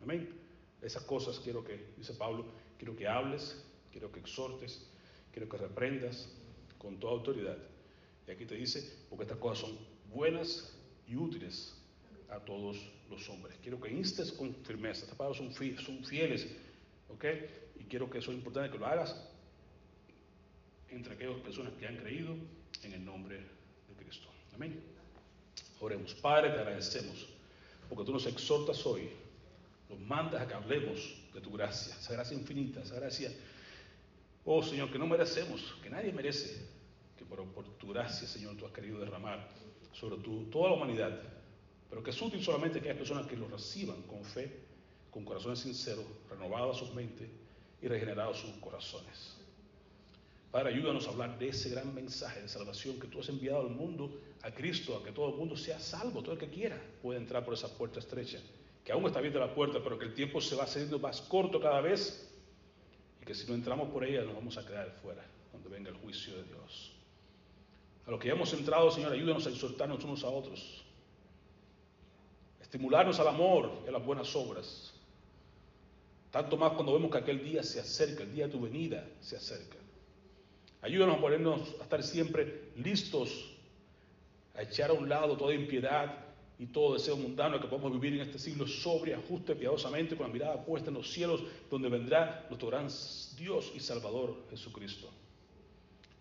Amén. 0.02 0.28
Esas 0.82 1.02
cosas 1.04 1.40
quiero 1.40 1.64
que, 1.64 1.86
dice 1.96 2.12
Pablo, 2.12 2.44
quiero 2.76 2.94
que 2.94 3.08
hables, 3.08 3.64
quiero 3.90 4.12
que 4.12 4.20
exhortes, 4.20 4.86
quiero 5.36 5.50
que 5.50 5.58
reprendas 5.58 6.30
con 6.78 6.98
toda 6.98 7.12
autoridad. 7.12 7.58
Y 8.26 8.30
aquí 8.30 8.46
te 8.46 8.54
dice, 8.54 8.90
porque 9.10 9.24
estas 9.24 9.36
cosas 9.36 9.68
son 9.68 9.78
buenas 10.10 10.74
y 11.06 11.14
útiles 11.14 11.74
a 12.30 12.38
todos 12.38 12.78
los 13.10 13.28
hombres. 13.28 13.54
Quiero 13.62 13.78
que 13.78 13.92
instes 13.92 14.32
con 14.32 14.54
firmeza. 14.64 15.02
Estas 15.02 15.14
palabras 15.14 15.36
son, 15.36 15.52
son 15.52 16.02
fieles, 16.06 16.48
¿ok? 17.10 17.24
Y 17.78 17.84
quiero 17.84 18.08
que 18.08 18.16
eso 18.16 18.30
es 18.30 18.38
importante 18.38 18.70
que 18.70 18.78
lo 18.78 18.86
hagas 18.86 19.14
entre 20.88 21.12
aquellas 21.12 21.38
personas 21.40 21.74
que 21.74 21.86
han 21.86 21.98
creído 21.98 22.34
en 22.82 22.94
el 22.94 23.04
nombre 23.04 23.36
de 23.36 23.94
Cristo. 24.02 24.28
Amén. 24.54 24.80
Oremos. 25.80 26.14
Padre, 26.14 26.48
te 26.48 26.60
agradecemos 26.60 27.26
porque 27.90 28.04
tú 28.04 28.12
nos 28.12 28.24
exhortas 28.24 28.86
hoy, 28.86 29.10
nos 29.90 30.00
mandas 30.00 30.40
a 30.40 30.48
que 30.48 30.54
hablemos 30.54 31.14
de 31.34 31.42
tu 31.42 31.52
gracia, 31.52 31.94
esa 31.94 32.14
gracia 32.14 32.38
infinita, 32.38 32.80
esa 32.80 32.94
gracia, 32.94 33.30
oh 34.46 34.62
Señor, 34.62 34.90
que 34.90 34.98
no 34.98 35.06
merecemos, 35.06 35.74
que 35.82 35.90
nadie 35.90 36.12
merece, 36.12 36.64
que 37.18 37.24
por, 37.24 37.44
por 37.46 37.64
tu 37.76 37.88
gracia, 37.88 38.26
Señor, 38.26 38.56
tú 38.56 38.64
has 38.64 38.72
querido 38.72 38.98
derramar 39.00 39.48
sobre 39.92 40.16
toda 40.50 40.70
la 40.70 40.76
humanidad, 40.76 41.20
pero 41.90 42.02
que 42.02 42.10
es 42.10 42.22
útil 42.22 42.42
solamente 42.42 42.80
que 42.80 42.88
aquellas 42.88 42.98
personas 42.98 43.26
que 43.26 43.36
lo 43.36 43.48
reciban 43.48 44.02
con 44.02 44.24
fe, 44.24 44.50
con 45.10 45.24
corazones 45.24 45.58
sinceros, 45.58 46.04
renovadas 46.30 46.76
sus 46.76 46.94
mentes 46.94 47.28
y 47.82 47.88
regenerados 47.88 48.38
sus 48.38 48.50
corazones. 48.60 49.36
Padre, 50.52 50.74
ayúdanos 50.74 51.06
a 51.06 51.10
hablar 51.10 51.38
de 51.38 51.48
ese 51.48 51.70
gran 51.70 51.92
mensaje 51.92 52.40
de 52.40 52.48
salvación 52.48 53.00
que 53.00 53.08
tú 53.08 53.20
has 53.20 53.28
enviado 53.28 53.60
al 53.60 53.70
mundo, 53.70 54.20
a 54.42 54.52
Cristo, 54.52 54.96
a 54.96 55.04
que 55.04 55.10
todo 55.10 55.30
el 55.30 55.36
mundo 55.36 55.56
sea 55.56 55.80
salvo, 55.80 56.22
todo 56.22 56.32
el 56.32 56.38
que 56.38 56.48
quiera 56.48 56.80
puede 57.02 57.18
entrar 57.18 57.44
por 57.44 57.54
esa 57.54 57.76
puerta 57.76 57.98
estrecha, 57.98 58.38
que 58.84 58.92
aún 58.92 59.04
está 59.06 59.18
abierta 59.18 59.40
la 59.40 59.54
puerta, 59.54 59.80
pero 59.82 59.98
que 59.98 60.04
el 60.04 60.14
tiempo 60.14 60.40
se 60.40 60.54
va 60.54 60.64
haciendo 60.64 61.00
más 61.00 61.20
corto 61.20 61.60
cada 61.60 61.80
vez 61.80 62.32
que 63.26 63.34
si 63.34 63.46
no 63.48 63.54
entramos 63.54 63.88
por 63.88 64.04
ella 64.04 64.22
nos 64.22 64.34
vamos 64.34 64.56
a 64.56 64.64
quedar 64.64 64.88
fuera 65.02 65.22
cuando 65.50 65.68
venga 65.68 65.90
el 65.90 65.96
juicio 65.96 66.36
de 66.36 66.44
Dios. 66.44 66.92
A 68.06 68.10
los 68.12 68.20
que 68.20 68.28
ya 68.28 68.34
hemos 68.34 68.52
entrado, 68.52 68.88
Señor, 68.90 69.12
ayúdanos 69.12 69.46
a 69.46 69.50
exhortarnos 69.50 70.04
unos 70.04 70.22
a 70.22 70.28
otros, 70.28 70.84
estimularnos 72.62 73.18
al 73.18 73.28
amor 73.28 73.82
y 73.84 73.88
a 73.88 73.92
las 73.92 74.04
buenas 74.04 74.34
obras, 74.36 74.94
tanto 76.30 76.56
más 76.56 76.72
cuando 76.72 76.92
vemos 76.92 77.10
que 77.10 77.18
aquel 77.18 77.42
día 77.42 77.64
se 77.64 77.80
acerca, 77.80 78.22
el 78.22 78.32
día 78.32 78.46
de 78.46 78.52
tu 78.52 78.60
venida 78.60 79.04
se 79.20 79.36
acerca. 79.36 79.76
Ayúdanos 80.82 81.16
a 81.16 81.20
ponernos 81.20 81.74
a 81.80 81.82
estar 81.82 82.02
siempre 82.04 82.70
listos 82.76 83.56
a 84.54 84.62
echar 84.62 84.90
a 84.90 84.94
un 84.94 85.08
lado 85.08 85.36
toda 85.36 85.52
impiedad 85.52 86.25
y 86.58 86.66
todo 86.66 86.94
deseo 86.94 87.16
mundano 87.16 87.60
que 87.60 87.68
podamos 87.68 87.92
vivir 87.92 88.14
en 88.14 88.26
este 88.26 88.38
siglo 88.38 88.66
sobria, 88.66 89.20
justa 89.28 89.52
y 89.52 89.56
piadosamente 89.56 90.16
con 90.16 90.26
la 90.26 90.32
mirada 90.32 90.64
puesta 90.64 90.88
en 90.88 90.94
los 90.94 91.10
cielos 91.10 91.42
donde 91.70 91.88
vendrá 91.88 92.46
nuestro 92.48 92.68
gran 92.68 92.88
Dios 93.36 93.72
y 93.74 93.80
Salvador 93.80 94.34
Jesucristo. 94.50 95.10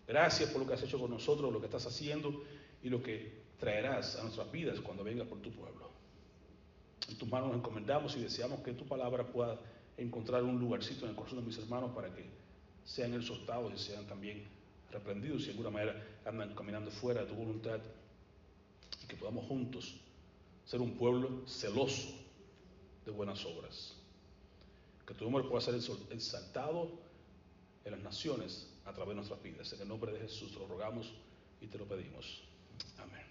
Gracias 0.06 0.50
por 0.50 0.60
lo 0.60 0.68
que 0.68 0.74
has 0.74 0.82
hecho 0.82 0.98
con 0.98 1.10
nosotros, 1.10 1.52
lo 1.52 1.58
que 1.58 1.66
estás 1.66 1.86
haciendo 1.86 2.44
y 2.82 2.90
lo 2.90 3.02
que 3.02 3.32
traerás 3.58 4.16
a 4.16 4.22
nuestras 4.22 4.50
vidas 4.52 4.78
cuando 4.80 5.02
vengas 5.02 5.26
por 5.26 5.38
tu 5.40 5.50
pueblo. 5.50 5.90
En 7.08 7.16
tus 7.16 7.28
manos 7.28 7.48
nos 7.48 7.58
encomendamos 7.58 8.16
y 8.16 8.20
deseamos 8.20 8.60
que 8.60 8.72
tu 8.72 8.84
palabra 8.84 9.26
pueda 9.26 9.58
encontrar 9.96 10.42
un 10.42 10.58
lugarcito 10.58 11.04
en 11.04 11.10
el 11.10 11.16
corazón 11.16 11.40
de 11.40 11.46
mis 11.46 11.58
hermanos 11.58 11.92
para 11.94 12.14
que 12.14 12.24
sean 12.84 13.14
exhortados 13.14 13.72
y 13.74 13.78
sean 13.78 14.06
también 14.06 14.44
reprendidos 14.92 15.40
si 15.40 15.46
de 15.46 15.52
alguna 15.52 15.70
manera 15.70 16.06
andan 16.24 16.54
caminando 16.54 16.90
fuera 16.90 17.22
de 17.22 17.28
tu 17.28 17.34
voluntad 17.34 17.80
y 19.02 19.06
que 19.06 19.16
podamos 19.16 19.46
juntos 19.46 20.00
ser 20.66 20.80
un 20.80 20.98
pueblo 20.98 21.46
celoso 21.46 22.08
de 23.04 23.12
buenas 23.12 23.44
obras. 23.46 23.94
Que 25.06 25.14
tu 25.14 25.24
nombre 25.24 25.44
pueda 25.44 25.60
ser 25.60 25.76
exaltado 26.10 26.90
en 27.84 27.92
las 27.92 28.00
naciones 28.00 28.68
a 28.84 28.92
través 28.92 29.10
de 29.10 29.14
nuestras 29.14 29.42
vidas. 29.42 29.72
En 29.72 29.80
el 29.80 29.88
nombre 29.88 30.12
de 30.12 30.20
Jesús 30.20 30.52
te 30.52 30.58
lo 30.58 30.66
rogamos 30.66 31.14
y 31.60 31.68
te 31.68 31.78
lo 31.78 31.86
pedimos. 31.86 32.42
Amén. 32.98 33.25